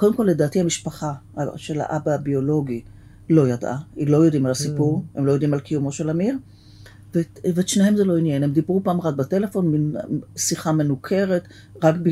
קודם 0.01 0.15
כל, 0.15 0.23
לדעתי 0.23 0.59
המשפחה 0.59 1.13
של 1.55 1.81
האבא 1.81 2.11
הביולוגי 2.11 2.81
לא 3.29 3.47
ידעה, 3.47 3.77
היא 3.95 4.07
לא 4.07 4.17
יודעים 4.17 4.45
על 4.45 4.51
הסיפור, 4.51 5.05
הם 5.15 5.25
לא 5.25 5.31
יודעים 5.31 5.53
על 5.53 5.59
קיומו 5.59 5.91
של 5.91 6.09
אמיר, 6.09 6.35
ואת, 7.13 7.39
ואת 7.55 7.67
שניהם 7.67 7.95
זה 7.95 8.03
לא 8.03 8.17
עניין, 8.17 8.43
הם 8.43 8.51
דיברו 8.51 8.81
פעם 8.83 8.99
אחת 8.99 9.13
בטלפון, 9.13 9.71
מין 9.71 9.95
שיחה 10.37 10.71
מנוכרת, 10.71 11.47
רק, 11.83 11.95
ב, 12.03 12.09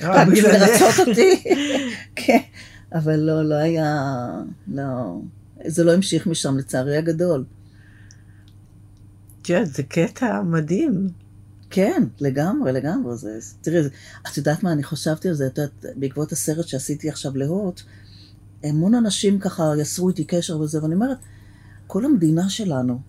רק 0.00 0.28
בשביל. 0.28 0.50
לרצות 0.52 0.94
אותי, 1.08 1.44
כן, 2.16 2.38
אבל 2.94 3.16
לא, 3.16 3.42
לא 3.42 3.54
היה, 3.54 4.28
לא, 4.68 5.20
זה 5.66 5.84
לא 5.84 5.92
המשיך 5.94 6.26
משם 6.26 6.58
לצערי 6.58 6.96
הגדול. 6.96 7.44
את 9.42 9.48
יודעת, 9.48 9.66
זה 9.66 9.82
קטע 9.82 10.42
מדהים. 10.42 11.21
כן, 11.72 12.02
לגמרי, 12.20 12.72
לגמרי. 12.72 13.16
זה, 13.16 13.28
תראי, 13.60 13.82
זה- 13.82 13.88
את 14.32 14.36
יודעת 14.36 14.62
מה 14.62 14.72
אני 14.72 14.84
חשבתי 14.84 15.28
על 15.28 15.34
זה? 15.34 15.46
את 15.46 15.58
יודעת, 15.58 15.84
בעקבות 15.96 16.32
הסרט 16.32 16.68
שעשיתי 16.68 17.08
עכשיו 17.08 17.36
להוט, 17.36 17.80
המון 18.64 18.94
אנשים 18.94 19.38
ככה 19.38 19.72
יצרו 19.78 20.08
איתי 20.08 20.24
קשר 20.24 20.60
וזה, 20.60 20.82
ואני 20.82 20.94
אומרת, 20.94 21.18
כל 21.86 22.04
המדינה 22.04 22.48
שלנו, 22.48 23.00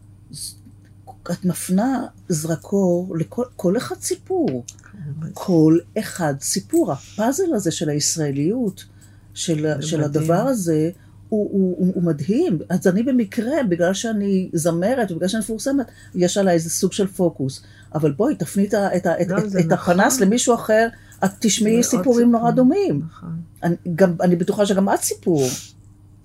את 1.32 1.45
מפנה 1.45 2.06
זרקור 2.30 3.15
לכל 3.17 3.43
כל 3.56 3.78
אחד 3.78 3.95
סיפור. 4.02 4.63
כל 5.34 5.78
אחד 5.99 6.34
סיפור. 6.41 6.91
הפאזל 6.91 7.54
הזה 7.54 7.71
של 7.71 7.89
הישראליות, 7.89 8.86
של, 9.34 9.65
של. 9.82 10.04
הדבר 10.04 10.34
הזה, 10.47 10.89
הוא, 11.30 11.49
הוא, 11.52 11.76
הוא, 11.78 11.93
הוא 11.95 12.04
מדהים. 12.04 12.60
אז 12.69 12.88
אני 12.88 13.04
במקרה, 13.04 13.63
בגלל 13.69 13.93
שאני 13.93 14.49
זמרת 14.54 15.12
ובגלל 15.12 15.28
שאני 15.28 15.39
מפורסמת, 15.43 15.86
יש 16.15 16.38
עליי 16.38 16.54
איזה 16.54 16.69
סוג 16.69 16.91
של 16.93 17.08
פוקוס. 17.08 17.63
אבל 17.95 18.12
בואי, 18.12 18.36
תפני 18.36 18.65
את, 18.65 18.73
את, 18.73 19.08
את, 19.21 19.27
לא, 19.27 19.38
את, 19.38 19.65
נכון. 19.67 19.99
הפנס 19.99 20.19
למישהו 20.19 20.56
אחר, 20.56 20.88
את 21.25 21.29
תשמעי 21.39 21.84
סיפורים 21.84 22.32
נורא. 22.32 22.51
דומים. 22.51 23.01
נכון, 23.08 23.41
אני, 23.63 23.75
גם, 23.95 24.13
אני 24.21 24.36
בטוחה 24.36 24.65
שגם 24.65 24.89
את 24.89 25.01
סיפור. 25.01 25.47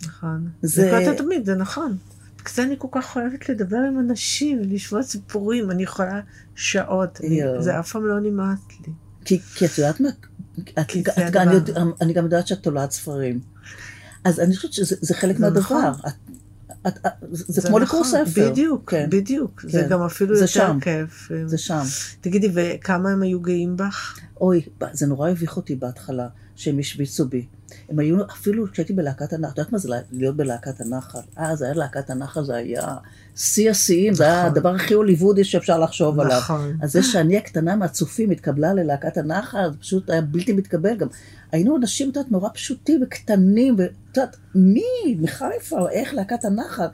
נכון. 0.07 0.48
זה- 0.62 0.90
זה 1.04 1.14
תמיד, 1.18 1.46
זה 1.46 1.54
נכון. 1.54 1.96
בגלל 2.38 2.54
זה 2.54 2.62
אני 2.62 2.74
כל 2.78 2.88
כך 2.92 3.16
אוהבת 3.16 3.48
לדבר 3.48 3.76
עם 3.76 3.98
אנשים, 3.98 4.59
לשמוע 4.62 5.02
סיפורים, 5.02 5.70
אני 5.70 5.83
יכולה 5.83 6.20
שעות. 6.54 7.20
אני-. 7.24 7.40
זה 7.61 7.78
אף 7.81 7.92
פעם 7.92 8.07
לא 8.07 8.20
נמאס 8.20 8.59
לי. 8.87 8.92
כי, 9.24 9.38
כי 9.54 9.66
את 9.66 9.78
יודעת 9.78 10.00
מה? 10.00 10.09
את, 10.09 10.68
את, 10.78 11.09
את, 11.09 11.37
אני, 11.37 11.57
אני 12.00 12.12
גם 12.12 12.24
יודעת 12.24 12.46
שאת 12.46 12.62
תולעת 12.62 12.90
ספרים. 12.90 13.40
אז 14.24 14.40
אני 14.40 14.57
חושבת 14.57 14.72
שזה 14.72 14.96
זה 15.00 15.14
חלק 15.14 15.38
מהדבר. 15.40 15.61
נכון. 15.61 15.85
את, 15.85 16.12
את, 16.88 16.98
את, 17.07 17.12
זה, 17.31 17.44
זה 17.48 17.68
כמו 17.68 17.79
נכון, 17.79 18.05
ספר. 18.05 18.51
בדיוק, 18.51 18.90
כן. 18.90 19.07
בדיוק. 19.11 19.64
זה 19.68 19.83
כן. 19.83 19.88
גם 19.88 20.03
אפילו 20.03 20.35
זה 20.35 20.40
יותר 20.40 20.53
שם. 20.53 20.79
כיף. 20.81 21.29
זה 21.46 21.59
שם. 21.59 21.83
תגידי, 22.20 22.48
וכמה 22.55 23.11
הם 23.11 23.22
היו 23.22 23.40
גאים 23.40 23.77
בך? 23.77 24.18
אוי, 24.40 24.61
זה 24.92 25.07
נורא 25.07 25.31
הביך 25.31 25.57
אותי 25.57 25.77
בהתחלה, 25.77 26.29
שהם 26.57 26.79
השוויצו 26.79 27.29
בי. 27.29 27.46
הם 27.88 27.98
היו, 27.98 28.24
אפילו 28.24 28.72
כשהייתי 28.72 28.92
בלהקת 28.92 29.33
הנחל, 29.33 29.53
את 29.53 29.59
יודעת 29.59 29.72
מה 29.72 29.79
זה 29.79 29.88
להיות 30.12 30.37
בלהקת 30.37 30.81
הנחל? 30.81 31.18
אה, 31.38 31.57
זה 31.57 31.64
היה 31.64 31.74
להקת 31.74 32.11
הנחל, 32.11 32.44
זה 32.44 32.57
היה 32.57 32.96
שיא 33.37 33.70
השיאים, 33.70 34.14
זה 34.14 34.24
היה 34.24 34.38
נכון. 34.38 34.51
הדבר 34.57 34.74
הכי 34.74 34.94
הוליוודי 34.94 35.44
שאפשר 35.44 35.79
לחשוב 35.79 36.20
עליו. 36.20 36.38
נכון. 36.38 36.77
אז 36.83 36.92
זה 36.92 37.03
שאני 37.03 37.37
הקטנה 37.37 37.77
מהצופים 37.77 38.31
התקבלה 38.31 38.74
ללהקת 38.74 39.16
הנחל, 39.16 39.70
זה 39.72 39.79
פשוט 39.79 40.11
היה 40.11 40.20
בלתי 40.20 40.53
מתקבל 40.53 40.96
גם. 40.96 41.09
היינו 41.53 41.77
אנשים, 41.77 42.11
את 42.11 42.17
יודעת, 42.17 42.33
נורא 42.33 42.49
פשוטים 42.55 43.03
וקטנים, 43.03 43.75
ואת 43.79 43.91
יודעת, 44.17 44.37
מי? 44.55 45.17
מחיפה, 45.21 45.91
איך 45.91 46.15
להקת 46.15 46.45
הנחל? 46.45 46.87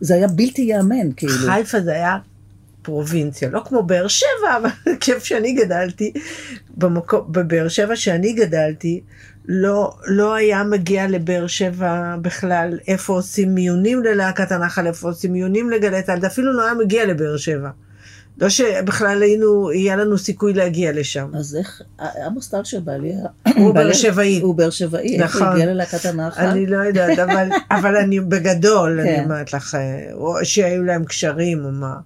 זה 0.00 0.14
היה 0.14 0.28
בלתי 0.28 0.62
ייאמן, 0.62 1.12
כאילו. 1.16 1.32
חיפה 1.32 1.80
זה 1.80 1.92
היה 1.92 2.18
פרובינציה, 2.82 3.50
לא 3.50 3.62
כמו 3.64 3.82
באר 3.82 4.08
שבע, 4.08 4.56
אבל 4.60 4.70
כיף 5.00 5.24
שאני 5.24 5.52
גדלתי, 5.52 6.12
בבאר 7.28 7.68
שבע 7.68 7.96
שאני 7.96 8.32
גדלתי, 8.32 9.00
לא, 9.48 9.96
לא 10.06 10.34
היה 10.34 10.64
מגיע 10.64 11.08
לבאר 11.08 11.46
שבע 11.46 12.16
בכלל 12.22 12.78
איפה 12.88 13.12
עושים 13.12 13.54
מיונים 13.54 14.02
ללהקת 14.02 14.52
הנחל, 14.52 14.86
איפה 14.86 15.08
עושים 15.08 15.32
מיונים 15.32 15.70
לגלי 15.70 16.02
צה"ל, 16.02 16.26
אפילו 16.26 16.52
לא 16.52 16.64
היה 16.64 16.74
מגיע 16.74 17.06
לבאר 17.06 17.36
שבע. 17.36 17.70
לא 18.42 18.48
שבכלל 18.48 19.22
היינו, 19.22 19.72
יהיה 19.72 19.96
לנו 19.96 20.18
סיכוי 20.18 20.52
להגיע 20.52 20.92
לשם. 20.92 21.30
אז 21.34 21.56
איך, 21.56 21.82
עמוס 22.26 22.48
טל 22.48 22.64
שבעלי... 22.64 23.12
הוא 23.56 23.74
באר 23.74 23.92
שבעי. 23.92 24.40
הוא 24.40 24.54
באר 24.54 24.70
שבעי, 24.70 25.22
איך 25.22 25.34
הוא 25.36 25.42
נכון. 25.42 25.52
הגיע 25.52 25.66
ללהקת 25.66 26.04
הנחל? 26.04 26.44
אני 26.46 26.66
לא 26.66 26.76
יודעת, 26.76 27.18
אבל, 27.18 27.48
אבל 27.80 27.96
אני 27.96 28.20
בגדול, 28.20 29.00
אני 29.00 29.16
כן. 29.16 29.24
אומרת 29.24 29.52
לך, 29.52 29.76
או 30.12 30.34
שהיו 30.44 30.82
להם 30.82 31.04
קשרים 31.04 31.64
או 31.64 31.70
מה. 31.70 31.96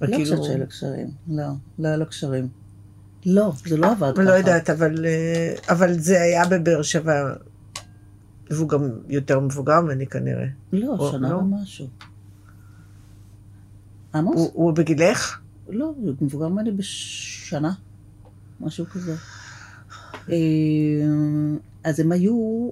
לא 0.00 0.06
כאילו- 0.06 0.24
חושבת 0.24 0.44
שהיו 0.44 0.58
לו 0.58 0.66
קשרים. 0.66 1.10
לא, 1.28 1.44
לא 1.78 1.88
היה 1.88 1.96
לו 1.96 2.06
קשרים. 2.06 2.48
לא, 3.26 3.52
זה 3.66 3.76
לא 3.76 3.90
עבד 3.90 4.12
ככה. 4.14 4.22
לא 4.22 4.30
יודעת, 4.30 4.70
אבל, 4.70 5.06
אה, 5.06 5.54
אבל 5.68 5.98
זה 5.98 6.22
היה 6.22 6.44
בבאר 6.46 6.82
שבע, 6.82 7.32
והוא 8.50 8.68
גם 8.68 8.90
יותר 9.08 9.40
מבוגר 9.40 9.80
ממני 9.80 10.06
כנראה. 10.06 10.46
לא, 10.72 11.08
שנה 11.12 11.30
לא? 11.30 11.36
ומשהו. 11.36 11.86
עמוס? 14.14 14.36
הוא, 14.36 14.50
הוא 14.54 14.72
בגילך? 14.72 15.43
לא, 15.68 15.92
הוא 15.96 16.14
מבוגר 16.20 16.48
ממני 16.48 16.70
בשנה. 16.70 17.72
משהו 18.60 18.86
כזה. 18.86 19.14
אה, 20.30 20.36
אז 21.84 22.00
הם 22.00 22.12
היו, 22.12 22.70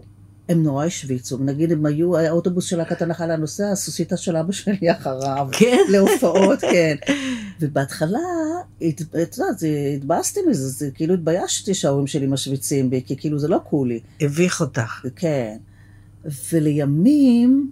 הם 0.49 0.63
נורא 0.63 0.85
השוויצו, 0.85 1.39
נגיד 1.39 1.73
הם 1.73 1.87
היו, 1.87 2.17
האוטובוס 2.17 2.65
של 2.65 2.77
להקת 2.77 3.03
הנחל 3.03 3.31
הנוסע, 3.31 3.71
הסוסיתא 3.73 4.17
של 4.17 4.37
אבא 4.37 4.53
שלי 4.53 4.93
אחריו. 4.93 5.49
כן. 5.53 5.79
להופעות, 5.89 6.61
כן. 6.61 6.97
ובהתחלה, 7.61 8.19
את 8.77 9.01
יודעת, 9.39 9.63
התבאסתי 9.97 10.41
מזה, 10.49 10.69
זה 10.69 10.91
כאילו 10.95 11.15
התביישתי 11.15 11.75
שההורים 11.75 12.07
שלי 12.07 12.27
משוויצים 12.27 12.91
בי, 12.91 13.03
כי 13.07 13.17
כאילו 13.17 13.39
זה 13.39 13.49
לא 13.49 13.61
קולי. 13.65 14.01
הביך 14.21 14.61
אותך. 14.61 15.05
כן. 15.17 15.57
ולימים... 16.53 17.71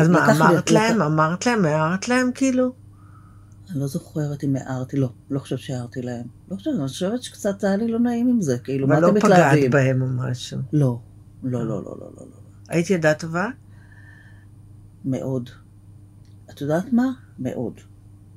אז 0.00 0.08
מה, 0.08 0.36
אמרת 0.36 0.70
להם? 0.70 1.02
אמרת 1.02 1.46
להם? 1.46 1.64
הערת 1.64 2.08
להם 2.08 2.30
כאילו? 2.34 2.72
אני 3.70 3.80
לא 3.80 3.86
זוכרת 3.86 4.44
אם 4.44 4.56
הערתי, 4.56 4.96
לא, 4.96 5.08
לא 5.30 5.38
חושבת 5.38 5.58
שהערתי 5.58 6.02
להם. 6.02 6.26
לא 6.50 6.56
חושבת, 6.56 6.74
אני 6.74 6.88
חושבת 6.88 7.22
שקצת 7.22 7.64
היה 7.64 7.76
לי 7.76 7.88
לא 7.88 7.98
נעים 7.98 8.28
עם 8.28 8.40
זה, 8.40 8.58
כאילו, 8.58 8.88
מה 8.88 8.94
אבל 8.94 9.02
לא 9.02 9.08
אתם 9.10 9.20
פגעת 9.20 9.32
מתלהבים? 9.32 9.70
בהם 9.70 10.02
או 10.02 10.06
משהו. 10.06 10.58
לא, 10.72 10.98
לא, 11.42 11.66
לא, 11.66 11.84
לא, 11.84 11.96
לא, 12.00 12.10
לא, 12.16 12.26
לא. 12.26 12.36
היית 12.68 12.90
ילדה 12.90 13.14
טובה? 13.14 13.48
מאוד. 15.04 15.50
את 16.50 16.60
יודעת 16.60 16.92
מה? 16.92 17.06
מאוד. 17.38 17.74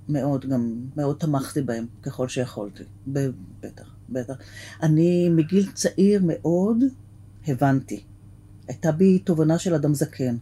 מאוד, 0.10 0.46
גם 0.46 0.76
מאוד 0.96 1.18
תמכתי 1.20 1.62
בהם 1.62 1.86
ככל 2.04 2.28
שיכולתי. 2.28 2.84
בטח, 3.08 3.96
בטח. 4.10 4.34
אני 4.84 5.30
מגיל 5.30 5.72
צעיר 5.72 6.22
מאוד 6.24 6.84
הבנתי. 7.48 8.04
הייתה 8.68 8.92
בי 8.92 9.20
תובנה 9.20 9.58
של 9.60 9.74
אדם 9.74 9.94
זקן. 9.94 10.38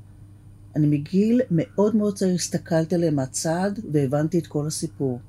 אני 0.75 0.88
מגיל 0.88 1.41
מאוד 1.51 1.95
מאוד 1.95 2.15
צעיר 2.15 2.36
הסתכלתי 2.36 2.95
עליהם 2.95 3.15
מהצד 3.15 3.71
והבנתי 3.91 4.39
את 4.39 4.47
כל 4.47 4.67
הסיפור. 4.67 5.19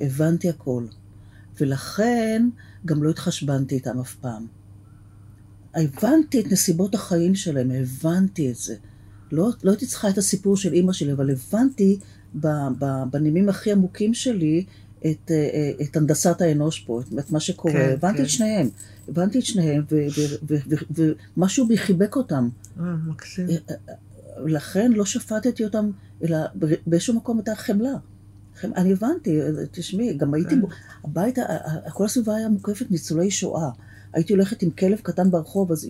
הבנתי 0.00 0.48
הכל. 0.48 0.86
ולכן 1.60 2.48
גם 2.86 3.02
לא 3.02 3.10
התחשבנתי 3.10 3.74
איתם 3.74 4.00
אף 4.00 4.14
פעם. 4.14 4.46
הבנתי 5.74 6.40
את 6.40 6.52
נסיבות 6.52 6.94
החיים 6.94 7.34
שלהם, 7.34 7.70
הבנתי 7.70 8.50
את 8.50 8.56
זה. 8.56 8.74
לא, 9.32 9.50
לא 9.62 9.70
הייתי 9.70 9.86
צריכה 9.86 10.08
את 10.08 10.18
הסיפור 10.18 10.56
של 10.56 10.72
אימא 10.72 10.92
שלי, 10.92 11.12
אבל 11.12 11.30
הבנתי 11.30 11.98
בנימים 13.10 13.48
הכי 13.48 13.72
עמוקים 13.72 14.14
שלי 14.14 14.64
את, 14.98 15.30
אה, 15.30 15.36
אה, 15.36 15.72
את 15.82 15.96
הנדסת 15.96 16.40
האנוש 16.40 16.80
פה, 16.80 17.00
את, 17.00 17.18
את 17.18 17.30
מה 17.30 17.40
שקורה. 17.40 17.74
כן, 17.74 17.90
הבנתי 17.92 18.18
כן. 18.18 18.24
את 18.24 18.28
שניהם. 18.28 18.68
הבנתי 19.08 19.38
את 19.38 19.44
שניהם, 19.44 19.84
ומשהו 21.36 21.68
בי 21.68 21.78
חיבק 21.78 22.16
אותם. 22.16 22.48
אה, 22.80 22.84
מקסים. 23.06 23.46
לכן 24.36 24.92
לא 24.92 25.04
שפטתי 25.04 25.64
אותם, 25.64 25.90
אלא 26.24 26.38
באיזשהו 26.86 27.14
מקום 27.14 27.38
הייתה 27.38 27.54
חמלה. 27.54 27.94
חמ- 28.60 28.76
אני 28.76 28.92
הבנתי, 28.92 29.40
תשמעי, 29.70 30.14
גם 30.14 30.34
הייתי, 30.34 30.54
כן. 30.54 30.60
הבית, 31.04 31.38
כל 31.92 32.04
הסביבה 32.04 32.36
היה 32.36 32.48
מוקפת 32.48 32.90
ניצולי 32.90 33.30
שואה. 33.30 33.70
הייתי 34.12 34.32
הולכת 34.32 34.62
עם 34.62 34.70
כלב 34.70 34.98
קטן 34.98 35.30
ברחוב, 35.30 35.72
אז 35.72 35.88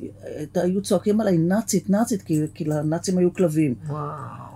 היו 0.55 0.83
צועקים 0.83 1.20
עליי 1.20 1.38
נאצית, 1.38 1.90
נאצית, 1.90 2.22
כי, 2.22 2.40
כי 2.55 2.64
לנאצים 2.64 3.18
היו 3.18 3.35
כלבים. 3.35 3.74
וואו. 3.88 4.52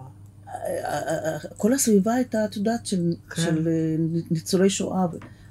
כל 1.56 1.72
הסביבה 1.72 2.14
הייתה, 2.14 2.44
את 2.44 2.56
יודעת, 2.56 2.86
של, 2.86 3.12
כן. 3.30 3.42
של 3.42 3.68
אה, 3.68 3.96
ניצולי 4.30 4.70
שואה. 4.70 5.06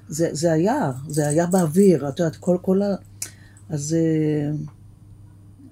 זה, 0.08 0.28
זה 0.32 0.52
היה, 0.52 0.92
זה 1.08 1.28
היה 1.28 1.46
באוויר, 1.46 2.08
את 2.08 2.18
יודעת, 2.18 2.36
כל, 2.36 2.56
כל 2.62 2.82
ה... 2.82 2.94
אז, 3.68 3.96
אה, 3.98 4.56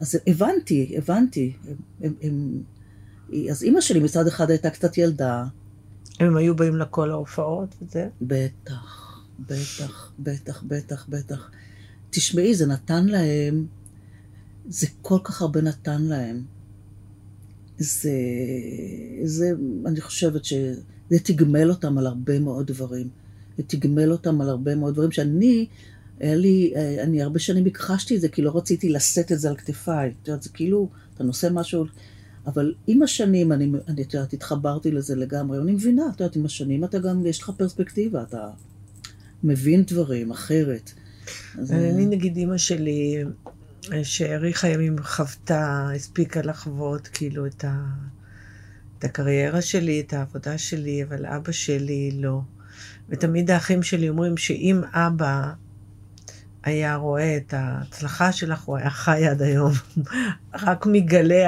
אז 0.01 0.19
הבנתי, 0.27 0.95
הבנתי. 0.99 1.53
הם, 2.01 2.15
הם, 2.23 2.63
אז 3.51 3.63
אימא 3.63 3.81
שלי 3.81 4.01
מצד 4.01 4.27
אחד 4.27 4.51
הייתה 4.51 4.71
קצת 4.71 4.99
ילדה, 4.99 5.45
הם 6.21 6.37
היו 6.37 6.57
באים 6.57 6.77
לכל 6.77 7.11
ההופעות 7.11 7.75
וזה? 7.83 8.09
בטח, 8.23 9.21
בטח, 9.41 10.13
בטח, 10.19 10.63
בטח, 10.63 11.07
בטח. 11.09 11.51
תשמעי, 12.11 12.55
זה 12.55 12.67
נתן 12.67 13.07
להם, 13.07 13.67
זה 14.69 14.87
כל 15.03 15.19
כך 15.25 15.43
הרבה 15.43 15.61
נתן 15.61 16.03
להם. 16.03 16.43
זה, 17.79 18.11
זה, 19.25 19.51
אני 19.87 20.01
חושבת 20.01 20.45
שזה 20.45 21.19
תגמל 21.23 21.71
אותם 21.71 21.99
על 21.99 22.07
הרבה 22.07 22.39
מאוד 22.39 22.67
דברים. 22.67 23.09
זה 23.57 23.63
תגמל 23.67 24.13
אותם 24.13 24.41
על 24.41 24.49
הרבה 24.49 24.75
מאוד 24.75 24.95
דברים 24.95 25.13
שאני, 25.13 25.67
היה 26.21 26.35
לי, 26.35 26.73
אני 27.03 27.23
הרבה 27.23 27.39
שנים 27.39 27.67
הכחשתי 27.67 28.17
את 28.17 28.21
זה, 28.21 28.29
כי 28.29 28.43
לא 28.43 28.57
רציתי 28.57 28.89
לשאת 28.89 29.33
את 29.33 29.39
זה 29.39 29.49
על 29.49 29.57
כתפיי. 29.57 30.13
את 30.23 30.29
יודעת, 30.29 30.43
זה 30.43 30.51
כאילו, 30.51 30.89
אתה 31.15 31.25
נושא 31.25 31.49
משהו, 31.53 31.85
אבל 32.47 32.75
עם 32.87 33.03
השנים, 33.03 33.53
אני, 33.53 33.71
אני 33.89 34.03
את 34.03 34.15
יודעת, 34.15 34.33
התחברתי 34.33 34.91
לזה 34.91 35.17
לגמרי, 35.17 35.59
אני 35.59 35.73
מבינה, 35.73 36.03
את 36.15 36.21
יודעת, 36.21 36.37
עם 36.37 36.45
השנים 36.45 36.85
אתה 36.85 36.99
גם, 36.99 37.27
יש 37.27 37.43
לך 37.43 37.51
פרספקטיבה, 37.57 38.23
אתה 38.23 38.51
מבין 39.45 39.83
דברים 39.83 40.31
אחרת. 40.31 40.93
אז, 41.59 41.73
אני 41.73 42.07
נגיד 42.07 42.37
אימא 42.37 42.57
שלי, 42.57 43.25
שהאריכה 44.03 44.69
ימים 44.69 44.97
חוותה, 45.03 45.89
הספיקה 45.95 46.43
לחוות 46.43 47.09
כאילו 47.09 47.47
את, 47.47 47.65
ה, 47.65 47.85
את 48.99 49.05
הקריירה 49.05 49.63
שלי, 49.63 50.01
את 50.01 50.13
העבודה 50.13 50.59
שלי, 50.59 51.05
אבל 51.05 51.27
אבא 51.27 51.53
שלי 51.53 52.11
לא. 52.15 52.41
ותמיד 53.09 53.51
האחים 53.51 53.83
שלי 53.83 54.09
אומרים 54.09 54.37
שאם 54.37 54.81
אבא 54.93 55.53
היה 56.65 56.97
רואה 56.97 57.37
את 57.37 57.55
ההצלחה 57.57 58.33
שלך, 58.33 58.63
הוא 58.63 58.77
היה 58.77 58.91
חי 58.91 59.27
עד 59.27 59.43
היום. 59.43 59.73
רק 60.67 60.87
מגלי. 60.87 61.45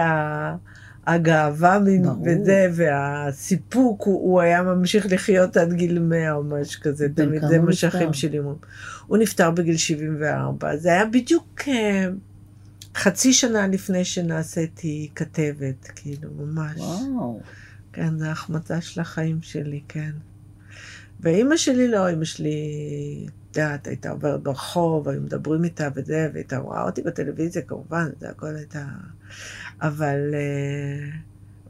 הגאווה. 1.07 1.79
וזה, 2.25 2.69
והסיפוק, 2.73 4.03
הוא, 4.03 4.31
הוא 4.31 4.41
היה 4.41 4.63
ממשיך 4.63 5.07
לחיות 5.11 5.57
עד 5.57 5.73
גיל 5.73 5.99
100 5.99 6.33
או 6.33 6.43
משהו 6.45 6.83
כזה, 6.83 7.09
תמיד 7.15 7.43
זה 7.49 7.59
מה 7.59 7.73
שאחים? 7.73 8.13
שלי 8.13 8.39
אומרים. 8.39 8.57
הוא 9.07 9.19
נפטר 9.19 9.51
בגיל 9.51 9.77
74, 9.77 10.77
זה 10.77 10.89
היה 10.89 11.05
בדיוק 11.05 11.63
אה, 11.69 12.09
חצי 12.95 13.33
שנה 13.33 13.69
לפני 13.69 14.05
שנעשיתי 14.05 15.11
כתבת, 15.15 15.91
כאילו, 15.97 16.31
ממש. 16.39 16.77
וואו, 16.77 17.41
כן, 17.93 18.19
זה 18.19 18.31
החמצה 18.31 18.81
של 18.81 19.01
החיים 19.01 19.39
שלי, 19.43 19.81
כן. 19.89 20.11
ואימא 21.21 21.57
שלי 21.57 21.89
לא, 21.89 22.09
אימא 22.09 22.25
שלי, 22.25 23.27
יודעת, 23.59 23.87
הייתה 23.87 24.11
עוברת 24.11 24.43
ברחוב, 24.43 25.09
היו 25.09 25.21
מדברים 25.21 25.65
איתה 25.65 25.89
וזה, 25.95 26.31
והייתה 26.33 26.59
רואה 26.59 26.83
אותי 26.83 27.03
בטלוויזיה, 27.03 27.63
כמובן, 27.63 28.09
זה 28.21 28.29
הכל 28.29 28.57
הייתה... 28.57 28.85
אבל, 29.83 30.35
אה, 30.35 31.11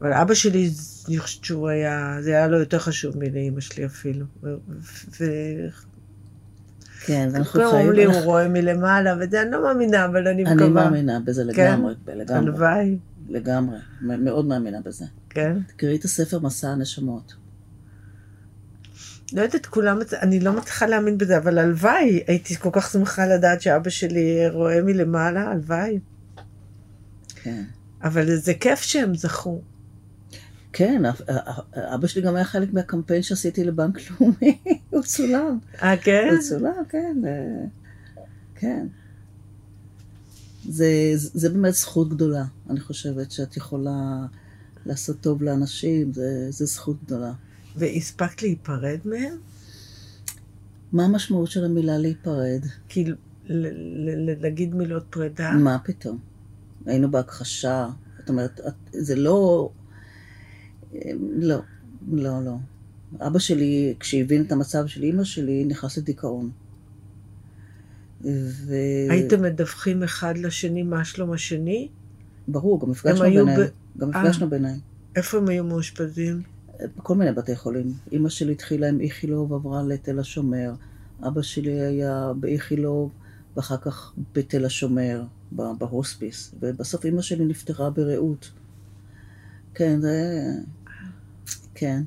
אבל 0.01 0.13
אבא 0.13 0.33
שלי, 0.33 0.69
אני 1.07 1.19
חושבת 1.19 1.43
שהוא 1.43 1.69
היה, 1.69 2.17
זה 2.21 2.29
היה 2.29 2.47
לו 2.47 2.59
יותר 2.59 2.79
חשוב 2.79 3.17
מלאימא 3.17 3.61
שלי 3.61 3.85
אפילו. 3.85 4.25
וכולם 4.39 5.97
כן, 7.05 7.29
אנחנו 7.35 7.63
אומרים 7.63 7.75
חיים, 7.77 7.91
לי, 7.91 8.05
הוא 8.05 8.23
רואה 8.23 8.47
מלמעלה, 8.47 9.15
וזה, 9.19 9.41
אני 9.41 9.51
לא 9.51 9.63
מאמינה, 9.63 10.05
אבל 10.05 10.27
אני 10.27 10.45
אני 10.45 10.55
מקווה. 10.55 10.69
מאמינה 10.69 11.19
בזה 11.19 11.43
לגמרי, 11.43 11.93
לגמרי, 12.07 12.37
הלוואי, 12.37 12.97
לגמרי, 13.29 13.77
מאוד 14.01 14.45
מאמינה 14.45 14.77
בזה. 14.81 15.05
כן. 15.29 15.57
תקראי 15.67 15.95
את 15.95 16.03
הספר 16.03 16.39
מסע 16.39 16.67
הנשמות. 16.67 17.35
לא 19.33 19.41
יודעת, 19.41 19.65
כולם, 19.65 19.99
אני 20.21 20.39
לא 20.39 20.53
מצליחה 20.53 20.85
להאמין 20.85 21.17
בזה, 21.17 21.37
אבל 21.37 21.57
הלוואי, 21.57 22.23
הייתי 22.27 22.55
כל 22.55 22.69
כך 22.73 22.91
שמחה 22.91 23.27
לדעת 23.27 23.61
שאבא 23.61 23.89
שלי 23.89 24.49
רואה 24.49 24.81
מלמעלה, 24.83 25.51
הלוואי. 25.51 25.99
כן. 27.43 27.63
אבל 28.03 28.35
זה 28.35 28.53
כיף 28.53 28.79
שהם 28.81 29.15
זכו. 29.15 29.61
כן, 30.73 31.05
אב- 31.05 31.21
א- 31.29 31.51
אבא 31.95 32.07
שלי 32.07 32.21
גם 32.21 32.35
היה 32.35 32.45
חלק 32.45 32.73
מהקמפיין 32.73 33.21
שעשיתי 33.23 33.63
לבנק 33.63 33.97
לאומי, 34.11 34.57
הוא 34.91 35.03
צולם. 35.03 35.59
אה, 35.83 35.97
כן? 35.97 36.27
הוא 36.31 36.41
צולם, 36.41 36.83
כן. 36.89 37.15
אה, 37.25 37.65
כן. 38.55 38.87
זה, 40.69 40.87
זה 41.15 41.49
באמת 41.49 41.73
זכות 41.73 42.09
גדולה, 42.09 42.43
אני 42.69 42.79
חושבת, 42.79 43.31
שאת 43.31 43.57
יכולה 43.57 44.25
לעשות 44.85 45.21
טוב 45.21 45.43
לאנשים, 45.43 46.13
זה, 46.13 46.47
זה 46.51 46.65
זכות 46.65 47.03
גדולה. 47.05 47.31
והספקת 47.77 48.41
להיפרד 48.41 48.99
מהם? 49.05 49.33
מה 50.91 51.05
המשמעות 51.05 51.51
של 51.51 51.65
המילה 51.65 51.97
להיפרד? 51.97 52.61
כאילו, 52.89 53.15
להגיד 54.41 54.75
מילות 54.75 55.03
פרידה? 55.09 55.51
מה 55.51 55.77
פתאום? 55.83 56.19
היינו 56.85 57.11
בהכחשה, 57.11 57.87
זאת 58.19 58.29
אומרת, 58.29 58.59
את- 58.67 58.73
זה 58.91 59.15
לא... 59.15 59.69
לא, 61.37 61.57
לא, 62.11 62.43
לא. 62.45 62.55
אבא 63.27 63.39
שלי, 63.39 63.93
כשהבין 63.99 64.41
את 64.41 64.51
המצב 64.51 64.87
של 64.87 65.03
אימא 65.03 65.23
שלי, 65.23 65.65
נכנס 65.65 65.97
לדיכאון. 65.97 66.49
ו... 68.21 68.73
הייתם 69.09 69.41
מדווחים 69.41 70.03
אחד 70.03 70.37
לשני 70.37 70.83
מה 70.83 71.05
שלום 71.05 71.31
השני? 71.31 71.87
ברור, 72.47 72.79
גם 72.81 72.89
נפגשנו 72.91 73.23
ביניהם. 73.23 73.61
ב- 73.61 73.99
גם 73.99 74.13
אה. 74.13 74.21
נפגשנו 74.23 74.49
ביניהם. 74.49 74.79
איפה 75.15 75.37
הם 75.37 75.47
היו 75.47 75.63
מאושפזים? 75.63 76.41
בכל 76.97 77.15
מיני 77.15 77.31
בתי 77.31 77.55
חולים. 77.55 77.93
אימא 78.11 78.29
שלי 78.29 78.51
התחילה 78.51 78.89
עם 78.89 79.01
איכילוב, 79.01 79.53
עברה 79.53 79.83
לתל 79.83 80.19
השומר. 80.19 80.73
אבא 81.27 81.41
שלי 81.41 81.81
היה 81.81 82.31
באיכילוב, 82.39 83.11
ואחר 83.55 83.77
כך 83.77 84.13
בתל 84.33 84.65
השומר, 84.65 85.23
בהוספיס. 85.51 86.55
ובסוף 86.59 87.05
אימא 87.05 87.21
שלי 87.21 87.45
נפטרה 87.45 87.89
ברעות. 87.89 88.51
כן, 89.73 90.01
זה... 90.01 90.41
כן. 91.75 92.03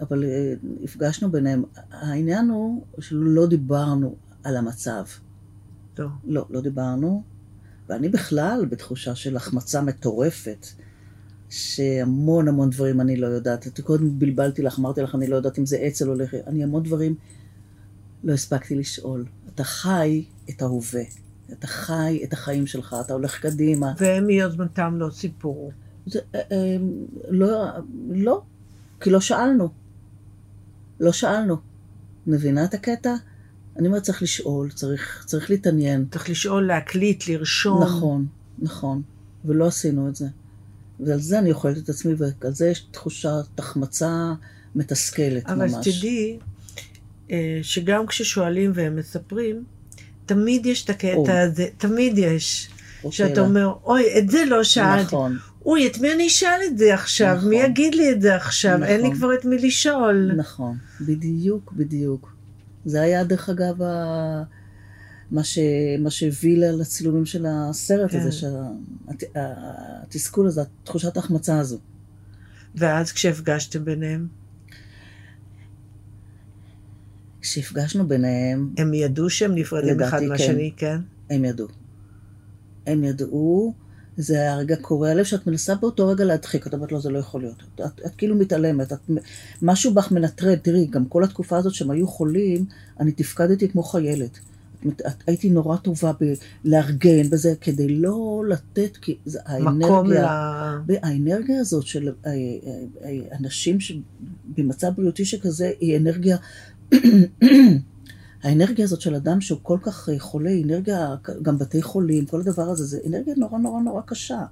אבל 0.00 0.24
אה, 0.24 0.54
הפגשנו 0.84 1.30
ביניהם. 1.30 1.64
העניין 1.90 2.48
הוא 2.48 2.84
שלא 3.00 3.46
דיברנו 3.46 4.16
על 4.44 4.56
המצב. 4.56 5.04
לא. 5.98 6.08
לא, 6.24 6.46
לא 6.50 6.60
דיברנו. 6.60 7.22
ואני 7.88 8.08
בכלל 8.08 8.66
בתחושה 8.70 9.14
של 9.14 9.36
החמצה 9.36 9.80
מטורפת, 9.80 10.66
שהמון 11.54 12.48
המון 12.48 12.70
דברים 12.70 13.00
אני 13.00 13.16
לא 13.16 13.26
יודעת. 13.26 13.66
את 13.66 13.80
קודם 13.80 14.18
בלבלתי 14.18 14.62
לך, 14.62 14.78
אמרתי 14.78 15.00
לך, 15.00 15.14
אני 15.14 15.26
לא 15.26 15.36
יודעת 15.36 15.58
אם 15.58 15.66
זה 15.66 15.84
אצ"ל 15.86 16.08
או 16.08 16.14
לחי. 16.14 16.36
אני 16.46 16.64
המון 16.64 16.82
דברים 16.82 17.14
לא 18.24 18.32
הספקתי 18.32 18.74
לשאול. 18.74 19.24
אתה 19.54 19.64
חי 19.64 20.24
את 20.50 20.62
ההווה. 20.62 21.02
אתה 21.52 21.66
חי 21.66 22.20
את 22.24 22.32
החיים 22.32 22.66
שלך, 22.66 22.96
אתה 23.00 23.12
הולך 23.12 23.40
קדימה. 23.40 23.92
והם 23.98 24.26
מיוזמתם 24.26 24.94
לא 24.98 25.10
סיפרו. 25.10 25.70
זה, 26.06 26.18
אה, 26.34 26.40
אה, 26.52 26.76
לא, 27.28 27.64
לא, 28.10 28.42
כי 29.00 29.10
לא 29.10 29.20
שאלנו. 29.20 29.68
לא 31.00 31.12
שאלנו. 31.12 31.56
מבינה 32.26 32.64
את 32.64 32.74
הקטע? 32.74 33.14
אני 33.76 33.86
אומרת, 33.86 34.02
צריך 34.02 34.22
לשאול, 34.22 34.70
צריך, 34.70 35.24
צריך 35.26 35.50
להתעניין. 35.50 36.06
צריך 36.10 36.30
לשאול, 36.30 36.66
להקליט, 36.66 37.28
לרשום. 37.28 37.82
נכון, 37.82 38.26
נכון. 38.58 39.02
ולא 39.44 39.66
עשינו 39.66 40.08
את 40.08 40.16
זה. 40.16 40.26
ועל 41.00 41.20
זה 41.20 41.38
אני 41.38 41.52
אוכלת 41.52 41.78
את 41.78 41.88
עצמי, 41.88 42.14
ועל 42.18 42.52
זה 42.52 42.68
יש 42.68 42.80
תחושת 42.90 43.58
החמצה 43.58 44.32
מתסכלת 44.74 45.46
אבל 45.46 45.66
ממש. 45.66 45.88
אז 45.88 45.98
תדעי 45.98 46.38
אה, 47.30 47.58
שגם 47.62 48.06
כששואלים 48.06 48.72
והם 48.74 48.96
מספרים, 48.96 49.64
תמיד 50.26 50.66
יש 50.66 50.84
את. 50.84 50.90
הקטע 50.90 51.40
הזה, 51.40 51.66
תמיד 51.78 52.18
יש. 52.18 52.68
שאתה. 53.10 53.40
אומר, 53.40 53.74
אוי, 53.84 54.18
את 54.18 54.30
זה 54.30 54.44
לא 54.44 54.64
שאלתי. 54.64 55.02
נכון, 55.02 55.38
אוי, 55.64 55.86
את 55.86 55.98
מי 55.98 56.12
אני 56.12 56.26
אשאל 56.26 56.60
את 56.66 56.78
זה 56.78 56.94
עכשיו? 56.94 57.34
נכון. 57.36 57.48
מי 57.48 57.56
יגיד 57.56 57.94
לי 57.94 58.12
את 58.12 58.22
זה 58.22 58.36
עכשיו? 58.36 58.84
אין 58.84 59.00
לי 59.00 59.08
נכון. 59.08 59.18
כבר 59.18 59.34
את 59.34 59.44
מי 59.44 59.58
לשאול. 59.58 60.30
נכון. 60.36 60.76
בדיוק, 61.00 61.72
בדיוק. 61.72 62.32
זה 62.84 63.02
היה, 63.02 63.24
דרך 63.24 63.48
אגב, 63.48 63.82
ה... 63.82 64.42
מה, 65.34 65.44
ש... 65.44 65.58
מה 65.98 66.10
שהביא 66.10 66.58
לצילומים 66.58 67.26
של 67.26 67.46
הסרט 67.48 68.10
כן. 68.10 68.20
הזה, 68.20 68.32
שה... 68.32 68.48
הת- 69.08 69.22
התסכול 70.04 70.46
הזה, 70.46 70.62
תחושת 70.84 71.16
ההחמצה 71.16 71.58
הזו. 71.58 71.78
ואז 72.74 73.12
כשהפגשתם 73.12 73.84
ביניהם, 73.84 74.28
כשהפגשנו 77.40 78.08
ביניהם, 78.08 78.74
הם 78.78 78.94
ידעו 78.94 79.30
שהם 79.30 79.54
נפרדים 79.54 80.00
אחד 80.00 80.18
כן. 80.18 80.28
מהשני, 80.28 80.72
כן? 80.76 80.98
הם 81.30 81.44
ידעו. 81.44 81.66
הם 82.86 83.04
ידעו, 83.04 83.74
זה 84.16 84.34
היה 84.34 84.56
רגע 84.56 84.76
קורע 84.76 85.14
לב 85.14 85.24
שאת 85.24 85.46
מנסה 85.46 85.74
באותו 85.74 86.08
רגע 86.08 86.24
להדחיק, 86.24 86.66
את 86.66 86.74
אומרת 86.74 86.92
לו, 86.92 87.00
זה 87.00 87.10
לא 87.10 87.18
יכול 87.18 87.40
להיות. 87.40 87.62
את, 87.74 87.80
את, 87.80 88.00
את 88.06 88.14
כאילו 88.16 88.36
מתעלמת, 88.36 88.92
את, 88.92 89.10
משהו 89.62 89.94
בך 89.94 90.12
מנטרל, 90.12 90.56
תראי, 90.56 90.86
גם 90.86 91.04
כל 91.04 91.24
התקופה 91.24 91.56
הזאת 91.56 91.74
שהם 91.74 91.90
היו 91.90 92.08
חולים, 92.08 92.66
אני 93.00 93.12
תפקדתי 93.12 93.68
כמו 93.68 93.82
חיילת. 93.82 94.38
הייתי 95.26 95.50
נורא 95.50 95.76
טובה 95.76 96.12
בלארגן 96.64 97.30
בזה, 97.30 97.54
כדי 97.60 97.88
לא 97.88 98.42
לתת, 98.48 98.96
כי 98.96 99.16
זה 99.24 99.38
מקום 99.60 100.12
ל... 100.12 100.16
האנרגיה, 101.02 101.60
הזאת 101.60 101.86
של 101.86 102.08
אה, 102.26 102.30
אה, 102.30 102.36
אה, 103.04 103.36
אנשים 103.40 103.78
במצב 104.56 104.88
בריאותי 104.96 105.24
שכזה, 105.24 105.72
היא 105.80 105.96
אנרגיה, 105.96 106.36
האנרגיה 108.42 108.84
הזאת 108.84 109.00
של 109.00 109.14
אדם 109.14 109.40
שהוא 109.40 109.58
כל 109.62 109.78
כך 109.82 110.08
חולה, 110.18 110.50
אנרגיה, 110.64 111.14
גם 111.42 111.58
בתי 111.58 111.82
חולים, 111.82 112.26
כל 112.26 112.40
הדבר 112.40 112.62
הזה, 112.62 112.84
זה 112.84 112.98
אנרגיה 113.06 113.34
נורא 113.36 113.58
נורא 113.58 113.80
נורא 113.80 114.02
קשה. 114.06 114.42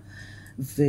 ו, 0.58 0.82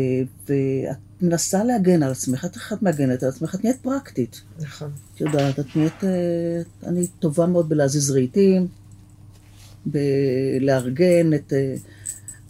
ואת 0.50 0.98
מנסה 1.22 1.64
להגן 1.64 2.04
על 2.04 2.12
עצמך, 2.12 2.46
את 2.46 2.56
איך 2.56 2.74
את 2.74 2.82
מהגנת 2.82 3.24
על 3.24 3.30
עצמך, 3.30 3.56
את 3.56 3.64
נהיית 3.64 3.82
פרקטית. 3.82 4.42
נכון. 4.60 4.92
את 5.16 5.22
יודעת, 5.22 5.60
את 5.60 5.66
נהיית, 5.76 6.04
אני 6.88 7.08
טובה 7.08 7.46
מאוד 7.46 7.70
בלהזיז 7.70 8.12
רהיטים, 8.12 8.68
בלארגן 9.86 11.34
את, 11.34 11.54
אה, 11.54 11.76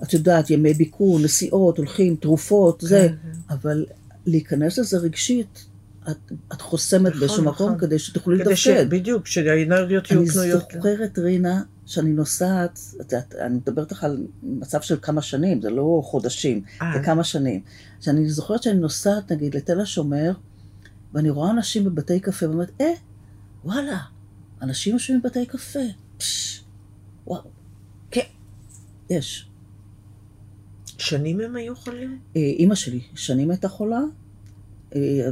את 0.03 0.13
יודעת, 0.13 0.49
ימי 0.49 0.73
ביקור, 0.73 1.19
נסיעות, 1.19 1.77
הולכים, 1.77 2.15
תרופות, 2.15 2.81
זה, 2.81 3.07
כן, 3.09 3.29
אבל 3.49 3.85
להיכנס 4.25 4.79
לזה 4.79 4.97
רגשית, 4.97 5.65
את, 6.11 6.31
את 6.53 6.61
חוסמת 6.61 7.01
נכון, 7.07 7.19
באיזשהו 7.19 7.43
מקום 7.43 7.67
נכון. 7.67 7.79
כדי 7.79 7.99
שתוכלי 7.99 8.37
ש... 8.37 8.67
לתפקד. 8.67 8.89
בדיוק, 8.89 9.27
שהאנרגיות 9.27 10.11
יהיו 10.11 10.21
אני 10.21 10.29
פנויות. 10.29 10.63
זוכרת, 10.73 11.19
רינה, 11.19 11.61
שאני 11.85 12.13
נוסעת, 12.13 12.79
את 13.01 13.11
יודעת, 13.11 13.35
אני 13.35 13.55
מדברת 13.55 13.91
איתך 13.91 14.03
על 14.03 14.27
מצב 14.43 14.81
של 14.81 14.97
כמה 15.01 15.21
שנים, 15.21 15.61
זה 15.61 15.69
לא 15.69 16.01
חודשים, 16.03 16.61
אה, 16.81 16.91
זה 16.93 17.03
כמה 17.03 17.23
שנים. 17.23 17.61
שאני 18.01 18.29
זוכרת 18.29 18.63
שאני 18.63 18.79
נוסעת, 18.79 19.31
נגיד, 19.31 19.55
לתל 19.55 19.79
השומר, 19.79 20.33
ואני 21.13 21.29
רואה 21.29 21.51
אנשים 21.51 21.83
בבתי 21.83 22.19
קפה, 22.19 22.49
ואומרת, 22.49 22.71
אה, 22.81 22.93
וואלה, 23.63 23.97
אנשים 24.61 24.93
יושבים 24.93 25.21
בבתי 25.21 25.45
קפה. 25.45 25.79
פשש, 26.17 26.62
וואו, 27.27 27.41
כן, 28.11 28.21
יש. 29.09 29.49
שנים 30.97 31.39
הם 31.39 31.55
היו 31.55 31.75
חולים? 31.75 32.19
אה, 32.35 32.41
אימא 32.41 32.75
שלי 32.75 33.01
שנים 33.15 33.49
הייתה 33.49 33.69
חולה, 33.69 33.99
אה, 34.95 35.29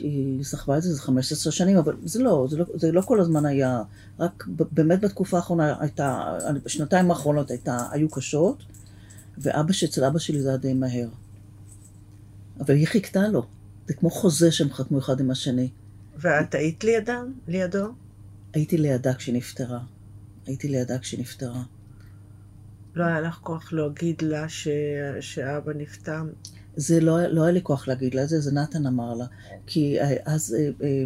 היא- 0.00 0.44
סחבה 0.44 0.76
את 0.78 0.82
זה, 0.82 0.94
זה 0.94 1.00
15 1.00 1.52
שנים, 1.52 1.76
אבל 1.76 1.96
זה 2.04 2.22
לא, 2.22 2.46
זה 2.50 2.56
לא, 2.56 2.64
זה 2.74 2.92
לא 2.92 3.00
כל 3.00 3.20
הזמן 3.20 3.46
היה, 3.46 3.82
רק 4.18 4.46
באמת 4.72 5.00
בתקופה 5.00 5.36
האחרונה 5.36 5.76
הייתה, 5.80 6.38
בשנתיים 6.64 7.10
האחרונות 7.10 7.50
הייתה, 7.50 7.88
היו 7.90 8.08
קשות, 8.10 8.62
ואבא 9.38 9.72
שאצל 9.72 10.04
אבא 10.04 10.18
שלי 10.18 10.42
זה 10.42 10.48
היה 10.48 10.56
די 10.58 10.74
מהר. 10.74 11.08
אבל 12.60 12.74
היא 12.74 12.86
חיכתה 12.86 13.28
לו, 13.28 13.46
זה 13.86 13.94
כמו 13.94 14.10
חוזה 14.10 14.52
שהם 14.52 14.72
חתמו 14.72 14.98
אחד 14.98 15.20
עם 15.20 15.30
השני. 15.30 15.68
ואת 16.18 16.54
היית 16.54 16.84
לידם? 16.84 17.32
לידו? 17.48 17.86
הייתי 18.52 18.78
לידה 18.78 19.14
כשהיא 19.14 19.34
נפטרה. 19.34 19.80
הייתי 20.50 20.68
לידה 20.68 20.98
כשהיא 20.98 21.20
נפטרה. 21.20 21.62
לא 22.94 23.04
היה 23.04 23.20
לך 23.20 23.34
כוח 23.34 23.72
להגיד 23.72 24.22
לה 24.22 24.48
ש... 24.48 24.68
שאבא 25.20 25.72
נפטר? 25.72 26.22
זה 26.76 27.00
לא, 27.00 27.26
לא 27.26 27.42
היה 27.42 27.52
לי 27.52 27.60
כוח 27.62 27.88
להגיד 27.88 28.14
לה 28.14 28.22
את 28.22 28.28
זה, 28.28 28.40
זה 28.40 28.52
נתן 28.52 28.86
אמר 28.86 29.14
לה. 29.14 29.24
כי 29.66 30.00
אה, 30.00 30.16
אז 30.24 30.56
אה, 30.58 30.70
אה, 30.82 31.04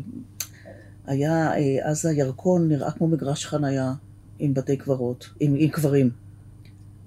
היה, 1.07 1.53
אז 1.85 2.07
הירקון 2.07 2.69
נראה 2.69 2.91
כמו 2.91 3.09
מגרש 3.09 3.47
חנייה 3.47 3.95
עם 4.39 4.55
בתי 4.55 4.77
קברות, 4.77 5.31
עם, 5.41 5.55
עם 5.59 5.69
קברים. 5.71 6.11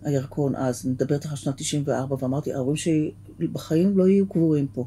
הירקון 0.04 0.56
אז, 0.56 0.86
מדברת 0.86 1.26
על 1.26 1.36
שנת 1.36 1.58
94, 1.58 2.16
ואמרתי, 2.20 2.54
ההורים 2.54 2.76
שלי 2.76 3.12
בחיים 3.40 3.98
לא 3.98 4.08
יהיו 4.08 4.28
קבורים 4.30 4.68
פה. 4.68 4.86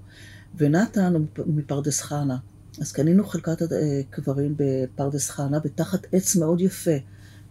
ונתן 0.57 1.13
הוא 1.15 1.21
מפ- 1.21 1.47
מפרדס 1.47 2.01
חנה. 2.01 2.37
אז 2.81 2.93
קנינו 2.93 3.25
חלקת 3.25 3.63
קברים 4.11 4.55
בפרדס 4.57 5.31
חנה, 5.31 5.59
ותחת 5.65 6.07
עץ 6.13 6.37
מאוד 6.37 6.61
יפה 6.61 6.91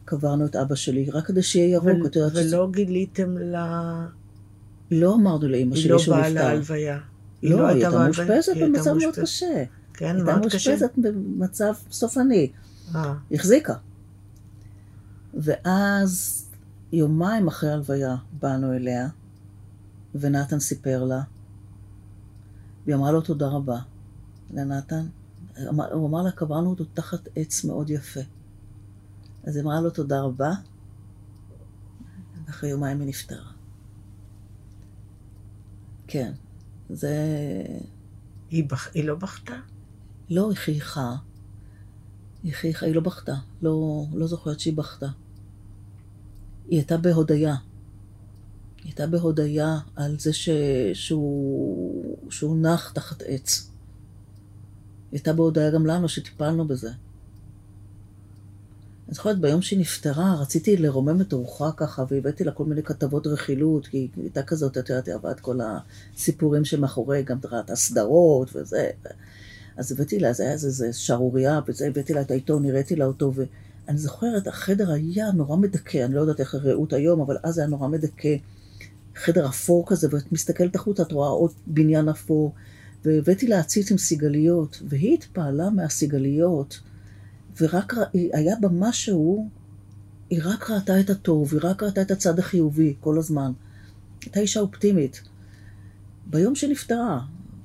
קברנו 0.09 0.45
את 0.45 0.55
אבא 0.55 0.75
שלי, 0.75 1.09
רק 1.09 1.25
כדי 1.25 1.43
שיהיה 1.43 1.73
ירוק. 1.73 1.85
ול... 1.85 2.05
את 2.05 2.15
יודעת 2.15 2.31
שזה- 2.31 2.57
ולא 2.57 2.71
גיליתם 2.71 3.37
לה... 3.37 4.05
לא 4.91 5.15
אמרנו 5.15 5.47
היא 5.47 5.75
שלי 5.75 5.89
לא 5.89 5.99
שהוא 5.99 6.15
באה 6.15 6.29
נפטר. 6.29 6.43
להלוויה. 6.43 6.99
לא, 7.43 7.67
היא 7.67 7.75
הייתה 7.75 7.89
בהלוויה? 7.89 8.05
מאושפזת 8.05 8.53
היא 8.55 8.63
הייתה 8.63 8.77
במצב 8.79 8.85
מאוד 8.89 8.95
מאושפזת. 9.03 9.21
קשה. 9.23 9.63
כן, 9.93 10.15
הייתה 10.15 10.23
מאוד 10.37 10.45
קשה. 10.51 10.69
מאושפזת 10.71 10.91
במצב 10.97 11.73
סופני. 11.91 12.51
אה, 12.95 13.13
היא 13.29 13.39
החזיקה. 13.39 13.73
ואז, 15.33 16.45
יומיים 16.91 17.47
אחרי 17.47 17.69
ההלוויה, 17.69 18.15
באנו 18.39 18.73
אליה, 18.73 19.07
ונתן 20.15 20.59
סיפר 20.59 21.03
לה, 21.03 21.21
והיא 22.85 22.95
אמרה 22.95 23.11
לו 23.11 23.21
תודה 23.21 23.47
רבה 23.47 23.79
לנתן. 24.53 25.05
הוא 25.91 26.07
אמר 26.09 26.21
לה, 26.21 26.31
קברנו 26.31 26.69
אותו 26.69 26.85
תחת 26.93 27.27
עץ 27.35 27.63
מאוד 27.63 27.89
יפה. 27.89 28.19
אז 29.49 29.57
אמרה 29.57 29.81
לו 29.81 29.89
תודה 29.89 30.21
רבה, 30.21 30.51
ואחרי 32.45 32.69
יומיים 32.69 32.99
היא 32.99 33.07
נפטרה. 33.07 33.51
כן, 36.07 36.31
זה... 36.89 37.13
היא, 38.49 38.69
בח... 38.69 38.89
היא 38.93 39.03
לא 39.03 39.15
בכתה? 39.15 39.55
לא, 40.29 40.49
היא 40.49 40.57
חייכה. 40.57 41.15
היא 42.43 42.53
חייכה, 42.53 42.85
היא 42.85 42.95
לא 42.95 43.01
בכתה. 43.01 43.35
לא, 43.61 44.05
לא 44.13 44.27
זוכרת 44.27 44.59
שהיא 44.59 44.77
בכתה. 44.77 45.07
היא 46.67 46.79
הייתה 46.79 46.97
בהודיה. 46.97 47.55
היא 48.77 48.85
הייתה 48.85 49.07
בהודיה 49.07 49.79
על 49.95 50.19
זה 50.19 50.33
ש... 50.33 50.49
שהוא... 50.93 52.31
שהוא 52.31 52.57
נח 52.57 52.91
תחת 52.91 53.21
עץ. 53.21 53.71
היא 55.11 55.17
הייתה 55.17 55.33
בהודיה 55.33 55.71
גם 55.71 55.85
לנו 55.85 56.09
שטיפלנו 56.09 56.67
בזה. 56.67 56.91
אני 59.09 59.15
זוכרת 59.15 59.39
ביום 59.39 59.61
שהיא 59.61 59.79
נפטרה, 59.79 60.35
רציתי 60.41 60.77
לרומם 60.77 61.21
את 61.21 61.33
ארוחה 61.33 61.71
ככה, 61.77 62.03
והבאתי 62.09 62.43
לה 62.43 62.51
כל 62.51 62.65
מיני 62.65 62.83
כתבות 62.83 63.27
רכילות, 63.27 63.87
כי 63.87 63.97
היא 63.97 64.09
הייתה 64.17 64.43
כזאת, 64.43 64.77
את 64.77 64.89
יודעת, 64.89 65.07
היא 65.07 65.15
את 65.31 65.39
כל 65.39 65.59
הסיפורים 66.15 66.65
שמאחורי, 66.65 67.23
גם 67.23 67.37
את 67.59 67.69
הסדרות 67.69 68.55
וזה. 68.55 68.89
אז 69.77 69.91
הבאתי 69.91 70.19
לה, 70.19 70.33
זה 70.33 70.43
היה 70.43 70.51
איזה 70.51 70.93
שערורייה, 70.93 71.59
וזה, 71.67 71.87
הבאתי 71.87 72.13
לה 72.13 72.21
את 72.21 72.31
העיתון, 72.31 72.65
הראיתי 72.65 72.95
לה 72.95 73.05
אותו, 73.05 73.33
ואני 73.35 73.97
זוכרת, 73.97 74.47
החדר 74.47 74.91
היה 74.91 75.31
נורא 75.31 75.57
מדכא, 75.57 76.05
אני 76.05 76.13
לא 76.13 76.21
יודעת 76.21 76.39
איך 76.39 76.55
הראות 76.55 76.93
היום, 76.93 77.21
אבל 77.21 77.37
אז 77.43 77.57
היה 77.57 77.67
נורא 77.67 77.87
מדכא. 77.87 78.35
חדר 79.15 79.47
אפור 79.47 79.85
כזה, 79.87 80.07
ואת 80.11 80.31
מסתכלת 80.31 80.75
החוצה, 80.75 81.03
את 81.03 81.11
רואה 81.11 81.29
עוד 81.29 81.51
בניין 81.67 82.09
אפור, 82.09 82.53
והבאתי 83.05 83.47
לה 83.47 83.59
עציץ 83.59 83.91
עם 83.91 83.97
סיגליות, 83.97 84.81
והיא 84.89 85.13
התפעלה 85.13 85.69
מהסיגליות, 85.69 86.79
ורק 87.61 87.93
היה 88.33 88.55
בה 88.61 88.67
משהו 88.71 89.49
היא 90.29 90.41
רק 90.43 90.69
ראתה 90.69 90.99
את 90.99 91.09
הטוב, 91.09 91.53
היא 91.53 91.61
רק 91.63 91.83
ראתה 91.83 92.01
את 92.01 92.11
הצד 92.11 92.39
החיובי 92.39 92.95
כל 92.99 93.17
הזמן. 93.17 93.51
הייתה 94.21 94.39
אישה 94.39 94.59
אופטימית. 94.59 95.21
ביום 96.27 96.55
שנפטרה, 96.55 97.19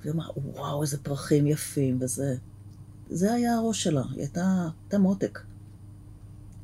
היא 0.04 0.12
אמרה, 0.12 0.26
וואו, 0.36 0.82
איזה 0.82 0.98
פרחים 0.98 1.46
יפים, 1.46 1.98
וזה... 2.00 2.36
זה 3.10 3.32
היה 3.32 3.54
הראש 3.54 3.82
שלה, 3.82 4.02
היא 4.10 4.20
הייתה, 4.20 4.68
הייתה 4.84 4.98
מותק. 4.98 5.40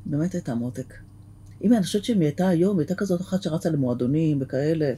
באמת 0.05 0.33
הייתה 0.33 0.55
מותק. 0.55 0.93
אם 1.63 1.73
אני 1.73 1.83
חושבת 1.83 2.03
שאם 2.03 2.19
היא 2.19 2.25
הייתה 2.25 2.47
היום, 2.47 2.77
היא 2.77 2.81
הייתה 2.81 2.95
כזאת 2.95 3.21
אחת 3.21 3.43
שרצה 3.43 3.69
למועדונים 3.69 4.37
וכאלה. 4.41 4.93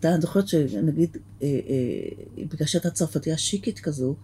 אתה, 0.00 0.12
אני 0.14 0.20
זוכרת 0.20 0.48
שנגיד, 0.48 1.16
אה, 1.42 1.46
אה, 1.46 2.44
בגלל 2.44 2.66
שהייתה 2.66 2.90
צרפתייה 2.90 3.36
שיקית 3.36 3.78
כזו, 3.78 4.14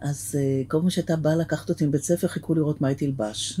אז 0.00 0.36
אה, 0.38 0.62
כל 0.68 0.78
פעם 0.80 0.90
שהייתה 0.90 1.16
באה 1.16 1.36
לקחת 1.36 1.68
אותי 1.68 1.86
מבית 1.86 2.02
ספר, 2.02 2.28
חיכו 2.28 2.54
לראות 2.54 2.80
מה 2.80 2.88
היא 2.88 2.96
תלבש. 2.96 3.60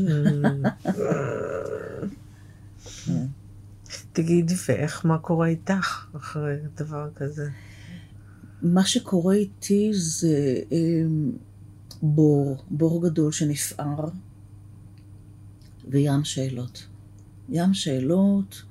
תגיד, 4.12 4.50
ואיך, 4.68 5.06
מה 5.06 5.18
קורה 5.18 5.46
איתך 5.46 6.06
אחרי 6.16 6.56
דבר 6.76 7.08
כזה? 7.14 7.48
מה 8.62 8.84
שקורה 8.84 9.34
איתי 9.34 9.90
זה 9.92 10.60
אה, 10.72 11.02
בור, 12.02 12.64
בור 12.70 13.02
גדול 13.02 13.32
שנפער, 13.32 14.08
וים 15.88 16.24
שאלות. 16.24 16.86
ים 17.48 17.74
שאלות, 17.74 18.62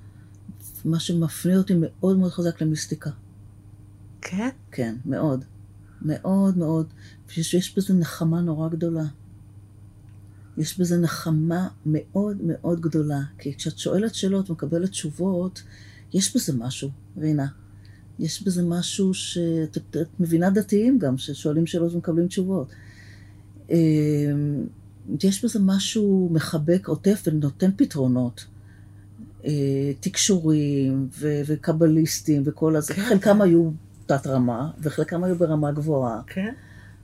מה 0.86 1.00
שמפנה 1.00 1.58
אותי 1.58 1.74
מאוד 1.80 2.18
מאוד 2.18 2.32
חזק 2.32 2.62
למיסטיקה. 2.62 3.10
כן? 4.22 4.50
כן, 4.72 4.96
מאוד. 5.06 5.46
מאוד 6.02 6.58
מאוד. 6.58 6.88
ויש 7.38 7.78
בזה 7.78 7.94
נחמה 7.94 8.42
נורא 8.42 8.70
גדולה. 8.70 9.06
יש 10.58 10.80
בזה 10.80 10.98
נחמה 10.98 11.68
מאוד 11.86 12.38
מאוד 12.44 12.82
גדולה. 12.82 13.20
כי 13.38 13.56
כשאת 13.56 13.78
שואלת 13.78 14.16
שאלות 14.16 14.50
ומקבלת 14.50 14.90
תשובות, 14.90 15.64
יש 16.14 16.36
בזה 16.36 16.54
משהו, 16.58 16.90
רינה. 17.18 17.48
יש 18.20 18.44
בזה 18.44 18.64
משהו 18.64 19.14
שאת 19.14 19.78
את 19.78 20.08
מבינה 20.20 20.50
דתיים 20.50 21.00
גם, 21.00 21.18
ששואלים 21.18 21.68
שאלות 21.68 21.94
ומקבלים 21.94 22.28
תשובות. 22.28 22.68
אמ, 23.70 23.76
יש 25.24 25.46
בזה 25.46 25.60
משהו 25.60 26.30
מחבק, 26.32 26.88
עוטף 26.88 27.24
ונותן 27.28 27.72
פתרונות. 27.76 28.46
אה, 29.46 29.92
תקשורים 30.00 31.08
ו- 31.20 31.42
וקבליסטים 31.46 32.44
וכל 32.46 32.76
הזה. 32.76 32.94
כן. 32.94 33.06
חלקם 33.10 33.42
היו 33.42 33.72
תת 34.06 34.28
רמה, 34.28 34.72
וחלקם 34.80 35.24
היו 35.24 35.36
ברמה 35.36 35.72
גבוהה. 35.72 36.22
כן. 36.28 36.54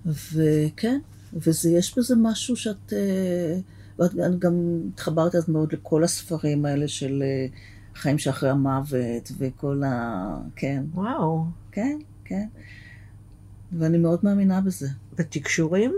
וכן, 0.05 0.99
ויש 1.33 1.97
בזה 1.97 2.15
משהו 2.17 2.55
שאת... 2.55 2.93
אה, 2.93 3.57
ואני 3.99 4.37
גם 4.39 4.79
התחברתי 4.93 5.37
אז 5.37 5.49
מאוד 5.49 5.73
לכל 5.73 6.03
הספרים 6.03 6.65
האלה 6.65 6.87
של 6.87 7.23
אה, 7.25 7.47
חיים 7.95 8.17
שאחרי 8.17 8.49
המוות, 8.49 9.31
וכל 9.37 9.83
ה... 9.85 10.37
כן. 10.55 10.83
וואו. 10.93 11.45
כן, 11.71 11.97
כן. 12.25 12.47
ואני 13.77 13.97
מאוד 13.97 14.19
מאמינה 14.23 14.61
בזה. 14.61 14.87
בתקשורים? 15.17 15.93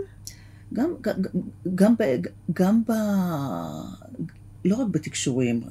גם, 0.72 0.90
גם, 1.00 1.14
גם, 1.74 1.94
ב, 1.98 2.02
גם 2.52 2.82
ב... 2.88 2.92
לא 4.64 4.76
רק 4.76 4.88
בתקשורים, 4.88 5.62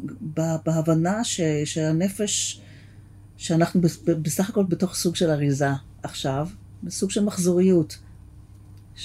בהבנה 0.66 1.24
ש, 1.24 1.42
שהנפש, 1.66 2.62
שאנחנו 3.38 3.82
בסך 4.22 4.50
הכל 4.50 4.64
בתוך 4.64 4.96
סוג 4.96 5.16
של 5.16 5.30
אריזה 5.30 5.70
עכשיו, 6.04 6.48
בסוג 6.84 7.12
של 7.12 7.24
מחזוריות. 7.24 7.98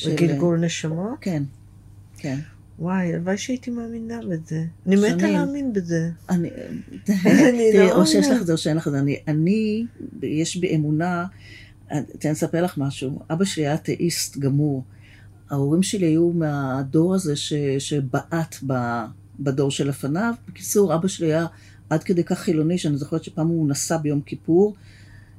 וגלגול 0.07 0.59
של... 0.59 0.65
נשמות? 0.65 1.19
כן, 1.21 1.43
כן. 2.19 2.39
וואי, 2.79 3.15
הלוואי 3.15 3.39
שהייתי 3.39 3.71
מאמינה 3.71 4.19
בזה. 4.29 4.65
אני 4.87 4.97
מתה 4.97 5.31
להאמין 5.31 5.73
בזה. 5.73 6.11
אני... 6.29 6.51
תראי, 7.73 7.93
או 7.93 8.07
שיש 8.07 8.27
לך 8.29 8.41
את 8.41 8.47
זה 8.47 8.53
או 8.53 8.59
שאין 8.59 8.77
לך 8.77 8.89
את 8.89 8.93
זה. 8.93 9.01
אני, 9.29 9.87
יש 10.23 10.57
בי 10.57 10.77
אמונה, 10.77 11.27
אני 11.91 12.33
אספר 12.33 12.63
לך 12.63 12.79
משהו. 12.79 13.19
אבא 13.31 13.45
שלי 13.45 13.67
היה 13.67 13.75
אתאיסט 13.75 14.39
גמור. 14.39 14.85
ההורים 15.51 15.83
שלי 15.83 16.07
היו 16.07 16.31
מהדור 16.31 17.15
הזה 17.15 17.37
שבעט 17.79 18.57
בדור 19.41 19.71
שלפניו. 19.71 20.35
בקיצור, 20.49 20.95
אבא 20.95 21.09
שלי 21.09 21.27
היה 21.27 21.47
עד 21.91 22.05
כדי 22.05 22.25
כך 22.25 22.39
חילוני, 22.39 22.79
שאני 22.79 22.97
זוכרת 22.97 23.25
שפעם 23.25 23.47
הוא 23.47 23.69
נסע 23.69 23.97
ביום 23.97 24.21
כיפור. 24.21 24.75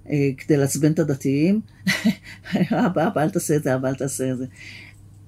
אה, 0.10 0.30
כדי 0.38 0.58
לעצבן 0.58 0.92
את 0.92 1.00
הדתיים. 1.00 1.62
אבא, 2.86 3.08
אבא, 3.08 3.22
אל 3.24 3.30
תעשה 3.30 3.56
את 3.56 3.64
זה, 3.64 3.76
אבא, 3.76 3.90
אל 3.90 3.96
תעשה 3.96 4.32
את 4.32 4.38
זה. 4.38 4.46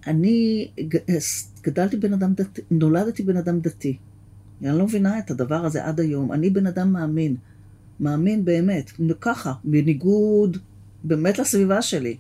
אני 0.08 0.68
גדלתי 1.62 1.98
בן 1.98 2.14
אדם 2.14 2.34
דתי, 2.34 2.62
נולדתי 2.72 3.24
בן 3.24 3.38
אדם 3.38 3.60
דתי. 3.60 3.98
אני 4.62 4.78
לא 4.78 4.86
מבינה 4.86 5.20
את 5.20 5.32
הדבר 5.32 5.66
הזה 5.66 5.86
עד 5.86 6.00
היום. 6.00 6.34
אני 6.34 6.50
בן 6.50 6.68
אדם 6.68 6.94
מאמין. 6.94 7.36
מאמין 8.00 8.46
באמת. 8.46 8.92
ככה, 9.22 9.54
בניגוד 9.64 10.58
באמת 11.04 11.40
לסביבה 11.40 11.82
שלי. 11.82 12.18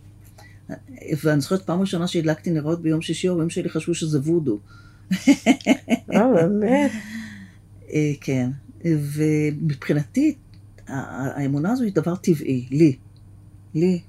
ואני 1.24 1.41
זוכרת 1.41 1.62
פעם 1.62 1.82
ראשונה 1.82 2.08
שהדלקתי 2.08 2.51
נרות 2.51 2.82
ביום 2.82 3.01
שישי, 3.01 3.28
ההורים 3.28 3.49
שלי 3.49 3.70
חשבו 3.70 3.93
שזה 3.93 4.20
וודו. 4.20 4.60
אה, 6.14 6.34
באמת? 6.34 6.91
אה, 7.93 8.12
כן. 8.22 8.49
ומבחינתי, 8.86 10.36
האמונה 10.88 11.72
הזו 11.72 11.84
היא 11.84 11.94
דבר 11.94 12.16
טבעי, 12.16 12.68
לי. 12.72 12.96
לי. 13.74 14.02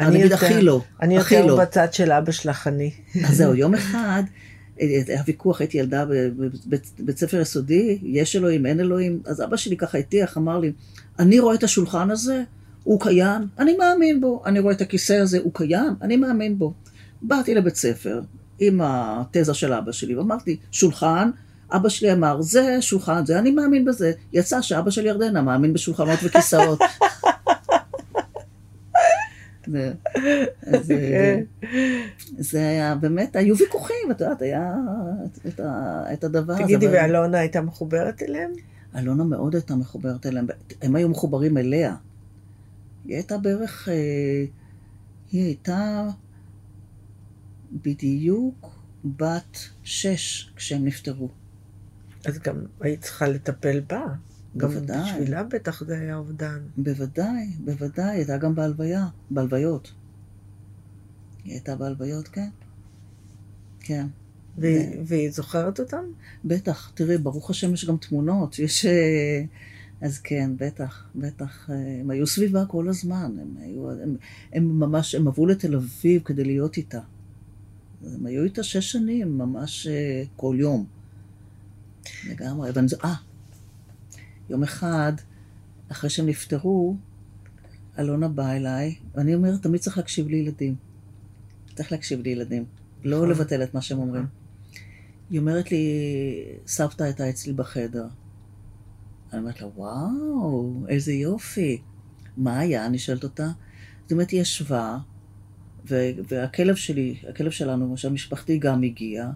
אני 0.00 0.20
אגיד 0.20 0.32
הכי 0.32 0.62
לא. 0.62 0.82
אני 1.02 1.16
יותר 1.16 1.46
לא. 1.46 1.60
בצד 1.60 1.92
של 1.92 2.12
אבא 2.12 2.32
שלך, 2.32 2.66
אני. 2.66 2.90
אז 3.28 3.36
זהו, 3.36 3.54
יום 3.54 3.74
אחד, 3.74 4.22
היה 4.78 5.22
ויכוח, 5.26 5.60
הייתי 5.60 5.78
ילדה 5.78 6.04
בבית 6.98 7.18
ספר 7.18 7.40
יסודי, 7.40 7.98
יש 8.02 8.36
אלוהים, 8.36 8.66
אין 8.66 8.80
אלוהים, 8.80 9.22
אז 9.26 9.42
אבא 9.42 9.56
שלי 9.56 9.76
ככה 9.76 9.98
הטיח, 9.98 10.38
אמר 10.38 10.58
לי, 10.58 10.72
אני 11.18 11.40
רואה 11.40 11.54
את 11.54 11.62
השולחן 11.62 12.10
הזה, 12.10 12.42
הוא 12.84 13.00
קיים, 13.00 13.42
אני 13.58 13.76
מאמין 13.76 14.20
בו. 14.20 14.42
אני 14.46 14.60
רואה 14.60 14.74
את 14.74 14.80
הכיסא 14.80 15.12
הזה, 15.12 15.38
הוא 15.38 15.54
קיים, 15.54 15.94
אני 16.02 16.16
מאמין 16.16 16.58
בו. 16.58 16.72
באתי 17.22 17.54
לבית 17.54 17.76
ספר 17.76 18.20
עם 18.58 18.80
התזה 18.84 19.54
של 19.54 19.72
אבא 19.72 19.92
שלי, 19.92 20.16
ואמרתי, 20.16 20.56
שולחן, 20.70 21.30
אבא 21.70 21.88
שלי 21.88 22.12
אמר, 22.12 22.42
זה 22.42 22.82
שולחן, 22.82 23.26
זה, 23.26 23.38
אני 23.38 23.50
מאמין 23.50 23.84
בזה. 23.84 24.12
יצא 24.32 24.60
שאבא 24.60 24.90
של 24.90 25.06
ירדנה 25.06 25.42
מאמין 25.42 25.72
בשולחנות 25.72 26.18
וכיסאות. 26.22 26.78
זה, 29.72 29.92
זה, 30.82 30.94
כן. 31.10 31.66
זה 32.38 32.58
היה 32.58 32.94
באמת, 32.94 33.36
היו 33.36 33.56
ויכוחים, 33.56 34.10
את 34.10 34.20
יודעת, 34.20 34.42
היה 34.42 34.74
את, 35.46 35.60
את 36.12 36.24
הדבר 36.24 36.52
הזה. 36.52 36.62
תגידי, 36.62 36.88
ואלונה 36.88 37.38
הייתה 37.38 37.60
מחוברת 37.60 38.22
אליהם? 38.22 38.52
אלונה 38.96 39.24
מאוד 39.24 39.54
הייתה 39.54 39.76
מחוברת 39.76 40.26
אליהם, 40.26 40.46
הם 40.82 40.96
היו 40.96 41.08
מחוברים 41.08 41.58
אליה. 41.58 41.96
היא 43.04 43.14
הייתה 43.14 43.38
בערך, 43.38 43.88
אה, 43.88 44.44
היא 45.32 45.44
הייתה 45.44 46.08
בדיוק 47.72 48.70
בת 49.04 49.58
שש 49.82 50.52
כשהם 50.56 50.84
נפטרו. 50.84 51.28
אז 52.26 52.38
גם 52.38 52.56
היית 52.80 53.00
צריכה 53.00 53.28
לטפל 53.28 53.80
בה. 53.80 54.06
בוודאי. 54.54 54.96
גם 54.96 55.04
בשבילה 55.04 55.42
בטח 55.42 55.84
זה 55.84 55.98
היה 55.98 56.16
אובדן. 56.16 56.58
בוודאי, 56.76 57.46
בוודאי, 57.64 58.16
הייתה 58.16 58.36
גם 58.36 58.54
בהלוויה, 58.54 59.06
בהלוויות. 59.30 59.92
היא 61.44 61.52
הייתה 61.52 61.76
בהלוויות, 61.76 62.28
כן. 62.28 62.48
כן. 63.80 64.06
והיא 65.04 65.30
זוכרת 65.30 65.80
אותם? 65.80 66.04
בטח, 66.44 66.92
תראי, 66.94 67.18
ברוך 67.18 67.50
השם 67.50 67.74
יש 67.74 67.84
גם 67.84 67.96
תמונות, 67.96 68.58
יש... 68.58 68.86
אה, 68.86 69.44
אז 70.00 70.18
כן, 70.18 70.50
בטח, 70.56 71.06
בטח. 71.14 71.70
אה, 71.70 72.00
הם 72.00 72.10
היו 72.10 72.26
סביבה 72.26 72.66
כל 72.66 72.88
הזמן, 72.88 73.36
הם 73.40 73.56
היו... 73.60 73.90
הם, 73.90 74.16
הם 74.52 74.80
ממש, 74.80 75.14
הם 75.14 75.28
עברו 75.28 75.46
לתל 75.46 75.76
אביב 75.76 76.22
כדי 76.22 76.44
להיות 76.44 76.76
איתה. 76.76 77.00
הם 78.06 78.26
היו 78.26 78.44
איתה 78.44 78.62
שש 78.62 78.92
שנים, 78.92 79.38
ממש 79.38 79.86
אה, 79.86 80.22
כל 80.36 80.56
יום. 80.58 80.86
לגמרי. 82.28 82.70
ואני 82.74 82.88
זו... 82.88 82.96
אה, 83.04 83.14
יום 84.50 84.62
אחד, 84.62 85.12
אחרי 85.88 86.10
שהם 86.10 86.26
נפטרו, 86.26 86.96
אלונה 87.98 88.28
באה 88.28 88.56
אליי, 88.56 88.94
ואני 89.14 89.34
אומרת, 89.34 89.62
תמיד 89.62 89.80
צריך 89.80 89.96
להקשיב 89.96 90.28
לילדים. 90.28 90.74
צריך 91.74 91.92
להקשיב 91.92 92.20
לילדים, 92.20 92.64
לא 93.04 93.16
נכון. 93.16 93.30
לבטל 93.30 93.62
את 93.62 93.74
מה 93.74 93.82
שהם 93.82 93.98
אומרים. 93.98 94.26
היא 95.30 95.40
אומרת 95.40 95.70
לי, 95.70 95.86
סבתא 96.66 97.02
הייתה 97.02 97.30
אצלי 97.30 97.52
בחדר. 97.52 98.06
אני 99.32 99.40
אומרת 99.40 99.60
לה, 99.60 99.66
וואו, 99.66 100.84
איזה 100.88 101.12
יופי. 101.12 101.82
מה 102.36 102.58
היה? 102.58 102.86
אני 102.86 102.98
שואלת 102.98 103.24
אותה. 103.24 103.48
זאת 104.02 104.12
אומרת, 104.12 104.30
היא 104.30 104.40
ישבה, 104.40 104.98
והכלב 106.28 106.74
שלי, 106.74 107.16
הכלב 107.28 107.50
שלנו, 107.50 107.96
של 107.96 108.12
משפחתי 108.12 108.58
גם 108.58 108.82
הגיע, 108.82 109.30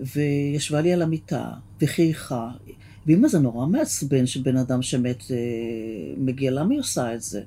וישבה 0.00 0.80
לי 0.80 0.92
על 0.92 1.02
המיטה, 1.02 1.50
וחייכה. 1.80 2.50
ואמא 3.06 3.28
זה 3.28 3.38
נורא 3.38 3.66
מעצבן 3.66 4.26
שבן 4.26 4.56
אדם 4.56 4.82
שמת 4.82 5.22
אה, 5.30 5.36
מגיע, 6.16 6.50
למה 6.50 6.70
היא 6.70 6.80
עושה 6.80 7.14
את 7.14 7.22
זה? 7.22 7.42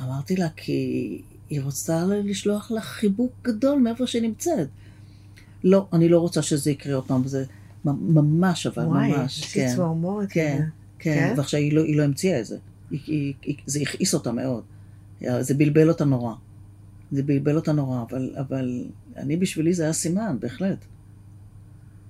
אמרתי 0.00 0.36
לה, 0.36 0.48
כי 0.56 1.22
היא 1.50 1.62
רוצה 1.62 2.04
לשלוח 2.06 2.70
לך 2.70 2.84
חיבוק 2.84 3.32
גדול 3.42 3.80
מאיפה 3.80 4.06
שהיא 4.06 4.22
נמצאת. 4.22 4.68
לא, 5.64 5.86
אני 5.92 6.08
לא 6.08 6.18
רוצה 6.18 6.42
שזה 6.42 6.70
יקרה 6.70 6.94
עוד 6.94 7.06
פעם. 7.06 7.26
זה... 7.26 7.44
ממש, 7.84 8.66
אבל 8.66 8.84
וואי, 8.84 9.12
ממש. 9.12 9.38
יש 9.38 9.56
לי 9.56 9.62
כן, 9.62 9.74
צמרמורת. 9.76 10.28
כן. 10.30 10.62
כן, 10.98 11.14
כן? 11.14 11.34
ועכשיו 11.36 11.60
היא 11.60 11.72
לא, 11.72 11.84
היא 11.84 11.96
לא 11.96 12.02
המציאה 12.02 12.40
את 12.40 12.46
זה. 12.46 12.56
היא, 12.90 13.00
היא, 13.06 13.34
היא, 13.42 13.56
זה 13.66 13.80
הכעיס 13.80 14.14
אותה 14.14 14.32
מאוד. 14.32 14.62
זה 15.40 15.54
בלבל 15.54 15.88
אותה 15.88 16.04
נורא. 16.04 16.34
זה 17.12 17.22
בלבל 17.22 17.56
אותה 17.56 17.72
נורא, 17.72 18.02
אבל, 18.10 18.34
אבל 18.38 18.84
אני 19.16 19.36
בשבילי 19.36 19.74
זה 19.74 19.82
היה 19.82 19.92
סימן, 19.92 20.36
בהחלט. 20.40 20.84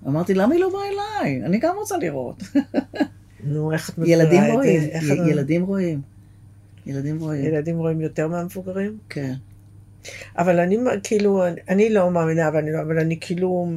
אמרתי, 0.07 0.35
למה 0.35 0.55
היא 0.55 0.61
לא 0.61 0.71
באה 0.73 0.83
אליי? 0.89 1.45
אני 1.45 1.59
גם 1.59 1.75
רוצה 1.77 1.97
לראות. 1.97 2.43
נו, 3.45 3.73
איך 3.73 3.91
את 3.91 3.95
ילדים 4.07 4.41
את 4.43 4.47
זה? 4.47 4.53
רואים, 4.53 4.83
י- 4.83 5.31
ילדים 5.31 5.63
רואים. 5.63 6.01
ילדים 6.87 7.19
רואים, 7.19 7.45
ילדים 7.45 7.79
רואים 7.79 8.01
יותר 8.01 8.29
מהמבוגרים? 8.29 8.99
כן. 9.09 9.35
אבל 10.39 10.61
אני 10.61 10.77
כאילו, 11.03 11.43
אני 11.69 11.91
לא 11.91 12.11
מאמינה, 12.11 12.49
אבל 12.49 12.57
אני, 12.59 12.81
אבל 12.81 12.99
אני 12.99 13.19
כאילו, 13.21 13.73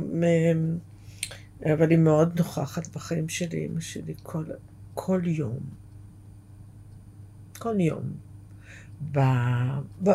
אבל 1.73 1.89
היא 1.89 1.97
מאוד 1.97 2.37
נוכחת 2.37 2.87
בחיים 2.95 3.29
שלי, 3.29 3.65
אמא 3.65 3.79
שלי, 3.79 4.13
כל, 4.23 4.43
כל 4.93 5.21
יום. 5.25 5.59
כל 7.59 7.79
יום. 7.79 8.01
ב, 9.11 9.19
ב, 10.03 10.09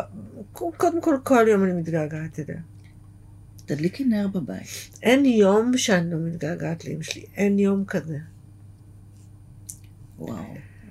קודם 0.53 1.01
כל, 1.01 1.15
כל 1.23 1.45
יום 1.49 1.63
אני 1.63 1.73
מתגעגעת 1.73 2.39
אליה. 2.39 2.61
תדליקי 3.75 4.05
נר 4.05 4.27
בבית. 4.27 4.67
אין 5.03 5.25
יום 5.25 5.77
שאני 5.77 6.11
לא 6.11 6.17
מתגעגעת 6.17 6.85
לאמא 6.85 7.03
שלי, 7.03 7.25
אין 7.35 7.59
יום 7.59 7.85
כזה. 7.85 8.17
וואו, 10.19 10.43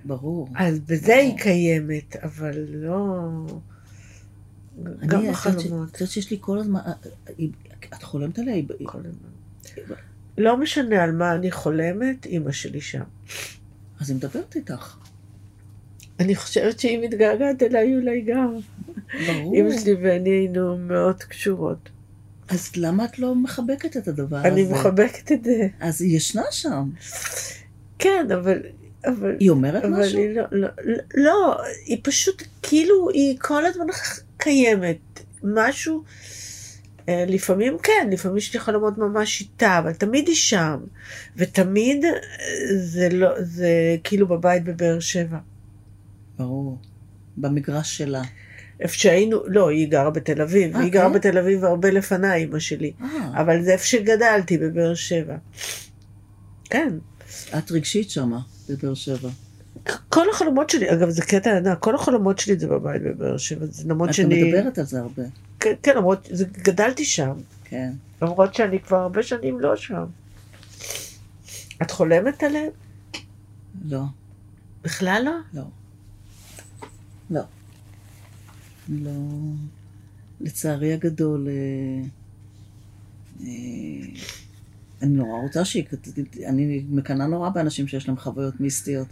ברור. 0.05 0.49
אז 0.57 0.81
בזה 0.81 1.15
היא 1.17 1.37
קיימת, 1.39 2.17
אבל 2.17 2.59
לא... 2.69 3.19
גם 5.07 5.21
אני, 5.21 5.31
בחלומות. 5.31 5.89
את 5.91 6.01
יודעת 6.01 6.11
שיש 6.13 6.31
לי 6.31 6.37
כל 6.41 6.59
הזמן, 6.59 6.81
אה, 6.87 6.93
היא- 7.39 7.51
את 7.99 8.03
חולמת 8.03 8.39
עליה? 8.39 8.55
כל 8.85 8.99
הזמן. 8.99 9.95
לא 10.39 10.57
משנה 10.57 11.03
על 11.03 11.13
מה 11.13 11.35
אני 11.35 11.51
חולמת, 11.51 12.27
אימא 12.27 12.53
שלי 12.53 12.81
שם. 12.81 13.03
אז 14.01 14.11
היא 14.11 14.17
מדברת 14.17 14.57
איתך. 14.57 14.97
אני 16.21 16.35
חושבת 16.37 16.81
שהיא 16.81 16.99
מתגעגעת 17.05 17.63
אליי 17.63 17.97
אולי 17.97 18.21
גם. 18.21 18.55
ברור. 19.27 19.55
אימא 19.55 19.79
שלי 19.81 19.95
ואני 19.95 20.31
היינו 20.31 20.79
מאוד 20.79 21.23
קשורות. 21.23 21.89
אז 22.51 22.71
למה 22.77 23.05
את 23.05 23.19
לא 23.19 23.35
מחבקת 23.35 23.97
את 23.97 24.09
הדבר 24.09 24.37
הזה? 24.37 24.49
אני 24.49 24.63
מחבקת 24.63 25.33
את 25.33 25.45
זה. 25.45 25.69
אז 25.81 26.03
היא 26.03 26.17
ישנה 26.17 26.43
שם. 26.51 26.91
כן, 27.99 28.27
אבל... 28.35 28.59
אבל... 29.07 29.37
היא 29.41 29.51
אומרת 29.51 29.85
אבל 29.85 30.01
משהו? 30.01 30.19
היא 30.19 30.37
לא, 30.37 30.43
לא, 30.51 30.69
לא, 30.85 30.97
לא, 31.15 31.57
היא 31.87 31.99
פשוט, 32.03 32.43
כאילו, 32.63 33.11
היא 33.11 33.37
כל 33.39 33.67
הזמן 33.67 33.85
קיימת. 34.37 34.99
משהו, 35.43 36.03
אה, 37.09 37.25
לפעמים 37.29 37.77
כן, 37.83 38.09
לפעמים 38.13 38.37
יש 38.37 38.55
לי 38.55 38.61
חלומות 38.61 38.99
ממש 38.99 39.41
איתה, 39.41 39.79
אבל 39.79 39.93
תמיד 39.93 40.29
היא 40.29 40.37
שם. 40.37 40.77
ותמיד 41.37 42.05
אה, 42.05 42.11
זה 42.77 43.09
לא, 43.13 43.43
זה 43.43 43.97
כאילו 44.05 44.29
בבית 44.29 44.65
בבאר 44.65 45.01
שבע. 45.01 45.39
ברור. 46.39 46.79
במגרש 47.37 47.99
שלה. 47.99 48.23
איפה 48.81 48.95
שהיינו, 48.95 49.41
לא, 49.47 49.69
היא 49.69 49.89
גרה 49.89 50.11
בתל 50.11 50.43
אביב, 50.43 50.77
אה, 50.77 50.81
היא 50.81 50.93
גרה 50.93 51.09
כן? 51.09 51.15
בתל 51.15 51.39
אביב 51.39 51.65
הרבה 51.65 51.91
לפניי, 51.91 52.45
אמא 52.45 52.59
שלי. 52.59 52.93
אה, 53.01 53.41
אבל 53.41 53.63
זה 53.63 53.73
איפה 53.73 53.87
שגדלתי, 53.87 54.59
בבאר 54.59 54.95
שבע. 54.95 55.37
כן. 56.65 56.95
את 57.59 57.71
רגשית 57.71 58.11
שמה, 58.11 58.41
בבאר 58.69 58.95
שבע. 58.95 59.29
כל 60.09 60.31
החלומות 60.31 60.71
שלי, 60.71 60.93
אגב, 60.93 61.11
זה 61.11 61.23
קטע 61.23 61.57
ענק, 61.57 61.79
כל 61.79 61.95
החלומות 61.95 62.39
שלי 62.39 62.59
זה 62.59 62.67
בבית 62.67 63.03
בבאר 63.03 63.37
שבע, 63.37 63.67
זה 63.67 63.89
למרות 63.89 64.09
את 64.09 64.15
שאני... 64.15 64.43
מדברת 64.43 64.79
על 64.79 64.85
זה 64.85 65.01
הרבה. 65.01 65.23
כן, 65.61 65.75
כן, 65.83 65.97
למרות, 65.97 66.29
זה, 66.31 66.45
גדלתי 66.45 67.05
שם, 67.05 67.33
כן. 67.65 67.91
למרות 68.23 68.55
שאני 68.55 68.81
כבר 68.81 68.97
הרבה 68.97 69.23
שנים 69.23 69.61
לא 69.61 69.77
שם. 69.77 70.05
את 71.83 71.91
חולמת 71.91 72.43
עליהם? 72.43 72.71
לא, 73.85 74.03
בכלל 74.83 75.23
לא? 75.25 75.33
לא. 75.55 75.63
לא. 77.31 77.43
לא. 78.89 79.11
לצערי 80.41 80.93
הגדול, 80.93 81.49
אה, 81.49 82.03
אה, 83.41 84.07
אני 85.03 85.15
נורא 85.15 85.43
רוצה 85.43 85.65
שהיא... 85.65 85.85
אני 86.47 86.85
מקנאה 86.91 87.27
נורא 87.27 87.49
באנשים 87.49 87.89
שיש 87.89 88.09
להם 88.09 88.17
חוויות 88.17 88.61
מיסטיות. 88.61 89.09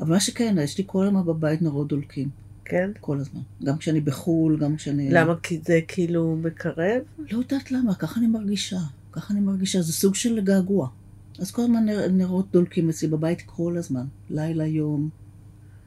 אבל 0.00 0.10
מה 0.10 0.20
שכן, 0.20 0.56
יש 0.62 0.78
לי 0.78 0.84
כל 0.86 1.06
הזמן 1.06 1.26
בבית 1.26 1.62
נורות 1.62 1.88
דולקים. 1.88 2.28
כן? 2.64 2.90
כל 3.00 3.18
הזמן. 3.18 3.40
גם 3.64 3.78
כשאני 3.78 4.00
בחו"ל, 4.00 4.58
גם 4.60 4.76
כשאני... 4.76 5.10
למה? 5.10 5.34
כי 5.42 5.60
זה 5.64 5.80
כאילו 5.88 6.36
מקרב? 6.36 7.02
לא 7.18 7.38
יודעת 7.38 7.72
למה, 7.72 7.94
ככה 7.94 8.20
אני 8.20 8.26
מרגישה. 8.26 8.78
ככה 9.12 9.34
אני 9.34 9.40
מרגישה, 9.40 9.82
זה 9.82 9.92
סוג 9.92 10.14
של 10.14 10.40
געגוע. 10.40 10.88
אז 11.38 11.50
כל 11.50 11.62
הזמן 11.62 11.84
נר, 11.84 12.08
נרות 12.08 12.50
דולקים 12.52 12.88
אצלי 12.88 13.08
בבית 13.08 13.42
כל 13.46 13.76
הזמן. 13.76 14.06
לילה, 14.30 14.66
יום, 14.66 15.08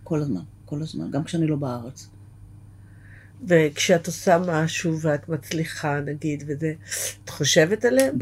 כל 0.04 0.22
הזמן, 0.22 0.42
כל 0.66 0.82
הזמן, 0.82 1.12
גם 1.12 1.24
כשאני 1.24 1.48
לא 1.48 1.56
בארץ. 1.56 2.10
וכשאת 3.48 4.08
עושה 4.08 4.38
משהו 4.48 5.00
ואת 5.00 5.30
מצליחה, 5.30 6.00
נגיד, 6.00 6.44
וזה, 6.48 6.74
את 7.24 7.30
חושבת 7.30 7.86
עליהם? 7.86 8.16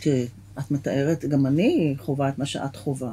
תראי, 0.00 0.26
את 0.58 0.70
מתארת, 0.70 1.24
גם 1.24 1.46
אני 1.46 1.94
חווה 1.98 2.28
את 2.28 2.38
מה 2.38 2.46
שאת 2.46 2.76
חווה. 2.76 3.12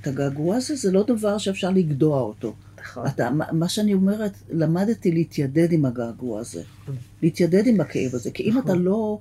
את 0.00 0.06
הגעגוע 0.06 0.56
הזה, 0.56 0.76
זה 0.76 0.92
לא 0.92 1.04
דבר 1.06 1.38
שאפשר 1.38 1.70
לגדוע 1.70 2.20
אותו. 2.20 2.54
נכון. 2.80 3.06
אתה, 3.06 3.30
מה 3.52 3.68
שאני 3.68 3.94
אומרת, 3.94 4.32
למדתי 4.50 5.12
להתיידד 5.12 5.72
עם 5.72 5.84
הגעגוע 5.84 6.40
הזה. 6.40 6.62
להתיידד 7.22 7.66
עם 7.66 7.80
הכאב 7.80 8.14
הזה. 8.14 8.30
כי 8.30 8.42
אם 8.42 8.58
נכון. 8.58 8.62
אתה 8.62 8.74
לא 8.74 9.18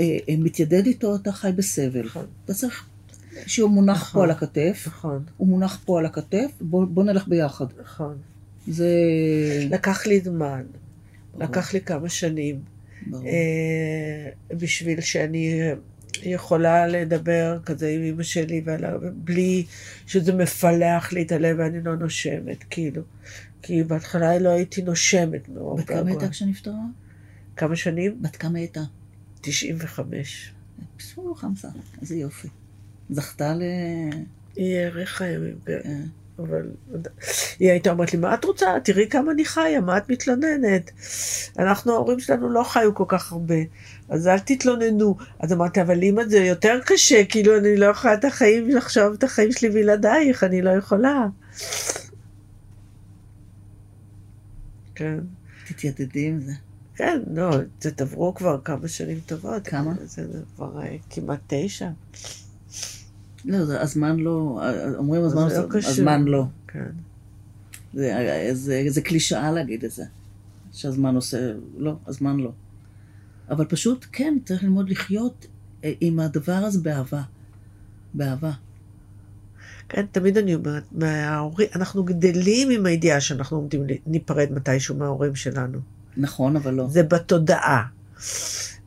אה, 0.00 0.18
אה, 0.28 0.34
מתיידד 0.38 0.86
איתו, 0.86 1.14
אתה 1.14 1.32
חי 1.32 1.50
בסבל. 1.56 2.06
נכון. 2.06 2.26
אתה 2.44 2.54
צריך 2.54 2.84
שהוא 3.46 3.70
מונח 3.70 4.02
נכון. 4.02 4.20
פה 4.20 4.24
על 4.24 4.30
הכתף, 4.30 4.84
נכון, 4.86 5.24
הוא 5.36 5.48
מונח 5.48 5.78
פה 5.84 5.98
על 5.98 6.06
הכתף, 6.06 6.50
בוא, 6.60 6.84
בוא 6.84 7.04
נלך 7.04 7.28
ביחד. 7.28 7.66
נכון. 7.82 8.16
זה... 8.68 8.90
לקח 9.70 10.06
לי 10.06 10.20
זמן, 10.20 10.62
לקח 11.44 11.74
לי 11.74 11.80
כמה 11.80 12.08
שנים, 12.08 12.60
ברור. 13.06 13.26
אה, 13.26 14.30
בשביל 14.56 15.00
שאני 15.00 15.60
יכולה 16.22 16.86
לדבר 16.86 17.58
כזה 17.64 17.88
עם 17.90 18.02
אמא 18.02 18.22
שלי, 18.22 18.62
ועלה- 18.64 18.92
בלי 19.14 19.64
שזה 20.06 20.32
מפלח 20.32 21.12
לי 21.12 21.22
את 21.22 21.32
הלב 21.32 21.56
ואני 21.58 21.82
לא 21.82 21.96
נושמת, 21.96 22.64
כאילו. 22.70 23.02
כי 23.62 23.82
בהתחלה 23.84 24.38
לא 24.38 24.48
הייתי 24.48 24.82
נושמת 24.82 25.48
מרוב 25.48 25.80
בת 25.80 25.86
כמה. 25.88 26.10
הייתה 26.10 26.28
כשנפטרה? 26.28 26.74
כמה 27.56 27.76
שנים? 27.76 28.22
בת 28.22 28.36
כמה 28.36 28.58
הייתה? 28.58 28.80
95. 29.40 30.52
פספור 30.96 31.38
חמסה, 31.40 31.68
איזה 32.02 32.16
יופי. 32.16 32.48
זכתה 33.10 33.54
ל... 33.54 33.62
היא 34.56 34.76
האריכה 34.76 35.26
ימים, 35.26 35.56
כן. 35.66 36.02
אבל 36.38 36.70
היא 37.58 37.70
הייתה 37.70 37.90
אומרת 37.90 38.12
לי, 38.12 38.18
מה 38.18 38.34
את 38.34 38.44
רוצה? 38.44 38.66
תראי 38.84 39.08
כמה 39.08 39.32
אני 39.32 39.44
חיה, 39.44 39.80
מה 39.80 39.98
את 39.98 40.10
מתלוננת? 40.10 40.90
אנחנו, 41.58 41.92
ההורים 41.92 42.20
שלנו 42.20 42.48
לא 42.48 42.62
חיו 42.62 42.94
כל 42.94 43.04
כך 43.08 43.32
הרבה, 43.32 43.54
אז 44.08 44.26
אל 44.26 44.38
תתלוננו. 44.38 45.16
אז 45.40 45.52
אמרתי, 45.52 45.82
אבל 45.82 46.02
אמא 46.02 46.22
זה 46.28 46.38
יותר 46.38 46.80
קשה, 46.86 47.24
כאילו 47.24 47.58
אני 47.58 47.76
לא 47.76 47.86
יכולה 47.86 48.14
את 48.14 48.24
החיים, 48.24 48.68
לחשוב 48.68 49.12
את 49.12 49.24
החיים 49.24 49.52
שלי 49.52 49.70
בלעדייך, 49.70 50.44
אני 50.44 50.62
לא 50.62 50.70
יכולה. 50.70 51.26
כן. 54.94 55.18
תתיידדי 55.68 56.26
עם 56.26 56.40
זה. 56.40 56.52
כן, 56.94 57.22
לא, 57.34 57.50
זה 57.80 57.90
תעברו 57.90 58.34
כבר 58.34 58.60
כמה 58.64 58.88
שנים 58.88 59.20
טובות. 59.26 59.68
כמה? 59.68 59.92
זה 60.04 60.22
כבר 60.56 60.82
אה, 60.82 60.96
כמעט 61.10 61.40
תשע. 61.46 61.88
לא, 63.44 63.64
זה, 63.64 63.80
הזמן 63.80 64.16
לא... 64.16 64.60
אומרים 64.96 65.24
הזמן, 65.24 65.48
זה 65.48 65.62
לא 65.62 65.66
קשור. 65.70 65.90
הזמן 65.90 66.24
לא. 66.24 66.44
כן. 66.68 66.90
זה, 67.94 68.48
זה, 68.52 68.84
זה 68.88 69.00
קלישאה 69.00 69.52
להגיד 69.52 69.84
את 69.84 69.90
זה. 69.90 70.04
שהזמן 70.72 71.14
עושה... 71.14 71.52
לא, 71.76 71.96
הזמן 72.06 72.36
לא. 72.36 72.52
אבל 73.50 73.64
פשוט, 73.64 74.06
כן, 74.12 74.38
צריך 74.44 74.62
ללמוד 74.62 74.90
לחיות 74.90 75.46
אה, 75.84 75.92
עם 76.00 76.20
הדבר 76.20 76.52
הזה 76.52 76.80
באהבה. 76.80 77.22
באהבה. 78.14 78.52
כן, 79.88 80.06
תמיד 80.12 80.38
אני 80.38 80.54
אומרת, 80.54 80.84
מההורים, 80.92 81.68
אנחנו 81.74 82.04
גדלים 82.04 82.70
עם 82.70 82.86
הידיעה 82.86 83.20
שאנחנו 83.20 83.56
עומדים 83.56 83.86
להיפרד 84.06 84.52
מתישהו 84.52 84.96
מההורים 84.96 85.34
שלנו. 85.34 85.78
נכון, 86.16 86.56
אבל 86.56 86.74
לא. 86.74 86.88
זה 86.88 87.02
בתודעה. 87.02 87.84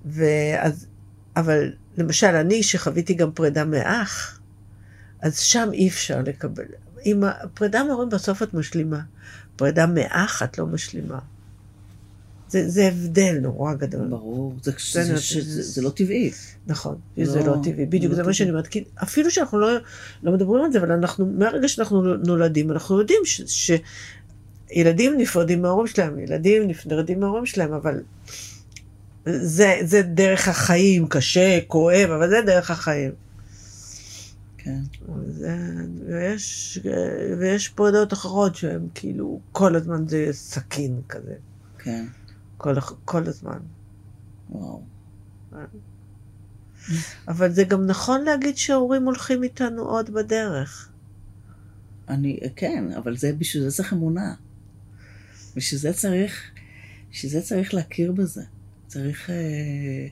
ואז, 0.06 0.88
אבל 1.36 1.74
למשל, 1.98 2.28
אני 2.28 2.64
שחוויתי 2.64 3.14
גם 3.14 3.32
פרידה 3.32 3.66
מאח, 3.66 4.40
אז 5.22 5.40
שם 5.40 5.70
אי 5.74 5.88
אפשר 5.88 6.22
לקבל. 6.26 6.64
עם 7.04 7.24
הפרידה 7.24 7.84
מההורים 7.84 8.10
בסוף 8.10 8.44
את 8.44 8.54
משלימה. 8.54 9.00
פרידה 9.56 9.86
מאח 9.86 10.44
את 10.44 10.58
לא 10.58 10.66
משלימה. 10.68 11.20
זה, 12.50 12.70
זה 12.70 12.88
הבדל 12.88 13.38
נורא 13.42 13.74
גדול. 13.74 14.08
ברור. 14.08 14.54
זה, 14.62 14.72
זה- 14.92 15.04
זה, 15.04 15.16
זה, 15.16 15.42
זה, 15.42 15.62
זה 15.62 15.82
לא 15.82 15.90
טבעי. 15.90 16.32
נכון, 16.68 16.96
לא, 17.18 17.26
זה 17.26 17.40
לא 17.44 17.56
טבעי, 17.64 17.86
בדיוק 17.86 18.10
לא 18.10 18.16
זה 18.16 18.22
מה 18.22 18.26
טבעי. 18.26 18.34
שאני 18.34 18.50
אומרת, 18.50 18.68
כי 18.68 18.84
אפילו 19.04 19.32
שאנחנו 19.32 19.60
לא, 19.60 19.70
לא 20.24 20.32
מדברים 20.32 20.66
על 20.66 20.72
זה, 20.72 20.80
אבל 20.80 20.92
אנחנו, 20.92 21.26
מהרגע 21.38 21.68
שאנחנו 21.68 22.02
נולדים, 22.16 22.72
אנחנו 22.72 23.00
יודעים 23.00 23.22
ש, 23.26 23.42
שילדים 24.72 25.14
נפרדים 25.18 25.62
מההורים 25.62 25.88
שלהם, 25.88 26.20
ילדים 26.20 26.68
נפרדים 26.68 27.20
מההורים 27.20 27.46
שלהם, 27.46 27.74
אבל 27.74 28.00
זה, 29.26 29.76
זה 29.84 30.02
דרך 30.02 30.48
החיים, 30.48 31.08
קשה, 31.08 31.60
כואב, 31.68 32.10
אבל 32.10 32.30
זה 32.30 32.38
דרך 32.46 32.72
החיים. 32.72 33.12
כן. 34.64 34.82
זה, 35.28 35.58
ויש, 36.08 36.80
ויש 37.40 37.70
פה 37.70 37.92
דעות 37.92 38.14
אחרות 38.14 38.56
שהן 38.56 38.88
כאילו, 38.94 39.40
כל 39.52 39.76
הזמן 39.76 40.08
זה 40.08 40.28
סכין 40.32 41.02
כזה. 41.10 41.36
כן. 41.80 42.06
כל, 42.58 42.80
כל 43.06 43.28
הזמן. 43.28 43.60
וואו. 44.50 44.82
אבל 47.28 47.52
זה 47.52 47.64
גם 47.64 47.86
נכון 47.86 48.24
להגיד 48.24 48.58
שההורים 48.58 49.04
הולכים 49.06 49.44
איתנו 49.44 49.82
עוד 49.82 50.10
בדרך. 50.10 50.90
אני, 52.10 52.40
כן, 52.56 52.86
אבל 52.98 53.18
זה, 53.18 53.34
בשביל 53.34 53.64
זה 53.64 53.72
צריך 53.72 53.94
אמונה. 53.94 54.34
בשביל 55.56 55.80
זה 55.80 55.94
צריך, 55.94 56.52
בשביל 57.12 57.32
זה 57.32 57.42
צריך 57.42 57.74
להכיר 57.74 58.12
בזה. 58.12 58.44
צריך, 58.88 59.30
אה, 59.30 60.08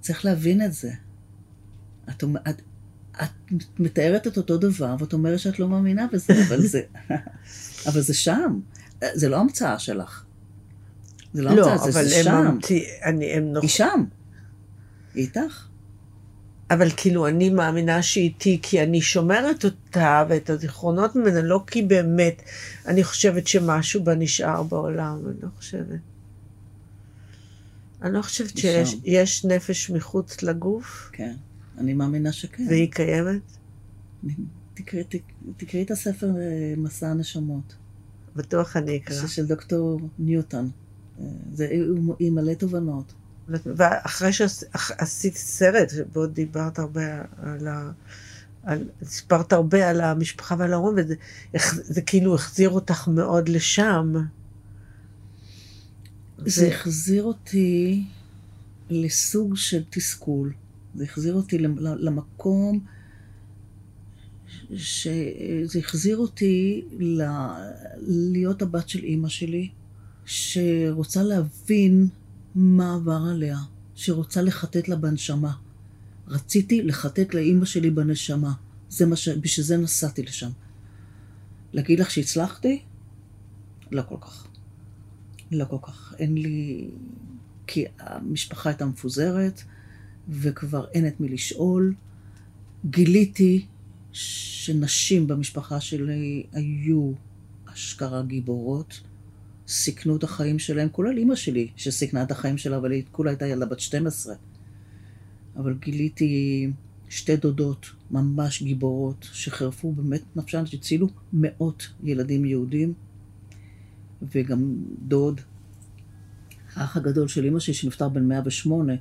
צריך 0.00 0.24
להבין 0.24 0.62
את 0.62 0.72
זה. 0.72 0.92
את, 2.10 2.24
את, 2.48 2.62
את 3.22 3.52
מתארת 3.78 4.26
את 4.26 4.36
אותו 4.36 4.56
דבר, 4.56 4.96
ואת 4.98 5.12
אומרת 5.12 5.38
שאת 5.38 5.58
לא 5.58 5.68
מאמינה 5.68 6.06
בזה, 6.12 6.32
אבל 6.48 6.60
זה, 6.60 6.82
אבל 7.88 8.00
זה 8.00 8.14
שם. 8.14 8.60
זה 9.14 9.28
לא 9.28 9.36
המצאה 9.36 9.78
שלך. 9.78 10.24
זה 11.34 11.42
לא, 11.42 11.54
לא, 11.54 11.70
המצאה, 11.70 11.90
זה, 11.90 12.00
אבל 12.00 12.08
זה 12.08 12.22
שם. 12.24 12.44
ממתי... 12.44 12.84
אני, 13.04 13.32
הם 13.32 13.52
נוח... 13.52 13.62
היא 13.62 13.70
שם. 13.70 14.04
היא 15.14 15.24
איתך. 15.24 15.66
אבל 16.70 16.88
כאילו, 16.96 17.26
אני 17.26 17.50
מאמינה 17.50 18.02
שהיא 18.02 18.24
איתי 18.24 18.58
כי 18.62 18.82
אני 18.82 19.00
שומרת 19.00 19.64
אותה 19.64 20.24
ואת 20.28 20.50
הזיכרונות 20.50 21.16
ממנה, 21.16 21.42
לא 21.42 21.64
כי 21.66 21.82
באמת 21.82 22.42
אני 22.86 23.04
חושבת 23.04 23.46
שמשהו 23.46 24.04
בה 24.04 24.14
נשאר 24.14 24.62
בעולם, 24.62 25.18
אני 25.26 25.36
לא 25.42 25.48
חושבת. 25.56 26.00
אני 28.02 28.12
לא 28.14 28.22
חושבת 28.22 28.58
שיש 28.58 29.44
נפש 29.44 29.90
מחוץ 29.90 30.42
לגוף, 30.42 31.10
כן. 31.12 31.34
אני 31.78 31.94
מאמינה 31.94 32.32
שכן. 32.32 32.66
והיא 32.68 32.90
קיימת. 32.92 33.40
תקראי, 34.74 35.04
תק- 35.04 35.32
תקראי 35.56 35.82
את 35.82 35.90
הספר 35.90 36.26
אה, 36.38 36.42
מסע 36.76 37.08
הנשמות. 37.08 37.76
בטוח 38.36 38.76
אני 38.76 38.96
אקרא. 38.96 39.26
של 39.26 39.46
דוקטור 39.46 40.00
ניוטון. 40.18 40.70
אה, 41.20 41.24
זה, 41.52 41.68
הוא- 41.88 42.14
היא 42.18 42.30
מלא 42.32 42.54
תובנות. 42.54 43.12
ואחרי 43.48 44.32
שעשית 44.32 45.36
סרט, 45.36 45.90
שבו 45.90 46.26
דיברת 46.26 46.78
הרבה 46.78 47.02
על 47.36 47.66
ה... 47.68 47.92
על, 48.62 48.88
סיפרת 49.04 49.52
הרבה 49.52 49.90
על 49.90 50.00
המשפחה 50.00 50.54
ועל 50.58 50.72
ההורים, 50.72 50.96
וזה 50.98 51.14
זה 51.72 52.02
כאילו 52.02 52.34
החזיר 52.34 52.70
אותך 52.70 53.08
מאוד 53.08 53.48
לשם. 53.48 54.12
זה 56.46 56.66
ו- 56.66 56.70
החזיר 56.70 57.22
אותי 57.24 58.04
לסוג 58.90 59.56
של 59.56 59.82
תסכול. 59.90 60.52
זה 60.96 61.04
החזיר 61.04 61.34
אותי 61.34 61.58
למ- 61.58 61.78
למקום, 61.78 62.80
ש... 64.76 65.08
זה 65.64 65.78
החזיר 65.78 66.16
אותי 66.16 66.84
ל... 66.98 67.22
להיות 68.06 68.62
הבת 68.62 68.88
של 68.88 69.04
אימא 69.04 69.28
שלי, 69.28 69.70
שרוצה 70.24 71.22
להבין 71.22 72.08
מה 72.54 72.94
עבר 72.94 73.20
עליה, 73.30 73.58
שרוצה 73.94 74.42
לחטט 74.42 74.88
לה 74.88 74.96
בנשמה. 74.96 75.52
רציתי 76.28 76.82
לחטט 76.82 77.34
לאימא 77.34 77.64
שלי 77.64 77.90
בנשמה. 77.90 78.52
זה 78.88 79.06
מה 79.06 79.16
ש... 79.16 79.28
בשביל 79.28 79.66
זה 79.66 79.76
נסעתי 79.76 80.22
לשם. 80.22 80.50
להגיד 81.72 82.00
לך 82.00 82.10
שהצלחתי? 82.10 82.82
לא 83.90 84.02
כל 84.08 84.16
כך. 84.20 84.46
לא 85.52 85.64
כל 85.64 85.78
כך. 85.82 86.14
אין 86.18 86.34
לי... 86.34 86.88
כי 87.66 87.84
המשפחה 87.98 88.68
הייתה 88.68 88.86
מפוזרת, 88.86 89.62
וכבר 90.28 90.86
אין 90.94 91.06
את 91.06 91.20
מי 91.20 91.28
לשאול. 91.28 91.94
גיליתי 92.90 93.66
שנשים 94.12 95.26
במשפחה 95.26 95.80
שלי 95.80 96.46
היו 96.52 97.12
אשכרה 97.66 98.22
גיבורות, 98.22 99.00
סיכנו 99.68 100.16
את 100.16 100.24
החיים 100.24 100.58
שלהם, 100.58 100.88
כולל 100.88 101.18
אימא 101.18 101.34
שלי, 101.34 101.68
שסיכנה 101.76 102.22
את 102.22 102.30
החיים 102.30 102.58
שלה, 102.58 102.76
אבל 102.76 102.92
היא 102.92 103.02
כולה 103.12 103.30
הייתה 103.30 103.46
ילדה 103.46 103.66
בת 103.66 103.80
12. 103.80 104.34
אבל 105.56 105.74
גיליתי 105.74 106.70
שתי 107.08 107.36
דודות 107.36 107.86
ממש 108.10 108.62
גיבורות, 108.62 109.28
שחירפו 109.32 109.92
באמת 109.92 110.22
נפשן, 110.36 110.66
שהצילו 110.66 111.08
מאות 111.32 111.88
ילדים 112.02 112.44
יהודים, 112.44 112.92
וגם 114.22 114.74
דוד, 115.08 115.40
האח 116.74 116.96
הגדול 116.96 117.28
של 117.28 117.46
אמא 117.46 117.60
שלי, 117.60 117.74
שנפטר 117.74 118.08
בן 118.08 118.28
108, 118.28 118.92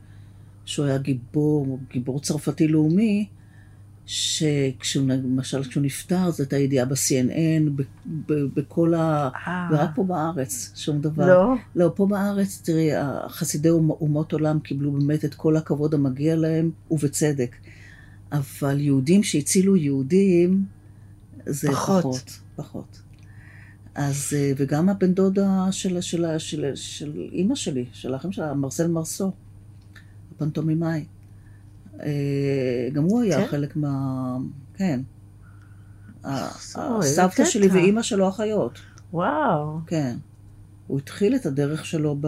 שהוא 0.66 0.86
היה 0.86 0.98
גיבור, 0.98 1.80
גיבור 1.92 2.20
צרפתי 2.20 2.68
לאומי, 2.68 3.28
שכשהוא, 4.06 5.08
למשל, 5.10 5.64
כשהוא 5.64 5.84
נפטר, 5.84 6.32
זאת 6.32 6.40
הייתה 6.40 6.58
ידיעה 6.58 6.86
ב-CNN, 6.86 7.70
ב- 7.76 7.82
ב- 8.06 8.46
בכל 8.56 8.94
ה... 8.94 9.30
אה, 9.48 9.70
ורק 9.72 9.90
פה 9.96 10.04
בארץ, 10.04 10.72
שום 10.76 11.02
דבר. 11.02 11.28
לא? 11.28 11.54
לא, 11.76 11.92
פה 11.96 12.06
בארץ, 12.06 12.62
תראי, 12.66 12.90
חסידי 13.30 13.70
אומ- 13.70 13.92
אומות 14.02 14.34
עולם 14.34 14.60
קיבלו 14.60 14.92
באמת 14.92 15.26
את 15.26 15.34
כל 15.34 15.58
הכבוד 15.58 15.94
המגיע 15.94 16.36
להם, 16.36 16.72
ובצדק. 16.92 17.56
אבל 18.32 18.80
יהודים 18.80 19.24
שהצילו 19.24 19.76
יהודים, 19.76 20.66
זה 21.46 21.68
פחות. 21.72 22.04
פחות. 22.04 22.40
פחות. 22.56 23.02
אז, 23.96 24.34
אה, 24.36 24.52
וגם 24.58 24.90
הבן 24.90 25.14
דודה 25.14 25.68
של, 25.72 26.02
של, 26.02 26.26
של, 26.38 26.38
של, 26.38 26.72
של 26.76 27.12
אימא 27.32 27.56
שלי, 27.56 27.86
של 27.94 28.14
האחים 28.14 28.32
שלה, 28.32 28.54
מרסל 28.54 28.88
מרסו, 28.88 29.32
הפנטומימאי. 30.36 31.06
אה, 32.04 32.90
גם 32.94 33.04
הוא 33.04 33.22
היה 33.22 33.42
כן? 33.42 33.48
חלק 33.48 33.76
מה... 33.76 34.38
כן. 34.74 35.00
הסבתא. 36.24 37.46
שלי 37.46 37.68
ואימא 37.68 38.02
שלו 38.02 38.30
אחיות. 38.30 38.80
וואו. 39.14 39.80
כן. 39.88 40.18
הוא 40.88 40.98
התחיל 40.98 41.36
את 41.36 41.46
הדרך 41.46 41.86
שלו 41.86 42.18
ב... 42.22 42.28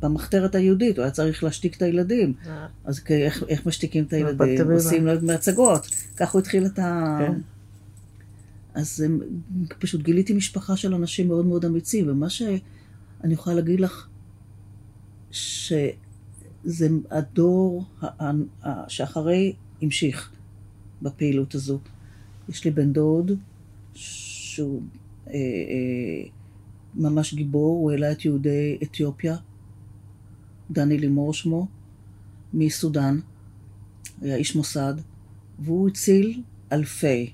במחתרת 0.00 0.54
היהודית, 0.54 0.96
הוא 0.96 1.02
היה 1.02 1.10
צריך 1.10 1.44
להשתיק 1.44 1.76
את 1.76 1.82
הילדים. 1.82 2.34
אז 2.84 3.00
כ- 3.00 3.10
איך, 3.10 3.44
איך 3.48 3.66
משתיקים 3.66 4.04
את 4.04 4.12
הילדים? 4.12 4.70
עושים 4.70 5.06
להם 5.06 5.26
מצגות. 5.34 5.86
כך 6.16 6.32
הוא 6.32 6.38
התחיל 6.40 6.66
את 6.66 6.78
ה... 6.78 7.18
כן. 7.20 7.40
אז 8.74 9.04
פשוט 9.78 10.02
גיליתי 10.02 10.34
משפחה 10.34 10.76
של 10.76 10.94
אנשים 10.94 11.28
מאוד 11.28 11.46
מאוד 11.46 11.64
אמיצים, 11.64 12.10
ומה 12.10 12.30
שאני 12.30 12.60
יכולה 13.34 13.56
להגיד 13.56 13.80
לך, 13.80 14.06
שזה 16.64 16.88
הדור 17.10 17.84
שאחרי 18.88 19.52
המשיך 19.82 20.32
בפעילות 21.02 21.54
הזו. 21.54 21.78
יש 22.48 22.64
לי 22.64 22.70
בן 22.70 22.92
דוד 22.92 23.32
שהוא 23.94 24.82
אה, 25.28 25.32
אה, 25.34 26.28
ממש 26.94 27.34
גיבור, 27.34 27.78
הוא 27.78 27.90
העלה 27.90 28.12
את 28.12 28.24
יהודי 28.24 28.78
אתיופיה, 28.82 29.36
דני 30.70 30.98
לימור 30.98 31.34
שמו, 31.34 31.66
מסודאן, 32.54 33.18
היה 34.20 34.36
איש 34.36 34.56
מוסד, 34.56 34.94
והוא 35.58 35.88
הציל 35.88 36.42
אלפי, 36.72 37.32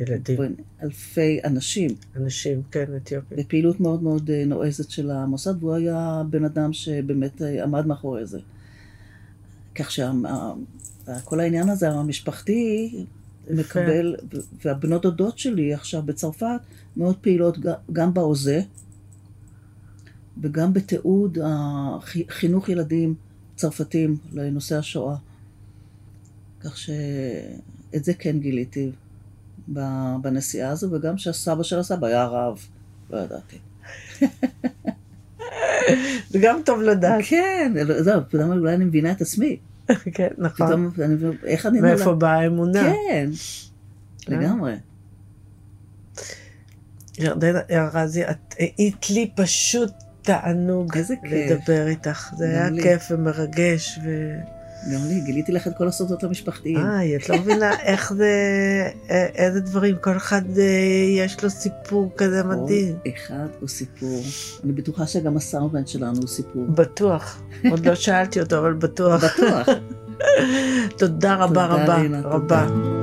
ילדים, 0.00 0.38
אלפי 0.82 1.40
אנשים 1.44 1.90
אנשים, 2.16 2.62
כן, 2.70 2.84
אתיופים. 2.96 3.38
בפעילות 3.38 3.80
מאוד 3.80 4.02
מאוד 4.02 4.30
אה, 4.30 4.44
נועזת 4.46 4.90
של 4.90 5.10
המוסד, 5.10 5.54
והוא 5.60 5.74
היה 5.74 6.22
בן 6.30 6.44
אדם 6.44 6.72
שבאמת 6.72 7.42
אה, 7.42 7.64
עמד 7.64 7.86
מאחורי 7.86 8.26
זה. 8.26 8.38
כך 9.74 9.90
שכל 9.90 11.40
העניין 11.40 11.68
הזה 11.68 11.90
המשפחתי 11.90 13.04
מקבל, 13.50 14.16
והבנות 14.64 15.02
דודות 15.02 15.38
שלי 15.38 15.74
עכשיו 15.74 16.02
בצרפת 16.02 16.60
מאוד 16.96 17.16
פעילות 17.16 17.58
גם 17.92 18.14
בהוזה 18.14 18.62
וגם 20.42 20.72
בתיעוד 20.72 21.38
חינוך 22.28 22.68
ילדים 22.68 23.14
צרפתים 23.56 24.16
לנושא 24.32 24.78
השואה. 24.78 25.16
כך 26.60 26.76
שאת 26.76 28.04
זה 28.04 28.14
כן 28.14 28.38
גיליתי 28.38 28.90
בנסיעה 30.22 30.70
הזו, 30.70 30.88
וגם 30.92 31.18
שהסבא 31.18 31.62
של 31.62 31.78
הסבא 31.78 32.06
היה 32.06 32.24
רב, 32.26 32.66
לא 33.10 33.18
ידעתי. 33.18 33.58
זה 36.30 36.38
גם 36.42 36.60
טוב 36.64 36.82
לדעת. 36.82 37.20
כן, 37.28 37.72
זהו, 37.98 38.20
פתאום 38.28 38.50
אולי 38.50 38.74
אני 38.74 38.84
מבינה 38.84 39.12
את 39.12 39.20
עצמי. 39.20 39.56
כן, 40.14 40.28
נכון. 40.38 40.66
פתאום, 40.66 40.90
אני, 41.04 41.14
איך 41.44 41.66
אני... 41.66 41.80
מאיפה 41.80 42.14
באה 42.14 42.40
האמונה? 42.40 42.82
כן, 42.82 43.30
לגמרי. 44.28 44.74
ירדנה 47.18 47.58
ארזי, 47.70 48.24
את 48.24 48.54
היית 48.58 49.10
לי 49.10 49.30
פשוט 49.36 49.92
תענוג. 50.22 50.98
לדבר 51.24 51.86
איתך. 51.86 52.30
זה 52.36 52.48
היה. 52.48 52.82
כיף 52.82 53.02
ומרגש. 53.10 53.98
ו... 54.04 54.34
גם 54.94 55.00
לי, 55.08 55.20
גיליתי 55.20 55.52
לך 55.52 55.66
את 55.66 55.72
כל 55.78 55.88
הסודות 55.88 56.24
המשפחתיים. 56.24 56.76
איי, 56.86 57.16
את 57.16 57.28
לא 57.28 57.36
מבינה 57.38 57.70
איך 57.80 58.12
זה, 58.12 58.30
א- 59.08 59.12
איזה 59.34 59.60
דברים, 59.60 59.96
כל 60.00 60.16
אחד 60.16 60.42
אה, 60.58 60.64
יש 61.16 61.42
לו 61.44 61.50
סיפור 61.50 62.10
כזה 62.16 62.42
מדהים. 62.44 62.96
כל 63.04 63.10
אחד 63.16 63.46
הוא 63.60 63.68
סיפור. 63.68 64.22
אני 64.64 64.72
בטוחה 64.72 65.06
שגם 65.06 65.36
הסאונדמן 65.36 65.86
שלנו 65.86 66.16
הוא 66.20 66.28
סיפור. 66.28 66.66
בטוח. 66.68 67.42
עוד 67.70 67.86
לא 67.86 67.94
שאלתי 67.94 68.40
אותו, 68.40 68.58
אבל 68.58 68.72
בטוח. 68.72 69.24
בטוח. 69.24 69.66
תודה 70.98 71.34
רבה 71.34 71.46
תודה, 71.46 71.66
רבה 71.66 71.96
רינה, 71.96 72.20
רבה. 72.20 72.66
תודה. 72.66 72.99